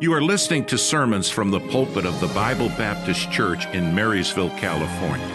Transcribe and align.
You 0.00 0.12
are 0.12 0.20
listening 0.20 0.64
to 0.66 0.76
sermons 0.76 1.30
from 1.30 1.52
the 1.52 1.60
pulpit 1.60 2.04
of 2.04 2.20
the 2.20 2.26
Bible 2.28 2.68
Baptist 2.70 3.30
Church 3.30 3.66
in 3.66 3.94
Marysville, 3.94 4.50
California. 4.58 5.30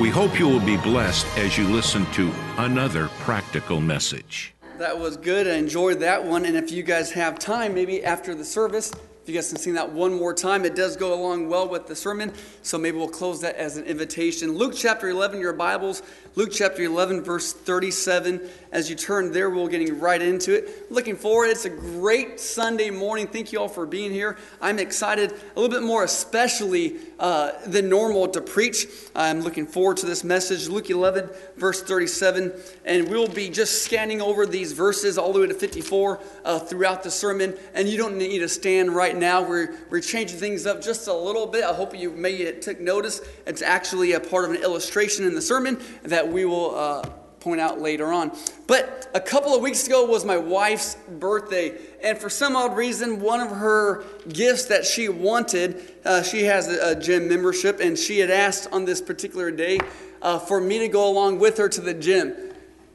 We 0.00 0.08
hope 0.08 0.38
you 0.38 0.48
will 0.48 0.64
be 0.64 0.78
blessed 0.78 1.26
as 1.36 1.58
you 1.58 1.68
listen 1.68 2.06
to 2.12 2.32
another 2.56 3.08
practical 3.20 3.82
message. 3.82 4.54
That 4.78 4.98
was 4.98 5.18
good. 5.18 5.46
I 5.46 5.56
enjoyed 5.56 6.00
that 6.00 6.24
one. 6.24 6.46
And 6.46 6.56
if 6.56 6.72
you 6.72 6.82
guys 6.82 7.12
have 7.12 7.38
time, 7.38 7.74
maybe 7.74 8.02
after 8.02 8.34
the 8.34 8.44
service, 8.44 8.90
if 9.24 9.30
you 9.30 9.34
guys 9.34 9.48
can 9.48 9.56
sing 9.56 9.72
that 9.72 9.90
one 9.90 10.12
more 10.12 10.34
time, 10.34 10.66
it 10.66 10.76
does 10.76 10.98
go 10.98 11.14
along 11.14 11.48
well 11.48 11.66
with 11.66 11.86
the 11.86 11.96
sermon. 11.96 12.30
So 12.60 12.76
maybe 12.76 12.98
we'll 12.98 13.08
close 13.08 13.40
that 13.40 13.56
as 13.56 13.78
an 13.78 13.86
invitation. 13.86 14.52
Luke 14.52 14.74
chapter 14.76 15.08
11, 15.08 15.40
your 15.40 15.54
Bibles, 15.54 16.02
Luke 16.34 16.50
chapter 16.52 16.82
11, 16.82 17.22
verse 17.22 17.54
37. 17.54 18.46
As 18.70 18.90
you 18.90 18.96
turn 18.96 19.32
there, 19.32 19.48
we're 19.48 19.66
getting 19.70 19.98
right 19.98 20.20
into 20.20 20.54
it. 20.54 20.92
Looking 20.92 21.16
forward. 21.16 21.46
It's 21.46 21.64
a 21.64 21.70
great 21.70 22.38
Sunday 22.38 22.90
morning. 22.90 23.26
Thank 23.26 23.50
you 23.50 23.60
all 23.60 23.68
for 23.68 23.86
being 23.86 24.10
here. 24.10 24.36
I'm 24.60 24.78
excited, 24.78 25.32
a 25.32 25.58
little 25.58 25.74
bit 25.74 25.86
more 25.86 26.04
especially 26.04 26.98
uh, 27.20 27.52
than 27.66 27.88
normal 27.88 28.26
to 28.28 28.40
preach. 28.40 28.86
I'm 29.14 29.42
looking 29.42 29.66
forward 29.66 29.98
to 29.98 30.06
this 30.06 30.24
message. 30.24 30.68
Luke 30.68 30.90
11, 30.90 31.28
verse 31.56 31.82
37. 31.82 32.52
And 32.84 33.08
we'll 33.08 33.28
be 33.28 33.50
just 33.50 33.84
scanning 33.84 34.20
over 34.20 34.46
these 34.46 34.72
verses 34.72 35.18
all 35.18 35.32
the 35.32 35.40
way 35.40 35.46
to 35.46 35.54
54 35.54 36.20
uh, 36.44 36.58
throughout 36.58 37.02
the 37.02 37.10
sermon. 37.10 37.56
And 37.74 37.88
you 37.88 37.98
don't 37.98 38.16
need 38.16 38.38
to 38.38 38.48
stand 38.48 38.94
right 38.94 39.16
now. 39.16 39.42
We're, 39.42 39.76
we're 39.90 40.00
changing 40.00 40.38
things 40.38 40.66
up 40.66 40.82
just 40.82 41.06
a 41.06 41.14
little 41.14 41.46
bit. 41.46 41.64
I 41.64 41.74
hope 41.74 41.96
you 41.96 42.10
may 42.10 42.44
have 42.44 42.60
took 42.60 42.80
notice. 42.80 43.20
It's 43.46 43.62
actually 43.62 44.12
a 44.12 44.20
part 44.20 44.46
of 44.46 44.50
an 44.50 44.62
illustration 44.62 45.26
in 45.26 45.34
the 45.34 45.42
sermon 45.42 45.78
that 46.02 46.14
that 46.14 46.32
we 46.32 46.44
will 46.44 46.74
uh, 46.74 47.02
point 47.40 47.60
out 47.60 47.80
later 47.80 48.12
on. 48.12 48.30
But 48.66 49.10
a 49.14 49.20
couple 49.20 49.54
of 49.54 49.60
weeks 49.60 49.86
ago 49.86 50.06
was 50.06 50.24
my 50.24 50.38
wife's 50.38 50.96
birthday, 51.18 51.76
and 52.04 52.18
for 52.18 52.28
some 52.28 52.54
odd 52.54 52.76
reason, 52.76 53.18
one 53.18 53.40
of 53.40 53.50
her 53.50 54.04
gifts 54.28 54.66
that 54.66 54.84
she 54.84 55.08
wanted, 55.08 55.94
uh, 56.04 56.22
she 56.22 56.44
has 56.44 56.68
a, 56.68 56.90
a, 56.90 56.94
gym 56.94 57.30
membership, 57.30 57.80
and 57.80 57.98
she 57.98 58.18
had 58.18 58.30
asked 58.30 58.68
on 58.72 58.84
this 58.84 59.00
particular 59.00 59.50
day 59.50 59.80
uh, 60.20 60.38
for 60.38 60.60
me 60.60 60.78
to 60.80 60.88
go 60.88 61.08
along 61.08 61.38
with 61.38 61.56
her 61.56 61.66
to 61.66 61.80
the 61.80 61.94
gym. 61.94 62.34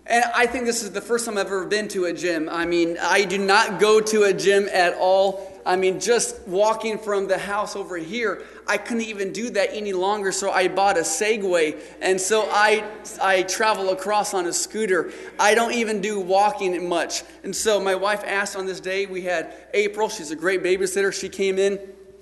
And 0.05 0.23
I 0.35 0.45
think 0.45 0.65
this 0.65 0.83
is 0.83 0.91
the 0.91 1.01
first 1.01 1.25
time 1.25 1.39
I've 1.39 1.47
ever 1.47 1.65
been 1.65 1.87
to 1.89 2.05
a 2.05 2.13
gym. 2.13 2.49
I 2.49 2.67
mean, 2.67 2.97
I 3.01 3.25
do 3.25 3.39
not 3.39 3.79
go 3.79 3.99
to 3.99 4.23
a 4.23 4.33
gym 4.33 4.69
at 4.71 4.93
all. 4.93 5.59
I 5.65 5.75
mean, 5.75 5.99
just 5.99 6.47
walking 6.47 6.99
from 6.99 7.27
the 7.27 7.37
house 7.39 7.75
over 7.75 7.97
here, 7.97 8.43
I 8.69 8.77
couldn't 8.77 9.05
even 9.05 9.33
do 9.33 9.49
that 9.49 9.69
any 9.73 9.93
longer, 9.93 10.31
so 10.31 10.51
I 10.51 10.67
bought 10.67 10.95
a 10.95 11.01
Segway. 11.01 11.81
And 12.01 12.21
so 12.21 12.47
I, 12.51 12.85
I 13.21 13.41
travel 13.43 13.89
across 13.89 14.35
on 14.35 14.45
a 14.45 14.53
scooter. 14.53 15.11
I 15.39 15.55
don't 15.55 15.73
even 15.73 16.01
do 16.01 16.19
walking 16.19 16.87
much. 16.87 17.23
And 17.43 17.55
so 17.55 17.79
my 17.79 17.95
wife 17.95 18.23
asked 18.23 18.55
on 18.55 18.67
this 18.67 18.79
day, 18.79 19.07
we 19.07 19.23
had 19.23 19.53
April, 19.73 20.07
she's 20.07 20.29
a 20.29 20.35
great 20.35 20.61
babysitter. 20.61 21.11
She 21.11 21.29
came 21.29 21.57
in 21.57 21.79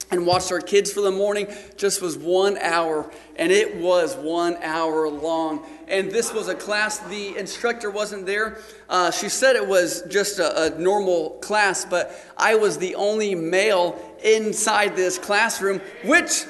and 0.10 0.26
watched 0.26 0.52
our 0.52 0.62
kids 0.62 0.92
for 0.92 1.02
the 1.02 1.12
morning 1.12 1.48
just 1.76 2.02
was 2.02 2.18
one 2.18 2.58
hour 2.60 3.12
and 3.36 3.52
it 3.52 3.76
was 3.78 4.16
one 4.16 4.58
hour 4.64 5.10
long 5.10 5.66
and 5.88 6.12
this 6.12 6.34
was 6.34 6.48
a 6.48 6.56
class 6.56 7.00
the 7.00 7.36
instructor 7.38 7.92
wasn't 7.92 8.26
there 8.26 8.58
uh, 8.90 9.12
she 9.12 9.30
said 9.30 9.56
it 9.56 9.68
was 9.68 10.04
just 10.04 10.40
a, 10.40 10.64
a 10.64 10.80
normal 10.80 11.32
class 11.42 11.86
but 11.86 12.14
i 12.38 12.56
was 12.56 12.78
the 12.78 12.96
only 12.96 13.36
male 13.36 14.02
inside 14.24 14.96
this 14.96 15.18
classroom, 15.18 15.82
which 16.04 16.46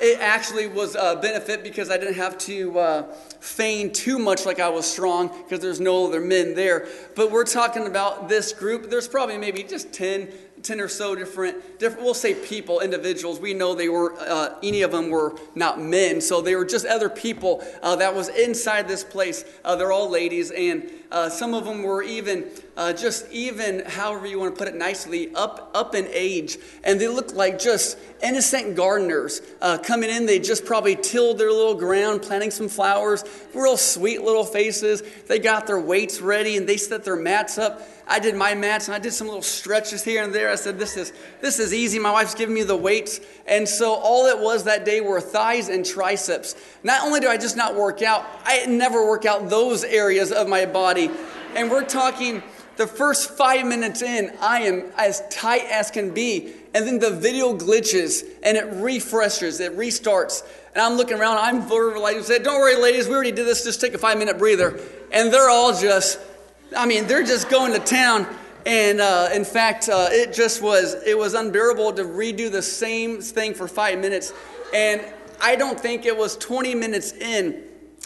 it 0.00 0.18
actually 0.18 0.66
was 0.66 0.94
a 0.94 1.18
benefit 1.20 1.62
because 1.62 1.90
I 1.90 1.98
didn't 1.98 2.14
have 2.14 2.38
to 2.38 2.78
uh, 2.78 3.02
feign 3.40 3.92
too 3.92 4.18
much 4.18 4.46
like 4.46 4.58
I 4.58 4.70
was 4.70 4.90
strong 4.90 5.28
because 5.28 5.60
there's 5.60 5.80
no 5.80 6.06
other 6.06 6.20
men 6.20 6.54
there. 6.54 6.88
But 7.14 7.30
we're 7.30 7.44
talking 7.44 7.86
about 7.86 8.28
this 8.28 8.52
group. 8.52 8.88
There's 8.88 9.08
probably 9.08 9.36
maybe 9.36 9.62
just 9.62 9.92
10 9.92 10.32
10 10.62 10.80
or 10.80 10.88
so 10.88 11.14
different, 11.14 11.78
different 11.78 12.04
we'll 12.04 12.14
say 12.14 12.34
people, 12.34 12.80
individuals. 12.80 13.40
We 13.40 13.54
know 13.54 13.74
they 13.74 13.88
were, 13.88 14.14
uh, 14.18 14.58
any 14.62 14.82
of 14.82 14.92
them 14.92 15.10
were 15.10 15.36
not 15.54 15.80
men, 15.80 16.20
so 16.20 16.40
they 16.40 16.54
were 16.54 16.64
just 16.64 16.86
other 16.86 17.08
people 17.08 17.64
uh, 17.82 17.96
that 17.96 18.14
was 18.14 18.28
inside 18.28 18.88
this 18.88 19.04
place. 19.04 19.44
Uh, 19.64 19.76
they're 19.76 19.92
all 19.92 20.10
ladies, 20.10 20.50
and 20.50 20.90
uh, 21.10 21.28
some 21.28 21.54
of 21.54 21.64
them 21.64 21.82
were 21.82 22.02
even, 22.02 22.46
uh, 22.76 22.92
just 22.92 23.30
even, 23.32 23.84
however 23.84 24.26
you 24.26 24.38
want 24.38 24.54
to 24.54 24.58
put 24.58 24.68
it 24.68 24.76
nicely, 24.76 25.34
up, 25.34 25.70
up 25.74 25.94
in 25.94 26.06
age. 26.12 26.58
And 26.84 27.00
they 27.00 27.08
looked 27.08 27.34
like 27.34 27.58
just 27.58 27.98
innocent 28.22 28.76
gardeners 28.76 29.42
uh, 29.60 29.78
coming 29.78 30.10
in. 30.10 30.26
They 30.26 30.38
just 30.38 30.64
probably 30.64 30.94
tilled 30.94 31.38
their 31.38 31.50
little 31.50 31.74
ground, 31.74 32.22
planting 32.22 32.50
some 32.50 32.68
flowers, 32.68 33.24
real 33.54 33.76
sweet 33.76 34.22
little 34.22 34.44
faces. 34.44 35.02
They 35.26 35.38
got 35.38 35.66
their 35.66 35.80
weights 35.80 36.20
ready, 36.20 36.56
and 36.56 36.68
they 36.68 36.76
set 36.76 37.04
their 37.04 37.16
mats 37.16 37.58
up. 37.58 37.82
I 38.10 38.18
did 38.18 38.34
my 38.34 38.56
mats 38.56 38.88
and 38.88 38.94
I 38.96 38.98
did 38.98 39.12
some 39.12 39.28
little 39.28 39.40
stretches 39.40 40.02
here 40.02 40.24
and 40.24 40.34
there. 40.34 40.50
I 40.50 40.56
said, 40.56 40.80
This 40.80 40.96
is 40.96 41.12
this 41.40 41.60
is 41.60 41.72
easy. 41.72 42.00
My 42.00 42.10
wife's 42.10 42.34
giving 42.34 42.56
me 42.56 42.64
the 42.64 42.76
weights. 42.76 43.20
And 43.46 43.68
so 43.68 43.94
all 43.94 44.26
it 44.26 44.36
was 44.36 44.64
that 44.64 44.84
day 44.84 45.00
were 45.00 45.20
thighs 45.20 45.68
and 45.68 45.86
triceps. 45.86 46.56
Not 46.82 47.04
only 47.04 47.20
do 47.20 47.28
I 47.28 47.36
just 47.36 47.56
not 47.56 47.76
work 47.76 48.02
out, 48.02 48.26
I 48.44 48.66
never 48.66 49.06
work 49.06 49.26
out 49.26 49.48
those 49.48 49.84
areas 49.84 50.32
of 50.32 50.48
my 50.48 50.66
body. 50.66 50.99
And 51.54 51.70
we're 51.70 51.84
talking 51.84 52.42
the 52.76 52.86
first 52.86 53.36
five 53.36 53.66
minutes 53.66 54.02
in, 54.02 54.32
I 54.40 54.62
am 54.62 54.90
as 54.96 55.22
tight 55.30 55.66
as 55.70 55.90
can 55.90 56.12
be. 56.12 56.52
And 56.74 56.86
then 56.86 56.98
the 56.98 57.10
video 57.10 57.56
glitches 57.56 58.24
and 58.42 58.56
it 58.56 58.66
refreshes, 58.82 59.60
it 59.60 59.76
restarts. 59.76 60.42
And 60.74 60.82
I'm 60.82 60.94
looking 60.94 61.18
around, 61.18 61.38
I'm 61.38 61.68
like, 62.00 62.20
said, 62.20 62.42
Don't 62.42 62.60
worry, 62.60 62.76
ladies, 62.76 63.08
we 63.08 63.14
already 63.14 63.32
did 63.32 63.46
this, 63.46 63.64
just 63.64 63.80
take 63.80 63.94
a 63.94 63.98
five 63.98 64.18
minute 64.18 64.38
breather. 64.38 64.80
And 65.12 65.32
they're 65.32 65.50
all 65.50 65.78
just 65.78 66.18
I 66.76 66.86
mean, 66.86 67.06
they're 67.06 67.24
just 67.24 67.48
going 67.48 67.72
to 67.72 67.80
town. 67.80 68.26
And 68.66 69.00
uh, 69.00 69.30
in 69.32 69.44
fact, 69.44 69.88
uh, 69.88 70.08
it 70.10 70.32
just 70.32 70.62
was, 70.62 70.94
it 71.06 71.16
was 71.16 71.34
unbearable 71.34 71.92
to 71.94 72.04
redo 72.04 72.50
the 72.50 72.62
same 72.62 73.20
thing 73.20 73.54
for 73.54 73.66
five 73.66 73.98
minutes. 73.98 74.32
And 74.74 75.04
I 75.40 75.56
don't 75.56 75.80
think 75.80 76.06
it 76.06 76.16
was 76.16 76.36
20 76.36 76.74
minutes 76.74 77.12
in. 77.12 77.64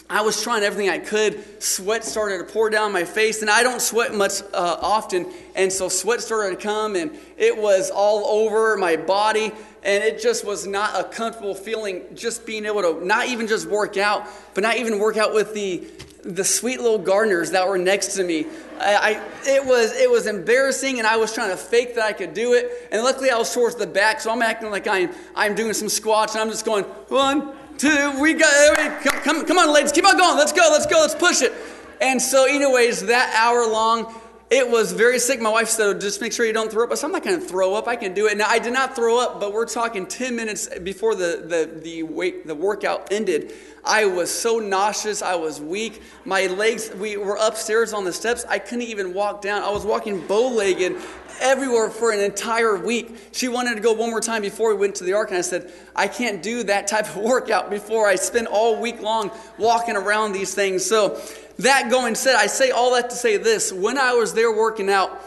I 0.09 0.21
was 0.21 0.41
trying 0.43 0.63
everything 0.63 0.89
I 0.89 0.99
could. 0.99 1.61
Sweat 1.61 2.03
started 2.03 2.37
to 2.37 2.43
pour 2.43 2.69
down 2.69 2.91
my 2.91 3.03
face, 3.03 3.41
and 3.41 3.49
I 3.49 3.63
don't 3.63 3.81
sweat 3.81 4.13
much 4.13 4.41
uh, 4.53 4.77
often. 4.79 5.25
And 5.55 5.73
so 5.73 5.89
sweat 5.89 6.21
started 6.21 6.59
to 6.59 6.63
come, 6.63 6.95
and 6.95 7.17
it 7.37 7.57
was 7.57 7.89
all 7.89 8.25
over 8.25 8.77
my 8.77 8.97
body. 8.97 9.51
And 9.83 10.03
it 10.03 10.21
just 10.21 10.45
was 10.45 10.67
not 10.67 10.99
a 10.99 11.03
comfortable 11.03 11.55
feeling 11.55 12.03
just 12.13 12.45
being 12.45 12.65
able 12.65 12.81
to 12.81 13.05
not 13.05 13.27
even 13.27 13.47
just 13.47 13.67
work 13.67 13.97
out, 13.97 14.27
but 14.53 14.61
not 14.61 14.77
even 14.77 14.99
work 14.99 15.17
out 15.17 15.33
with 15.33 15.53
the 15.53 15.87
the 16.25 16.43
sweet 16.43 16.81
little 16.81 16.97
gardeners 16.97 17.51
that 17.51 17.67
were 17.67 17.77
next 17.77 18.15
to 18.15 18.23
me. 18.23 18.47
I, 18.79 18.95
I, 18.95 19.11
it, 19.47 19.63
was, 19.63 19.95
it 19.95 20.09
was 20.09 20.25
embarrassing, 20.25 20.97
and 20.97 21.05
I 21.05 21.17
was 21.17 21.31
trying 21.31 21.51
to 21.51 21.57
fake 21.57 21.93
that 21.95 22.03
I 22.03 22.13
could 22.13 22.33
do 22.33 22.53
it. 22.53 22.89
And 22.91 23.03
luckily, 23.03 23.29
I 23.29 23.37
was 23.37 23.53
towards 23.53 23.75
the 23.75 23.85
back, 23.85 24.19
so 24.19 24.31
I'm 24.31 24.41
acting 24.41 24.71
like 24.71 24.87
I'm, 24.87 25.11
I'm 25.35 25.53
doing 25.53 25.73
some 25.73 25.87
squats, 25.87 26.33
and 26.33 26.41
I'm 26.41 26.49
just 26.49 26.65
going, 26.65 26.83
one, 27.09 27.53
two, 27.77 28.19
we 28.19 28.33
got, 28.33 29.01
come, 29.23 29.45
come, 29.45 29.57
on, 29.57 29.73
ladies, 29.73 29.91
keep 29.91 30.05
on 30.05 30.17
going. 30.17 30.37
Let's 30.37 30.51
go, 30.51 30.67
let's 30.71 30.85
go, 30.85 30.99
let's 30.99 31.15
push 31.15 31.41
it. 31.41 31.53
And 32.01 32.21
so, 32.21 32.45
anyways, 32.45 33.05
that 33.07 33.33
hour 33.35 33.67
long, 33.67 34.13
it 34.49 34.69
was 34.69 34.91
very 34.91 35.17
sick. 35.17 35.41
My 35.41 35.49
wife 35.49 35.69
said, 35.69 35.99
just 35.99 36.21
make 36.21 36.31
sure 36.31 36.45
you 36.45 36.53
don't 36.53 36.71
throw 36.71 36.83
up. 36.83 36.91
I 36.91 36.95
said, 36.95 37.07
I'm 37.07 37.11
not 37.13 37.23
going 37.23 37.39
to 37.39 37.45
throw 37.45 37.73
up. 37.73 37.87
I 37.87 37.95
can 37.95 38.13
do 38.13 38.27
it. 38.27 38.37
Now, 38.37 38.47
I 38.47 38.59
did 38.59 38.73
not 38.73 38.95
throw 38.95 39.19
up, 39.19 39.39
but 39.39 39.53
we're 39.53 39.65
talking 39.65 40.05
10 40.05 40.35
minutes 40.35 40.67
before 40.79 41.15
the, 41.15 41.45
the, 41.47 41.79
the, 41.81 42.03
weight, 42.03 42.45
the 42.45 42.53
workout 42.53 43.11
ended. 43.11 43.53
I 43.83 44.05
was 44.05 44.29
so 44.29 44.59
nauseous. 44.59 45.21
I 45.21 45.35
was 45.35 45.59
weak. 45.59 46.03
My 46.25 46.47
legs, 46.47 46.91
we 46.95 47.17
were 47.17 47.37
upstairs 47.41 47.91
on 47.91 48.03
the 48.03 48.13
steps. 48.13 48.45
I 48.47 48.59
couldn't 48.59 48.83
even 48.83 49.13
walk 49.13 49.41
down. 49.41 49.63
I 49.63 49.69
was 49.69 49.85
walking 49.85 50.25
bow 50.27 50.47
legged 50.49 50.95
everywhere 51.41 51.89
for 51.89 52.11
an 52.11 52.19
entire 52.19 52.77
week. 52.77 53.15
She 53.31 53.47
wanted 53.47 53.75
to 53.75 53.81
go 53.81 53.93
one 53.93 54.09
more 54.09 54.21
time 54.21 54.41
before 54.41 54.73
we 54.73 54.79
went 54.79 54.95
to 54.95 55.03
the 55.03 55.13
ark, 55.13 55.29
and 55.29 55.37
I 55.37 55.41
said, 55.41 55.71
I 55.95 56.07
can't 56.07 56.41
do 56.41 56.63
that 56.63 56.87
type 56.87 57.07
of 57.07 57.17
workout 57.23 57.69
before 57.69 58.07
I 58.07 58.15
spend 58.15 58.47
all 58.47 58.79
week 58.81 59.01
long 59.01 59.31
walking 59.57 59.95
around 59.95 60.33
these 60.33 60.53
things. 60.53 60.85
So, 60.85 61.19
that 61.59 61.89
going 61.89 62.15
said, 62.15 62.35
I 62.35 62.47
say 62.47 62.71
all 62.71 62.93
that 62.95 63.09
to 63.09 63.15
say 63.15 63.37
this. 63.37 63.71
When 63.71 63.97
I 63.97 64.13
was 64.13 64.33
there 64.33 64.51
working 64.51 64.89
out, 64.89 65.21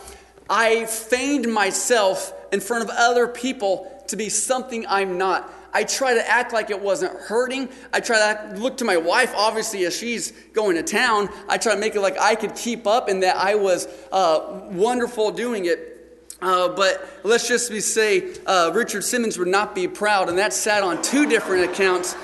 I 0.50 0.84
feigned 0.86 1.52
myself 1.52 2.32
in 2.52 2.60
front 2.60 2.84
of 2.84 2.90
other 2.90 3.28
people 3.28 4.02
to 4.08 4.16
be 4.16 4.28
something 4.28 4.86
I'm 4.86 5.18
not. 5.18 5.50
I 5.72 5.84
try 5.84 6.14
to 6.14 6.28
act 6.28 6.52
like 6.52 6.70
it 6.70 6.80
wasn't 6.80 7.12
hurting. 7.12 7.68
I 7.92 8.00
try 8.00 8.18
to 8.18 8.24
act, 8.24 8.58
look 8.58 8.78
to 8.78 8.84
my 8.84 8.96
wife, 8.96 9.32
obviously, 9.36 9.84
as 9.84 9.96
she's 9.96 10.32
going 10.52 10.76
to 10.76 10.82
town. 10.82 11.28
I 11.48 11.58
try 11.58 11.74
to 11.74 11.80
make 11.80 11.94
it 11.94 12.00
like 12.00 12.18
I 12.18 12.34
could 12.34 12.54
keep 12.54 12.86
up 12.86 13.08
and 13.08 13.22
that 13.22 13.36
I 13.36 13.54
was 13.54 13.86
uh, 14.10 14.62
wonderful 14.70 15.30
doing 15.30 15.66
it. 15.66 15.97
Uh, 16.40 16.68
but 16.68 17.20
let's 17.24 17.48
just 17.48 17.70
be 17.70 17.80
say 17.80 18.34
uh, 18.46 18.70
Richard 18.72 19.02
Simmons 19.02 19.38
would 19.38 19.48
not 19.48 19.74
be 19.74 19.88
proud, 19.88 20.28
and 20.28 20.38
that 20.38 20.52
sat 20.52 20.82
on 20.82 21.02
two 21.02 21.26
different 21.28 21.70
accounts. 21.70 22.14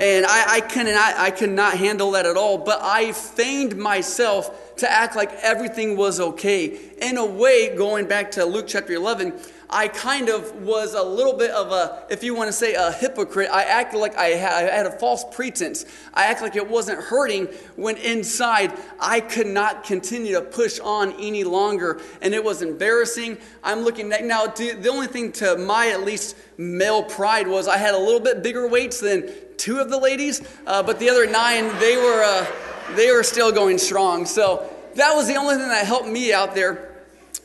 And 0.00 0.26
I, 0.26 0.54
I, 0.54 0.60
cannot, 0.60 1.14
I 1.16 1.30
could 1.30 1.50
not 1.50 1.76
handle 1.76 2.12
that 2.12 2.26
at 2.26 2.36
all. 2.36 2.58
But 2.58 2.80
I 2.82 3.12
feigned 3.12 3.76
myself 3.76 4.76
to 4.76 4.90
act 4.90 5.16
like 5.16 5.32
everything 5.42 5.96
was 5.96 6.18
okay. 6.18 6.78
In 7.00 7.18
a 7.18 7.24
way, 7.24 7.76
going 7.76 8.08
back 8.08 8.32
to 8.32 8.44
Luke 8.44 8.66
chapter 8.66 8.94
11, 8.94 9.32
I 9.72 9.88
kind 9.88 10.28
of 10.28 10.52
was 10.62 10.92
a 10.92 11.02
little 11.02 11.32
bit 11.32 11.50
of 11.50 11.72
a, 11.72 12.04
if 12.10 12.22
you 12.22 12.34
want 12.34 12.48
to 12.48 12.52
say 12.52 12.74
a 12.74 12.92
hypocrite. 12.92 13.48
I 13.50 13.62
acted 13.62 13.98
like 13.98 14.14
I 14.18 14.26
had, 14.26 14.84
a 14.84 14.90
false 14.90 15.24
pretense. 15.32 15.86
I 16.12 16.26
acted 16.26 16.44
like 16.44 16.56
it 16.56 16.68
wasn't 16.68 17.00
hurting 17.00 17.46
when 17.76 17.96
inside 17.96 18.78
I 19.00 19.20
could 19.20 19.46
not 19.46 19.84
continue 19.84 20.34
to 20.34 20.42
push 20.42 20.78
on 20.78 21.12
any 21.12 21.42
longer. 21.42 22.02
And 22.20 22.34
it 22.34 22.44
was 22.44 22.60
embarrassing. 22.60 23.38
I'm 23.64 23.80
looking 23.80 24.12
at, 24.12 24.24
now, 24.24 24.46
the 24.46 24.88
only 24.90 25.06
thing 25.06 25.32
to 25.32 25.56
my 25.56 25.88
at 25.88 26.02
least 26.02 26.36
male 26.58 27.02
pride 27.02 27.48
was 27.48 27.66
I 27.66 27.78
had 27.78 27.94
a 27.94 27.98
little 27.98 28.20
bit 28.20 28.42
bigger 28.42 28.68
weights 28.68 29.00
than 29.00 29.30
two 29.56 29.78
of 29.78 29.88
the 29.88 29.98
ladies, 29.98 30.42
uh, 30.66 30.82
but 30.82 30.98
the 30.98 31.08
other 31.08 31.26
nine, 31.26 31.68
they 31.78 31.96
were, 31.96 32.22
uh, 32.22 32.46
they 32.94 33.10
were 33.10 33.22
still 33.22 33.50
going 33.50 33.78
strong. 33.78 34.26
So 34.26 34.70
that 34.96 35.14
was 35.14 35.28
the 35.28 35.36
only 35.36 35.56
thing 35.56 35.68
that 35.68 35.86
helped 35.86 36.08
me 36.08 36.34
out 36.34 36.54
there. 36.54 36.91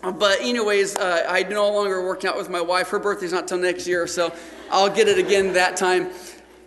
But 0.02 0.42
anyways, 0.42 0.96
uh, 0.96 1.26
I 1.28 1.44
no 1.44 1.72
longer 1.72 2.06
working 2.06 2.30
out 2.30 2.38
with 2.38 2.50
my 2.50 2.62
wife. 2.62 2.90
Her 2.90 3.00
birthday's 3.00 3.34
not 3.34 3.48
till 3.48 3.58
next 3.58 3.88
year, 3.88 4.08
so 4.08 4.34
I'll 4.72 4.90
get 4.90 5.08
it 5.08 5.18
again 5.18 5.54
that 5.54 5.76
time. 5.76 6.10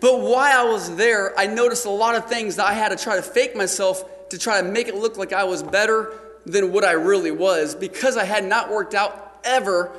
But 0.01 0.21
while 0.21 0.67
I 0.67 0.71
was 0.71 0.97
there, 0.97 1.39
I 1.39 1.47
noticed 1.47 1.87
a 1.87 1.91
lot 1.91 2.17
of 2.17 2.27
things 2.27 2.57
that 2.57 2.67
I 2.67 2.73
had 2.73 2.89
to 2.89 2.97
try 2.97 3.17
to 3.17 3.23
fake 3.23 3.55
myself 3.55 4.29
to 4.31 4.39
try 4.39 4.61
to 4.61 4.67
make 4.67 4.89
it 4.89 4.95
look 4.95 5.17
like 5.17 5.33
I 5.33 5.45
was 5.45 5.63
better 5.63 6.13
than 6.47 6.73
what 6.73 6.85
I 6.85 6.93
really 6.93 7.31
was. 7.31 7.75
Because 7.75 8.17
I 8.17 8.25
had 8.25 8.45
not 8.45 8.71
worked 8.71 8.95
out 8.95 9.41
ever, 9.45 9.93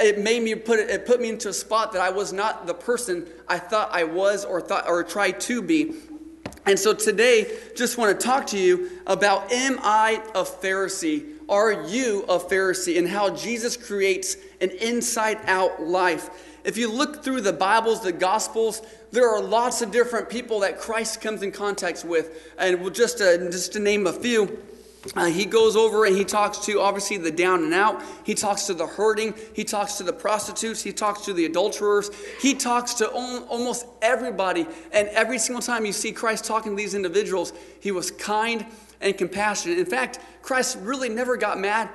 it 0.00 0.18
made 0.18 0.42
me 0.42 0.54
put 0.54 0.78
it, 0.78 0.90
it 0.90 1.06
put 1.06 1.20
me 1.20 1.28
into 1.28 1.48
a 1.48 1.52
spot 1.52 1.92
that 1.92 2.02
I 2.02 2.10
was 2.10 2.32
not 2.32 2.66
the 2.66 2.74
person 2.74 3.26
I 3.48 3.58
thought 3.58 3.90
I 3.92 4.04
was 4.04 4.44
or 4.44 4.60
thought 4.60 4.88
or 4.88 5.02
tried 5.04 5.40
to 5.42 5.62
be. 5.62 5.94
And 6.66 6.78
so 6.78 6.94
today, 6.94 7.58
just 7.76 7.98
want 7.98 8.18
to 8.18 8.26
talk 8.26 8.46
to 8.48 8.58
you 8.58 8.90
about 9.06 9.52
am 9.52 9.78
I 9.82 10.22
a 10.34 10.42
Pharisee? 10.42 11.33
Are 11.48 11.86
you 11.88 12.24
a 12.28 12.38
Pharisee? 12.38 12.98
And 12.98 13.08
how 13.08 13.34
Jesus 13.34 13.76
creates 13.76 14.36
an 14.60 14.70
inside 14.70 15.38
out 15.44 15.82
life. 15.82 16.30
If 16.64 16.78
you 16.78 16.90
look 16.90 17.22
through 17.22 17.42
the 17.42 17.52
Bibles, 17.52 18.02
the 18.02 18.12
Gospels, 18.12 18.80
there 19.12 19.28
are 19.28 19.40
lots 19.40 19.82
of 19.82 19.90
different 19.90 20.30
people 20.30 20.60
that 20.60 20.78
Christ 20.78 21.20
comes 21.20 21.42
in 21.42 21.52
contact 21.52 22.04
with. 22.04 22.52
And 22.58 22.80
we'll 22.80 22.90
just, 22.90 23.20
uh, 23.20 23.36
just 23.50 23.74
to 23.74 23.78
name 23.78 24.06
a 24.06 24.12
few, 24.12 24.62
uh, 25.14 25.26
he 25.26 25.44
goes 25.44 25.76
over 25.76 26.06
and 26.06 26.16
he 26.16 26.24
talks 26.24 26.58
to 26.64 26.80
obviously 26.80 27.18
the 27.18 27.30
down 27.30 27.62
and 27.62 27.74
out. 27.74 28.02
He 28.24 28.34
talks 28.34 28.64
to 28.68 28.74
the 28.74 28.86
hurting. 28.86 29.34
He 29.52 29.64
talks 29.64 29.94
to 29.98 30.02
the 30.02 30.14
prostitutes. 30.14 30.82
He 30.82 30.92
talks 30.92 31.26
to 31.26 31.34
the 31.34 31.44
adulterers. 31.44 32.10
He 32.40 32.54
talks 32.54 32.94
to 32.94 33.10
almost 33.10 33.86
everybody. 34.00 34.66
And 34.92 35.08
every 35.08 35.38
single 35.38 35.60
time 35.60 35.84
you 35.84 35.92
see 35.92 36.12
Christ 36.12 36.46
talking 36.46 36.72
to 36.72 36.76
these 36.76 36.94
individuals, 36.94 37.52
he 37.80 37.92
was 37.92 38.10
kind 38.10 38.64
and 39.04 39.16
compassionate. 39.16 39.78
In 39.78 39.86
fact, 39.86 40.18
Christ 40.42 40.78
really 40.80 41.08
never 41.08 41.36
got 41.36 41.60
mad 41.60 41.88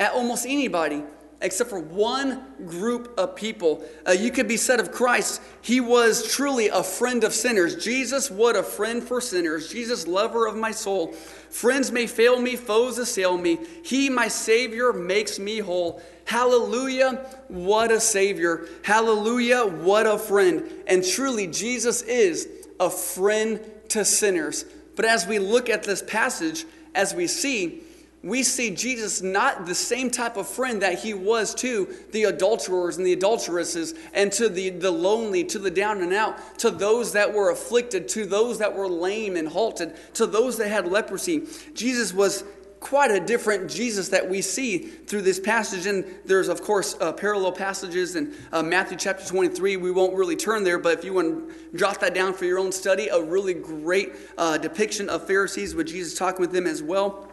at 0.00 0.12
almost 0.12 0.46
anybody 0.46 1.04
except 1.40 1.70
for 1.70 1.78
one 1.78 2.42
group 2.66 3.14
of 3.16 3.36
people. 3.36 3.84
Uh, 4.06 4.10
you 4.10 4.32
could 4.32 4.48
be 4.48 4.56
said 4.56 4.80
of 4.80 4.90
Christ, 4.90 5.40
he 5.62 5.80
was 5.80 6.34
truly 6.34 6.68
a 6.68 6.82
friend 6.82 7.22
of 7.22 7.32
sinners. 7.32 7.76
Jesus, 7.76 8.30
what 8.30 8.56
a 8.56 8.62
friend 8.62 9.02
for 9.02 9.20
sinners. 9.20 9.70
Jesus, 9.70 10.06
lover 10.06 10.48
of 10.48 10.56
my 10.56 10.72
soul. 10.72 11.12
Friends 11.12 11.92
may 11.92 12.06
fail 12.06 12.40
me, 12.40 12.56
foes 12.56 12.98
assail 12.98 13.38
me. 13.38 13.58
He, 13.84 14.10
my 14.10 14.28
Savior, 14.28 14.92
makes 14.92 15.38
me 15.38 15.58
whole. 15.58 16.02
Hallelujah, 16.24 17.24
what 17.46 17.92
a 17.92 18.00
Savior. 18.00 18.66
Hallelujah, 18.82 19.64
what 19.64 20.06
a 20.06 20.18
friend. 20.18 20.68
And 20.88 21.04
truly, 21.04 21.46
Jesus 21.46 22.02
is 22.02 22.48
a 22.80 22.90
friend 22.90 23.60
to 23.90 24.04
sinners. 24.04 24.64
But 24.98 25.04
as 25.04 25.28
we 25.28 25.38
look 25.38 25.70
at 25.70 25.84
this 25.84 26.02
passage, 26.02 26.64
as 26.92 27.14
we 27.14 27.28
see, 27.28 27.84
we 28.24 28.42
see 28.42 28.74
Jesus 28.74 29.22
not 29.22 29.64
the 29.64 29.74
same 29.76 30.10
type 30.10 30.36
of 30.36 30.48
friend 30.48 30.82
that 30.82 30.98
he 30.98 31.14
was 31.14 31.54
to 31.54 31.94
the 32.10 32.24
adulterers 32.24 32.96
and 32.96 33.06
the 33.06 33.12
adulteresses 33.12 33.94
and 34.12 34.32
to 34.32 34.48
the, 34.48 34.70
the 34.70 34.90
lonely, 34.90 35.44
to 35.44 35.60
the 35.60 35.70
down 35.70 36.02
and 36.02 36.12
out, 36.12 36.58
to 36.58 36.72
those 36.72 37.12
that 37.12 37.32
were 37.32 37.52
afflicted, 37.52 38.08
to 38.08 38.26
those 38.26 38.58
that 38.58 38.74
were 38.74 38.88
lame 38.88 39.36
and 39.36 39.46
halted, 39.46 39.94
to 40.14 40.26
those 40.26 40.56
that 40.56 40.68
had 40.68 40.88
leprosy. 40.88 41.46
Jesus 41.74 42.12
was 42.12 42.42
quite 42.80 43.10
a 43.10 43.20
different 43.20 43.70
Jesus 43.70 44.08
that 44.08 44.28
we 44.28 44.40
see 44.40 44.78
through 44.78 45.22
this 45.22 45.40
passage. 45.40 45.86
And 45.86 46.04
there's, 46.24 46.48
of 46.48 46.62
course, 46.62 46.96
uh, 47.00 47.12
parallel 47.12 47.52
passages 47.52 48.16
in 48.16 48.34
uh, 48.52 48.62
Matthew 48.62 48.96
chapter 48.96 49.24
23. 49.26 49.76
We 49.76 49.90
won't 49.90 50.14
really 50.14 50.36
turn 50.36 50.64
there, 50.64 50.78
but 50.78 50.98
if 50.98 51.04
you 51.04 51.12
want 51.12 51.48
to 51.48 51.78
jot 51.78 52.00
that 52.00 52.14
down 52.14 52.34
for 52.34 52.44
your 52.44 52.58
own 52.58 52.72
study, 52.72 53.08
a 53.08 53.20
really 53.20 53.54
great 53.54 54.12
uh, 54.36 54.58
depiction 54.58 55.08
of 55.08 55.26
Pharisees 55.26 55.74
with 55.74 55.88
Jesus 55.88 56.16
talking 56.16 56.40
with 56.40 56.52
them 56.52 56.66
as 56.66 56.82
well. 56.82 57.28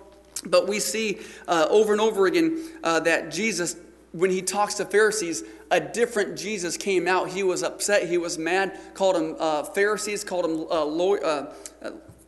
But 0.46 0.68
we 0.68 0.80
see 0.80 1.20
uh, 1.48 1.68
over 1.70 1.92
and 1.92 2.02
over 2.02 2.26
again 2.26 2.64
uh, 2.84 3.00
that 3.02 3.32
Jesus, 3.32 3.78
when 4.12 4.32
he 4.32 4.42
talks 4.42 4.76
to 4.76 4.86
Pharisees, 4.86 5.44
a 5.72 5.80
different 5.80 6.38
Jesus 6.38 6.78
came 6.78 7.08
out. 7.08 7.30
He 7.30 7.44
was 7.44 7.64
upset, 7.64 8.08
he 8.08 8.18
was 8.18 8.38
mad, 8.38 8.78
called 8.94 9.16
them 9.16 9.36
uh, 9.40 9.64
Pharisees, 9.64 10.24
called 10.24 10.46
them 10.46 10.68
uh, 10.70 11.46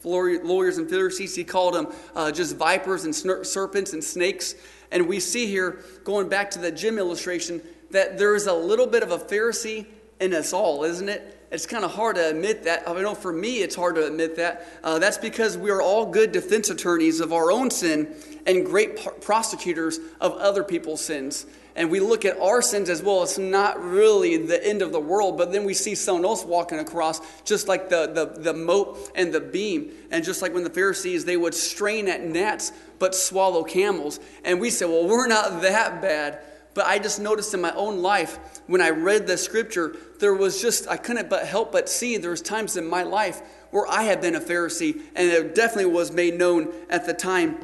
lawyers 0.07 0.77
and 0.77 0.89
Pharisees. 0.89 1.35
He 1.35 1.43
called 1.43 1.73
them 1.73 1.87
just 2.33 2.55
vipers 2.55 3.05
and 3.05 3.15
serpents 3.15 3.93
and 3.93 4.03
snakes. 4.03 4.55
And 4.91 5.07
we 5.07 5.19
see 5.19 5.47
here, 5.47 5.83
going 6.03 6.29
back 6.29 6.49
to 6.51 6.59
the 6.59 6.71
gym 6.71 6.97
illustration, 6.97 7.61
that 7.91 8.17
there 8.17 8.35
is 8.35 8.47
a 8.47 8.53
little 8.53 8.87
bit 8.87 9.03
of 9.03 9.11
a 9.11 9.17
Pharisee 9.17 9.85
in 10.19 10.33
us 10.33 10.53
all, 10.53 10.83
isn't 10.83 11.09
it? 11.09 11.33
It's 11.49 11.65
kind 11.65 11.85
of 11.85 11.93
hard 11.93 12.17
to 12.17 12.29
admit 12.29 12.63
that. 12.63 12.87
I 12.87 13.01
know 13.01 13.15
for 13.15 13.31
me, 13.31 13.59
it's 13.59 13.75
hard 13.75 13.95
to 13.95 14.05
admit 14.05 14.35
that. 14.35 14.67
Uh, 14.83 14.99
that's 14.99 15.17
because 15.17 15.57
we 15.57 15.71
are 15.71 15.81
all 15.81 16.05
good 16.05 16.33
defense 16.33 16.69
attorneys 16.69 17.21
of 17.21 17.31
our 17.31 17.51
own 17.51 17.71
sin 17.71 18.13
and 18.45 18.65
great 18.65 19.21
prosecutors 19.21 19.99
of 20.19 20.33
other 20.33 20.63
people's 20.63 20.99
sins. 20.99 21.45
And 21.77 21.91
we 21.91 21.99
look 21.99 22.25
at 22.25 22.39
our 22.39 22.63
sins 22.63 22.89
as 22.89 23.03
well. 23.03 23.21
It's 23.21 23.37
not 23.37 23.81
really 23.81 24.35
the 24.35 24.65
end 24.67 24.81
of 24.81 24.91
the 24.91 24.99
world, 24.99 25.37
but 25.37 25.51
then 25.51 25.63
we 25.63 25.75
see 25.75 25.93
someone 25.93 26.25
else 26.25 26.43
walking 26.43 26.79
across, 26.79 27.21
just 27.43 27.67
like 27.67 27.87
the, 27.87 28.07
the, 28.07 28.41
the 28.41 28.53
mote 28.53 29.11
and 29.13 29.31
the 29.31 29.39
beam. 29.39 29.91
And 30.09 30.23
just 30.25 30.41
like 30.41 30.55
when 30.55 30.63
the 30.63 30.71
Pharisees, 30.71 31.23
they 31.23 31.37
would 31.37 31.53
strain 31.53 32.07
at 32.07 32.23
gnats 32.23 32.71
but 32.97 33.13
swallow 33.13 33.63
camels. 33.63 34.19
And 34.43 34.59
we 34.59 34.71
say, 34.71 34.85
well, 34.85 35.07
we're 35.07 35.27
not 35.27 35.61
that 35.61 36.01
bad. 36.01 36.39
But 36.73 36.87
I 36.87 36.97
just 36.97 37.19
noticed 37.19 37.53
in 37.53 37.61
my 37.61 37.73
own 37.73 38.01
life 38.01 38.61
when 38.65 38.81
I 38.81 38.89
read 38.89 39.27
the 39.27 39.37
scripture, 39.37 39.95
there 40.19 40.33
was 40.33 40.59
just, 40.59 40.87
I 40.87 40.97
couldn't 40.97 41.29
but 41.29 41.45
help 41.45 41.71
but 41.71 41.89
see 41.89 42.17
there 42.17 42.31
was 42.31 42.41
times 42.41 42.75
in 42.75 42.87
my 42.87 43.03
life 43.03 43.41
where 43.69 43.87
I 43.87 44.03
had 44.03 44.19
been 44.19 44.35
a 44.35 44.39
Pharisee, 44.39 45.01
and 45.15 45.29
it 45.29 45.53
definitely 45.53 45.91
was 45.91 46.11
made 46.11 46.35
known 46.35 46.73
at 46.89 47.05
the 47.05 47.13
time 47.13 47.59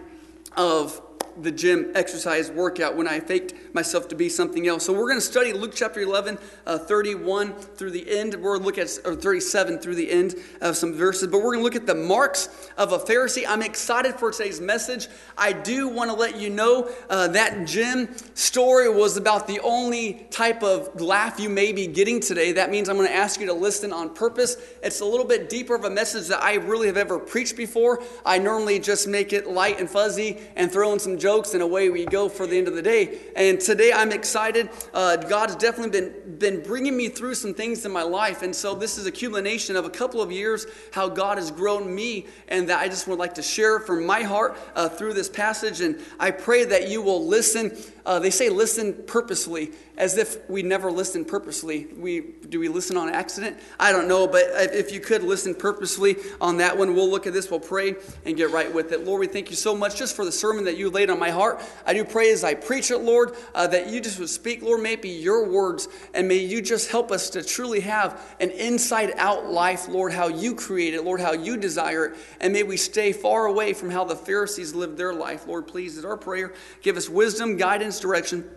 of 0.56 1.01
the 1.41 1.51
gym 1.51 1.91
exercise 1.95 2.51
workout 2.51 2.95
when 2.95 3.07
I 3.07 3.19
faked 3.19 3.53
myself 3.74 4.07
to 4.09 4.15
be 4.15 4.30
something 4.30 4.68
else. 4.68 4.85
So 4.85 4.94
we're 4.94 5.07
going 5.07 5.18
to 5.18 5.21
study 5.21 5.53
Luke 5.53 5.74
chapter 5.75 6.01
11, 6.01 6.38
uh, 6.65 6.77
31 6.77 7.53
through 7.53 7.91
the 7.91 8.19
end. 8.19 8.35
We're 8.35 8.57
going 8.57 8.62
to 8.62 8.65
look 8.65 8.77
at 8.77 9.00
or 9.06 9.15
37 9.15 9.80
through 9.80 9.95
the 9.95 10.12
end 10.12 10.35
of 10.62 10.77
some 10.77 10.94
verses, 10.94 11.27
but 11.30 11.39
we're 11.39 11.53
going 11.53 11.59
to 11.59 11.63
look 11.63 11.75
at 11.75 11.88
the 11.88 11.95
marks 11.95 12.69
of 12.77 12.91
a 12.91 13.00
Pharisee. 13.00 13.45
I'm 13.47 13.62
excited 13.62 14.15
for 14.15 14.31
today's 14.31 14.62
message. 14.62 15.07
I 15.38 15.53
do 15.53 15.88
want 15.88 16.09
to 16.09 16.15
let 16.15 16.39
you 16.39 16.50
know 16.50 16.89
uh, 17.09 17.27
that 17.30 17.68
gym 17.68 18.09
story 18.35 18.89
was 18.89 19.18
about 19.18 19.47
the 19.47 19.59
only 19.62 20.27
type 20.30 20.63
of 20.63 21.01
laugh 21.01 21.39
you 21.39 21.50
may 21.50 21.71
be 21.71 21.88
getting 21.88 22.19
today. 22.19 22.52
That 22.54 22.69
means 22.69 22.90
I'm 22.90 22.97
going 22.97 23.07
to 23.07 23.16
ask 23.16 23.40
you 23.40 23.47
to 23.47 23.54
listen 23.54 23.92
on 23.92 24.13
purpose. 24.13 24.57
It's 24.81 24.99
a 24.99 25.06
little 25.06 25.25
bit 25.25 25.49
deeper 25.49 25.75
of 25.75 25.83
a 25.83 25.90
message 25.90 26.28
that 26.28 26.44
I 26.44 26.56
really 26.56 26.87
have 26.87 26.97
ever 26.97 27.19
preached 27.19 27.57
before. 27.57 28.04
I 28.25 28.37
normally 28.37 28.80
just 28.80 29.07
make 29.07 29.33
it 29.33 29.47
light 29.47 29.80
and 29.80 29.90
fuzzy 29.90 30.40
and 30.56 30.71
throw 30.71 30.94
in 30.94 30.99
some 30.99 31.18
jokes, 31.23 31.53
and 31.53 31.63
away 31.63 31.89
we 31.89 32.06
go 32.06 32.27
for 32.27 32.45
the 32.45 32.57
end 32.57 32.68
of 32.68 32.75
the 32.75 32.81
day. 32.81 33.18
And 33.37 33.57
today 33.57 33.94
I'm 33.94 34.11
excited. 34.11 34.69
Uh, 34.94 35.15
God's 35.15 35.56
definitely 35.56 36.01
been, 36.01 36.37
been 36.37 36.61
bringing 36.61 36.97
me 36.97 37.07
through 37.07 37.35
some 37.35 37.53
things 37.53 37.85
in 37.85 37.94
my 37.94 38.03
life. 38.03 38.42
And 38.42 38.53
so 38.53 38.75
this 38.75 38.97
is 38.97 39.06
a 39.06 39.11
culmination 39.11 39.77
of 39.77 39.85
a 39.85 39.89
couple 39.89 40.21
of 40.21 40.33
years 40.33 40.68
how 40.92 41.07
God 41.07 41.37
has 41.37 41.49
grown 41.49 41.95
me, 41.95 42.27
and 42.49 42.68
that 42.68 42.81
I 42.81 42.89
just 42.89 43.07
would 43.07 43.19
like 43.19 43.35
to 43.35 43.42
share 43.42 43.80
from 43.80 44.06
my 44.06 44.23
heart 44.23 44.57
uh, 44.75 44.89
through 44.89 45.13
this 45.13 45.30
passage. 45.30 45.80
And 45.80 45.97
I 46.19 46.31
pray 46.31 46.65
that 46.65 46.89
you 46.89 47.01
will 47.01 47.25
listen 47.25 47.71
uh, 48.06 48.19
they 48.19 48.30
say 48.30 48.49
listen 48.49 48.94
purposely, 49.07 49.71
as 49.97 50.18
if 50.18 50.50
we 50.50 50.64
never 50.64 50.92
listen 50.92 51.23
purposely. 51.23 51.85
We, 51.85 52.21
do 52.21 52.59
we 52.59 52.68
listen 52.68 52.97
on 52.97 53.09
accident? 53.09 53.57
I 53.80 53.92
don't 53.92 54.07
know, 54.07 54.28
but 54.28 54.44
if 54.73 54.92
you 54.92 55.00
could 55.00 55.23
listen 55.23 55.54
purposely 55.54 56.16
on 56.42 56.57
that 56.57 56.78
one, 56.78 56.95
we'll 56.95 57.09
look 57.09 57.28
at 57.28 57.33
this, 57.33 57.52
we'll 57.52 57.59
pray, 57.59 57.95
and 58.26 58.35
get 58.35 58.52
right 58.52 58.73
with 58.73 58.92
it. 58.92 59.06
Lord, 59.06 59.19
we 59.19 59.28
thank 59.28 59.50
you 59.50 59.56
so 59.56 59.76
much 59.76 59.95
just 59.95 60.16
for 60.16 60.26
the 60.26 60.31
sermon 60.31 60.66
that 60.66 60.78
you 60.78 60.90
laid 60.90 61.09
on 61.09 61.19
my 61.19 61.30
heart. 61.30 61.62
I 61.85 61.94
do 61.94 62.04
pray 62.04 62.31
as 62.31 62.44
I 62.44 62.56
preach 62.56 62.90
it, 62.90 63.00
Lord, 63.00 63.35
uh, 63.54 63.68
that 63.68 63.88
you 63.88 64.02
just 64.02 64.19
would 64.19 64.30
speak, 64.30 64.64
Lord, 64.64 64.81
may 64.81 64.94
it 64.94 65.02
be 65.02 65.09
your 65.09 65.47
words, 65.50 65.88
and 66.14 66.28
may 66.28 66.38
you 66.38 66.62
just 66.62 66.90
help 66.90 67.12
us 67.12 67.30
to 67.31 67.44
truly 67.44 67.81
have 67.81 68.19
an 68.40 68.50
inside 68.52 69.14
out 69.18 69.52
life, 69.52 69.88
Lord, 69.88 70.12
how 70.12 70.28
you 70.28 70.56
create 70.56 70.94
it, 70.94 71.04
Lord, 71.04 71.19
how 71.19 71.33
you 71.33 71.57
desire 71.57 72.06
it, 72.06 72.18
and 72.40 72.54
may 72.54 72.64
we 72.64 72.78
stay 72.78 73.14
far 73.14 73.45
away 73.45 73.73
from 73.73 73.92
how 73.92 74.04
the 74.06 74.16
Pharisees 74.16 74.73
lived 74.73 74.97
their 74.97 75.14
life. 75.14 75.45
Lord, 75.47 75.68
please, 75.68 75.97
is 75.97 76.06
our 76.06 76.18
prayer. 76.18 76.54
Give 76.81 76.97
us 76.97 77.07
wisdom, 77.09 77.57
guidance, 77.57 78.00
direction. 78.00 78.50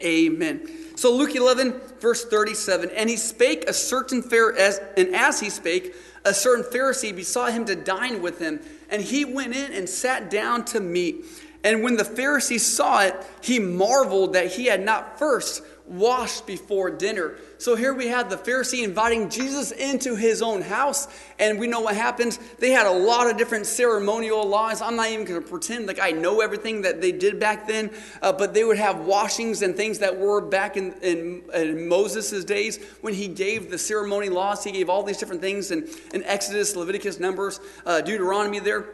Amen. 0.00 0.68
So 0.96 1.14
Luke 1.14 1.34
11, 1.34 1.80
verse 2.00 2.24
37, 2.24 2.90
and 2.90 3.08
he 3.08 3.16
spake 3.16 3.68
a 3.68 3.72
certain 3.72 4.22
fair 4.22 4.56
as 4.56 4.80
and 4.96 5.14
as 5.14 5.40
he 5.40 5.50
spake, 5.50 5.94
a 6.24 6.34
certain 6.34 6.64
Pharisee 6.64 7.14
besought 7.14 7.52
him 7.52 7.64
to 7.66 7.74
dine 7.74 8.22
with 8.22 8.38
him, 8.38 8.60
and 8.90 9.02
he 9.02 9.24
went 9.24 9.54
in 9.54 9.72
and 9.72 9.88
sat 9.88 10.30
down 10.30 10.64
to 10.66 10.80
meat. 10.80 11.24
And 11.64 11.82
when 11.82 11.96
the 11.96 12.04
Pharisee 12.04 12.60
saw 12.60 13.02
it, 13.02 13.14
he 13.40 13.58
marveled 13.58 14.32
that 14.34 14.52
he 14.52 14.66
had 14.66 14.84
not 14.84 15.18
first 15.18 15.62
washed 15.86 16.46
before 16.46 16.90
dinner. 16.90 17.36
So 17.58 17.76
here 17.76 17.92
we 17.92 18.08
have 18.08 18.30
the 18.30 18.36
Pharisee 18.36 18.82
inviting 18.82 19.28
Jesus 19.28 19.72
into 19.72 20.16
his 20.16 20.42
own 20.42 20.62
house, 20.62 21.08
and 21.38 21.58
we 21.58 21.66
know 21.66 21.80
what 21.80 21.96
happens. 21.96 22.38
They 22.58 22.70
had 22.70 22.86
a 22.86 22.92
lot 22.92 23.30
of 23.30 23.36
different 23.36 23.66
ceremonial 23.66 24.46
laws. 24.46 24.80
I'm 24.80 24.96
not 24.96 25.10
even 25.10 25.24
going 25.24 25.42
to 25.42 25.48
pretend 25.48 25.86
like 25.86 26.00
I 26.00 26.10
know 26.12 26.40
everything 26.40 26.82
that 26.82 27.00
they 27.00 27.12
did 27.12 27.38
back 27.38 27.66
then, 27.66 27.90
uh, 28.20 28.32
but 28.32 28.54
they 28.54 28.64
would 28.64 28.78
have 28.78 29.00
washings 29.00 29.62
and 29.62 29.76
things 29.76 29.98
that 29.98 30.18
were 30.18 30.40
back 30.40 30.76
in, 30.76 30.92
in, 31.02 31.42
in 31.54 31.88
Moses' 31.88 32.44
days 32.44 32.84
when 33.00 33.14
he 33.14 33.28
gave 33.28 33.70
the 33.70 33.78
ceremony 33.78 34.28
laws. 34.28 34.64
He 34.64 34.72
gave 34.72 34.88
all 34.88 35.02
these 35.02 35.18
different 35.18 35.42
things 35.42 35.70
in, 35.70 35.88
in 36.14 36.22
Exodus, 36.24 36.76
Leviticus, 36.76 37.20
Numbers, 37.20 37.60
uh, 37.86 38.00
Deuteronomy 38.00 38.60
there. 38.60 38.86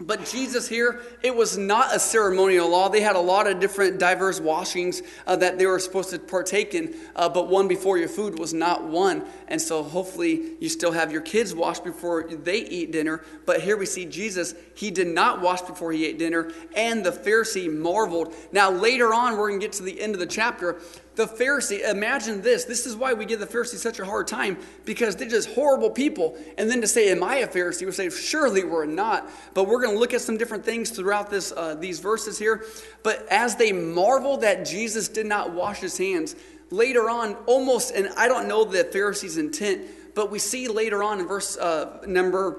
But 0.00 0.26
Jesus 0.26 0.68
here, 0.68 1.02
it 1.22 1.34
was 1.36 1.56
not 1.56 1.94
a 1.94 2.00
ceremonial 2.00 2.68
law. 2.68 2.88
They 2.88 3.00
had 3.00 3.14
a 3.14 3.20
lot 3.20 3.46
of 3.46 3.60
different 3.60 4.00
diverse 4.00 4.40
washings 4.40 5.02
uh, 5.24 5.36
that 5.36 5.56
they 5.56 5.66
were 5.66 5.78
supposed 5.78 6.10
to 6.10 6.18
partake 6.18 6.74
in, 6.74 6.96
uh, 7.14 7.28
but 7.28 7.48
one 7.48 7.68
before 7.68 7.96
your 7.96 8.08
food 8.08 8.36
was 8.36 8.52
not 8.52 8.82
one. 8.82 9.24
And 9.46 9.62
so 9.62 9.84
hopefully 9.84 10.54
you 10.58 10.68
still 10.68 10.90
have 10.90 11.12
your 11.12 11.20
kids 11.20 11.54
wash 11.54 11.78
before 11.78 12.24
they 12.24 12.58
eat 12.58 12.90
dinner. 12.90 13.22
But 13.46 13.60
here 13.60 13.76
we 13.76 13.86
see 13.86 14.04
Jesus, 14.04 14.56
he 14.74 14.90
did 14.90 15.06
not 15.06 15.40
wash 15.40 15.62
before 15.62 15.92
he 15.92 16.06
ate 16.06 16.18
dinner, 16.18 16.50
and 16.74 17.06
the 17.06 17.12
Pharisee 17.12 17.72
marveled. 17.72 18.34
Now, 18.50 18.72
later 18.72 19.14
on, 19.14 19.36
we're 19.36 19.48
going 19.48 19.60
to 19.60 19.66
get 19.66 19.74
to 19.74 19.84
the 19.84 20.00
end 20.00 20.14
of 20.14 20.18
the 20.18 20.26
chapter. 20.26 20.80
The 21.16 21.26
Pharisee, 21.26 21.88
imagine 21.88 22.42
this. 22.42 22.64
This 22.64 22.86
is 22.86 22.96
why 22.96 23.12
we 23.12 23.24
give 23.24 23.38
the 23.38 23.46
Pharisees 23.46 23.80
such 23.80 24.00
a 24.00 24.04
hard 24.04 24.26
time 24.26 24.58
because 24.84 25.14
they're 25.14 25.28
just 25.28 25.50
horrible 25.50 25.90
people. 25.90 26.36
And 26.58 26.68
then 26.68 26.80
to 26.80 26.88
say, 26.88 27.10
Am 27.10 27.22
I 27.22 27.36
a 27.36 27.48
Pharisee? 27.48 27.86
We 27.86 27.92
say, 27.92 28.10
Surely 28.10 28.64
we're 28.64 28.86
not. 28.86 29.30
But 29.54 29.68
we're 29.68 29.80
going 29.80 29.94
to 29.94 30.00
look 30.00 30.12
at 30.12 30.20
some 30.20 30.36
different 30.36 30.64
things 30.64 30.90
throughout 30.90 31.30
this, 31.30 31.52
uh, 31.56 31.76
these 31.76 32.00
verses 32.00 32.38
here. 32.38 32.64
But 33.04 33.26
as 33.30 33.54
they 33.54 33.70
marvel 33.70 34.38
that 34.38 34.66
Jesus 34.66 35.08
did 35.08 35.26
not 35.26 35.52
wash 35.52 35.78
his 35.78 35.96
hands, 35.96 36.34
later 36.70 37.08
on, 37.08 37.34
almost, 37.46 37.94
and 37.94 38.08
I 38.16 38.26
don't 38.26 38.48
know 38.48 38.64
the 38.64 38.84
Pharisee's 38.84 39.36
intent, 39.36 39.82
but 40.14 40.30
we 40.30 40.38
see 40.38 40.68
later 40.68 41.02
on 41.02 41.20
in 41.20 41.26
verse 41.26 41.56
uh, 41.56 42.00
number 42.06 42.58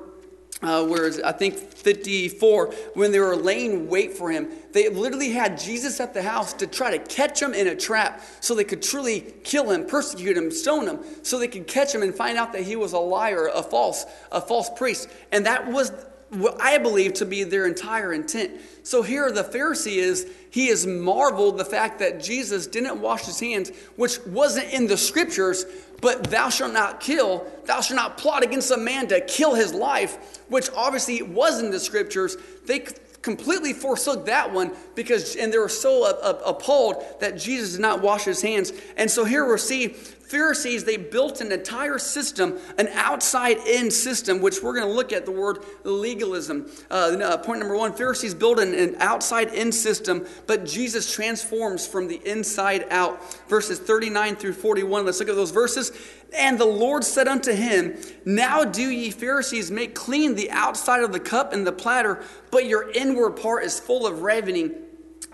uh, 0.62 0.86
whereas 0.86 1.20
I 1.22 1.34
think 1.34 1.56
54, 1.58 2.74
when 2.94 3.12
they 3.12 3.20
were 3.20 3.36
laying 3.36 3.90
wait 3.90 4.14
for 4.14 4.32
him, 4.32 4.50
they 4.72 4.88
literally 4.90 5.32
had 5.32 5.60
Jesus 5.60 6.00
at 6.00 6.14
the 6.14 6.24
house 6.24 6.54
to 6.54 6.68
try 6.68 6.98
to 6.98 7.04
catch 7.04 7.42
him 7.42 7.54
in 7.54 7.68
a 7.68 7.76
trap 7.76 8.22
so 8.40 8.56
they 8.56 8.64
could 8.64 8.82
truly 8.82 9.34
kill 9.44 9.70
him, 9.70 9.86
persecute 9.86 10.38
him, 10.38 10.50
stone 10.52 10.88
him, 10.88 11.00
so 11.24 11.38
they 11.38 11.50
could 11.50 11.68
catch 11.68 11.94
him 11.94 12.02
and 12.02 12.16
find 12.16 12.38
out 12.38 12.54
that 12.54 12.64
he 12.64 12.78
was 12.78 12.94
a 12.94 13.00
liar, 13.00 13.50
a 13.54 13.62
false, 13.62 14.06
a 14.32 14.40
false 14.40 14.70
priest. 14.78 15.10
And 15.32 15.46
that 15.46 15.70
was 15.70 15.92
what 16.30 16.60
I 16.62 16.78
believe 16.78 17.14
to 17.16 17.26
be 17.26 17.44
their 17.44 17.66
entire 17.66 18.14
intent. 18.14 18.60
So 18.84 19.02
here 19.02 19.32
the 19.32 19.44
Pharisee 19.44 19.98
is, 19.98 20.32
he 20.50 20.68
has 20.68 20.88
marveled 20.88 21.58
the 21.58 21.66
fact 21.66 22.00
that 22.00 22.22
Jesus 22.22 22.66
didn't 22.68 23.02
wash 23.02 23.26
his 23.26 23.40
hands, 23.40 23.72
which 23.96 24.20
wasn't 24.26 24.72
in 24.74 24.88
the 24.88 24.98
scriptures, 24.98 25.66
but 26.02 26.26
thou 26.26 26.50
shalt 26.50 26.74
not 26.74 27.00
kill, 27.00 27.46
thou 27.66 27.82
shalt 27.82 27.96
not 27.96 28.18
plot 28.18 28.44
against 28.44 28.72
a 28.72 28.78
man 28.78 29.08
to 29.08 29.22
kill 29.22 29.56
his 29.56 29.74
life, 29.74 30.42
which 30.50 30.70
obviously 30.76 31.22
was 31.22 31.62
in 31.62 31.72
the 31.72 31.80
scriptures. 31.80 32.38
They 32.66 32.86
completely 33.22 33.74
forsook 33.74 34.28
that 34.28 34.54
one 34.54 34.72
because, 34.94 35.36
and 35.36 35.52
they 35.52 35.58
were 35.58 35.68
so 35.68 36.06
appalled 36.46 37.04
that 37.20 37.38
Jesus 37.38 37.72
did 37.72 37.82
not 37.82 38.02
wash 38.02 38.24
his 38.24 38.42
hands. 38.42 38.72
And 38.98 39.10
so 39.10 39.26
here 39.26 39.52
we 39.52 39.58
see 39.58 39.96
Pharisees, 40.28 40.84
they 40.84 40.98
built 40.98 41.40
an 41.40 41.52
entire 41.52 42.00
system, 42.00 42.58
an 42.80 42.88
outside 42.94 43.58
in 43.68 43.92
system, 43.92 44.42
which 44.42 44.62
we're 44.62 44.74
going 44.74 44.88
to 44.88 44.94
look 44.94 45.14
at 45.14 45.24
the 45.26 45.32
word 45.32 45.60
legalism. 45.84 46.68
Uh, 46.90 47.38
point 47.38 47.60
number 47.60 47.78
one 47.78 47.94
Pharisees 47.94 48.34
build 48.34 48.60
an, 48.60 48.74
an 48.74 48.96
outside 49.00 49.54
in 49.54 49.72
system, 49.72 50.26
but 50.48 50.66
Jesus 50.66 51.14
transforms 51.14 51.86
from 51.86 52.08
the 52.08 52.20
inside 52.26 52.86
out. 52.90 53.22
Verses 53.48 53.78
39 53.78 54.36
through 54.36 54.54
41. 54.54 55.06
Let's 55.06 55.20
look 55.20 55.30
at 55.30 55.36
those 55.36 55.52
verses. 55.52 55.92
And 56.36 56.58
the 56.58 56.66
Lord 56.66 57.04
said 57.04 57.28
unto 57.28 57.54
him, 57.54 57.96
Now 58.26 58.66
do 58.66 58.90
ye 58.90 59.12
Pharisees 59.12 59.70
make 59.70 59.94
clean 59.94 60.34
the 60.34 60.50
outside 60.50 61.04
of 61.04 61.14
the 61.14 61.20
cup 61.20 61.54
and 61.54 61.68
the 61.68 61.72
platter, 61.72 62.24
but 62.50 62.66
your 62.66 62.92
inward 62.92 63.32
part 63.32 63.64
is 63.64 63.80
full 63.80 64.08
of 64.08 64.24
ravening 64.24 64.74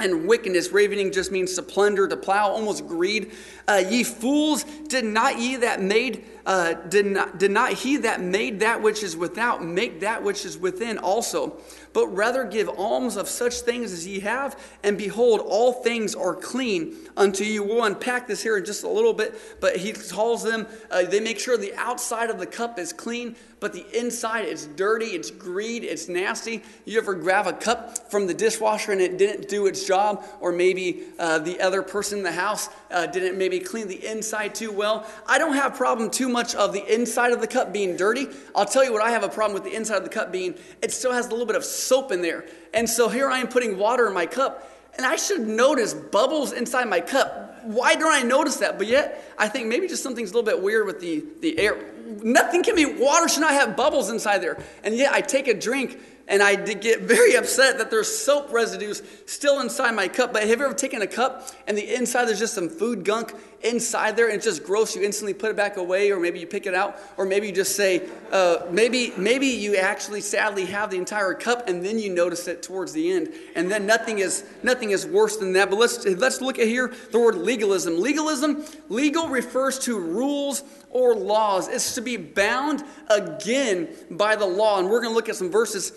and 0.03 0.27
wickedness. 0.27 0.72
Ravening 0.72 1.12
just 1.12 1.31
means 1.31 1.55
to 1.55 1.63
plunder, 1.63 2.08
to 2.08 2.17
plow, 2.17 2.50
almost 2.50 2.88
greed. 2.88 3.31
Uh, 3.67 3.84
ye 3.88 4.03
fools, 4.03 4.63
did 4.88 5.05
not 5.05 5.39
ye 5.39 5.55
that 5.58 5.81
made, 5.81 6.25
uh, 6.46 6.74
did, 6.74 7.05
not, 7.05 7.38
did 7.38 7.51
not 7.51 7.74
he 7.74 7.98
that 7.98 8.22
made 8.22 8.60
that 8.60 8.81
which 8.81 9.03
is 9.03 9.15
without 9.15 9.63
make 9.63 10.00
that 10.01 10.24
which 10.24 10.46
is 10.46 10.58
within 10.58 10.98
also? 10.98 11.58
But 11.93 12.08
rather 12.08 12.43
give 12.43 12.70
alms 12.70 13.17
of 13.17 13.27
such 13.27 13.62
things 13.62 13.91
as 13.91 14.08
ye 14.08 14.20
have, 14.22 14.60
and 14.84 14.98
behold, 14.98 15.41
all 15.43 15.74
things 15.74 16.15
are 16.15 16.36
clean 16.36 16.96
unto 17.17 17.43
you. 17.43 17.63
We'll 17.63 17.84
unpack 17.84 18.27
this 18.27 18.41
here 18.41 18.58
in 18.58 18.65
just 18.65 18.84
a 18.84 18.89
little 18.89 19.13
bit, 19.13 19.39
but 19.60 19.77
he 19.77 19.93
calls 19.93 20.43
them, 20.43 20.67
uh, 20.89 21.03
they 21.03 21.20
make 21.20 21.39
sure 21.39 21.58
the 21.58 21.75
outside 21.75 22.29
of 22.29 22.39
the 22.39 22.46
cup 22.46 22.79
is 22.79 22.93
clean, 22.93 23.36
but 23.62 23.74
the 23.74 23.86
inside 23.98 24.46
is 24.46 24.65
dirty, 24.65 25.06
it's 25.06 25.30
greed, 25.30 25.84
it's 25.84 26.10
nasty. 26.10 26.63
You 26.84 27.00
ever 27.00 27.13
grab 27.13 27.46
a 27.46 27.53
cup 27.53 28.10
from 28.10 28.25
the 28.25 28.34
dishwasher 28.34 28.91
and 28.91 29.00
it 29.00 29.20
didn't 29.20 29.48
do 29.48 29.68
its 29.68 29.86
job, 29.86 30.25
or 30.39 30.51
maybe 30.51 31.03
uh, 31.20 31.38
the 31.38 31.62
other 31.62 31.84
person 31.84 32.18
in 32.18 32.24
the 32.24 32.32
house 32.32 32.70
uh, 32.89 33.06
didn't 33.06 33.38
maybe 33.38 33.60
clean 33.60 33.88
the 33.88 34.03
inside 34.03 34.56
too 34.56 34.72
well? 34.72 35.06
I 35.27 35.38
don't 35.38 35.53
have 35.53 35.75
a 35.75 35.77
problem 35.77 36.10
too 36.10 36.27
much 36.27 36.56
of 36.56 36.74
the 36.74 36.84
inside 36.91 37.34
of 37.34 37.39
the 37.39 37.46
cup 37.46 37.72
being 37.72 37.96
dirty. 37.96 38.27
I'll 38.56 38.65
tell 38.65 38.84
you 38.84 38.91
what 38.91 39.03
I 39.03 39.12
have 39.12 39.24
a 39.24 39.30
problem 39.30 39.53
with 39.53 39.72
the 39.72 39.77
inside 39.77 39.98
of 39.98 40.03
the 40.03 40.10
cup 40.10 40.32
being, 40.32 40.56
it 40.82 40.91
still 40.91 41.13
has 41.13 41.27
a 41.27 41.30
little 41.30 41.46
bit 41.46 41.56
of 41.56 41.63
soap 41.63 42.12
in 42.12 42.24
there. 42.24 42.46
And 42.74 42.89
so 42.89 43.10
here 43.10 43.30
I 43.30 43.38
am 43.38 43.48
putting 43.48 43.77
water 43.77 44.08
in 44.08 44.13
my 44.15 44.25
cup, 44.25 44.72
and 44.98 45.06
I 45.06 45.18
should 45.18 45.48
notice 45.48 45.94
bubbles 45.94 46.51
inside 46.51 46.89
my 46.89 47.00
cup. 47.00 47.60
Why 47.63 47.94
don't 47.94 48.12
I 48.12 48.24
notice 48.24 48.58
that? 48.58 48.80
But 48.80 48.88
yet, 48.88 49.24
I 49.38 49.48
think 49.48 49.68
maybe 49.68 49.88
just 49.88 50.01
something's 50.01 50.32
a 50.32 50.34
little 50.34 50.51
bit 50.51 50.63
weird 50.63 50.88
with 50.88 51.00
the, 51.00 51.24
the 51.41 51.60
air 51.60 51.77
nothing 52.24 52.63
can 52.63 52.75
be, 52.75 52.86
water 52.86 53.27
should 53.27 53.41
not 53.41 53.53
have 53.53 53.75
bubbles 53.75 54.10
inside 54.10 54.39
there. 54.39 54.58
And 54.84 54.96
yet 54.96 55.13
I 55.13 55.22
take 55.22 55.48
a 55.48 55.53
drink 55.53 55.98
and 56.32 56.41
I 56.41 56.56
get 56.56 57.01
very 57.01 57.36
upset 57.36 57.77
that 57.77 57.91
there's 57.91 58.08
soap 58.08 58.51
residues 58.51 59.03
still 59.25 59.60
inside 59.60 59.91
my 59.91 60.08
cup. 60.08 60.34
But 60.34 60.48
have 60.48 60.60
you 60.60 60.65
ever 60.65 60.74
taken 60.74 61.01
a 61.01 61.08
cup 61.08 61.50
and 61.68 61.77
the 61.77 61.94
inside 61.94 62.25
there's 62.25 62.39
just 62.39 62.53
some 62.53 62.70
food 62.70 63.03
gunk 63.03 63.34
inside 63.63 64.15
there 64.15 64.27
and 64.27 64.36
it's 64.36 64.46
just 64.46 64.63
gross? 64.63 64.96
You 64.96 65.03
instantly 65.03 65.34
put 65.34 65.51
it 65.51 65.58
back 65.58 65.77
away, 65.77 66.12
or 66.12 66.20
maybe 66.20 66.39
you 66.39 66.48
pick 66.48 66.65
it 66.65 66.74
out, 66.74 66.98
or 67.18 67.25
maybe 67.25 67.48
you 67.48 67.53
just 67.53 67.75
say, 67.75 68.08
uh, 68.32 68.65
maybe 68.72 69.13
maybe 69.18 69.48
you 69.48 69.75
actually 69.75 70.22
sadly 70.22 70.65
have 70.65 70.89
the 70.89 70.98
entire 70.98 71.34
cup 71.34 71.68
and 71.68 71.86
then 71.86 72.00
you 72.00 72.12
notice 72.12 72.48
it 72.48 72.63
towards 72.63 72.94
the 72.94 73.12
end, 73.12 73.30
and 73.56 73.70
then 73.70 73.86
nothing 73.86 74.20
is 74.20 74.46
nothing 74.63 74.91
is 74.91 75.06
worse 75.06 75.38
than 75.38 75.53
that. 75.53 75.70
But 75.70 75.80
let's 75.80 76.06
let's 76.06 76.41
look 76.41 76.60
at 76.60 76.68
here 76.68 76.94
the 77.12 77.20
word 77.20 77.36
legalism. 77.36 78.00
Legalism, 78.00 78.63
legal 78.89 79.27
refers 79.27 79.77
to 79.80 80.00
rules 80.00 80.63
or 80.91 81.15
laws. 81.15 81.67
It's 81.67 81.95
to 81.95 82.01
be 82.01 82.17
bound 82.17 82.83
again 83.10 83.89
by 84.10 84.36
the 84.36 84.45
law, 84.45 84.79
and 84.79 84.89
we're 84.89 85.01
going 85.01 85.12
to 85.12 85.15
look 85.15 85.29
at 85.29 85.36
some 85.36 85.51
verses 85.51 85.93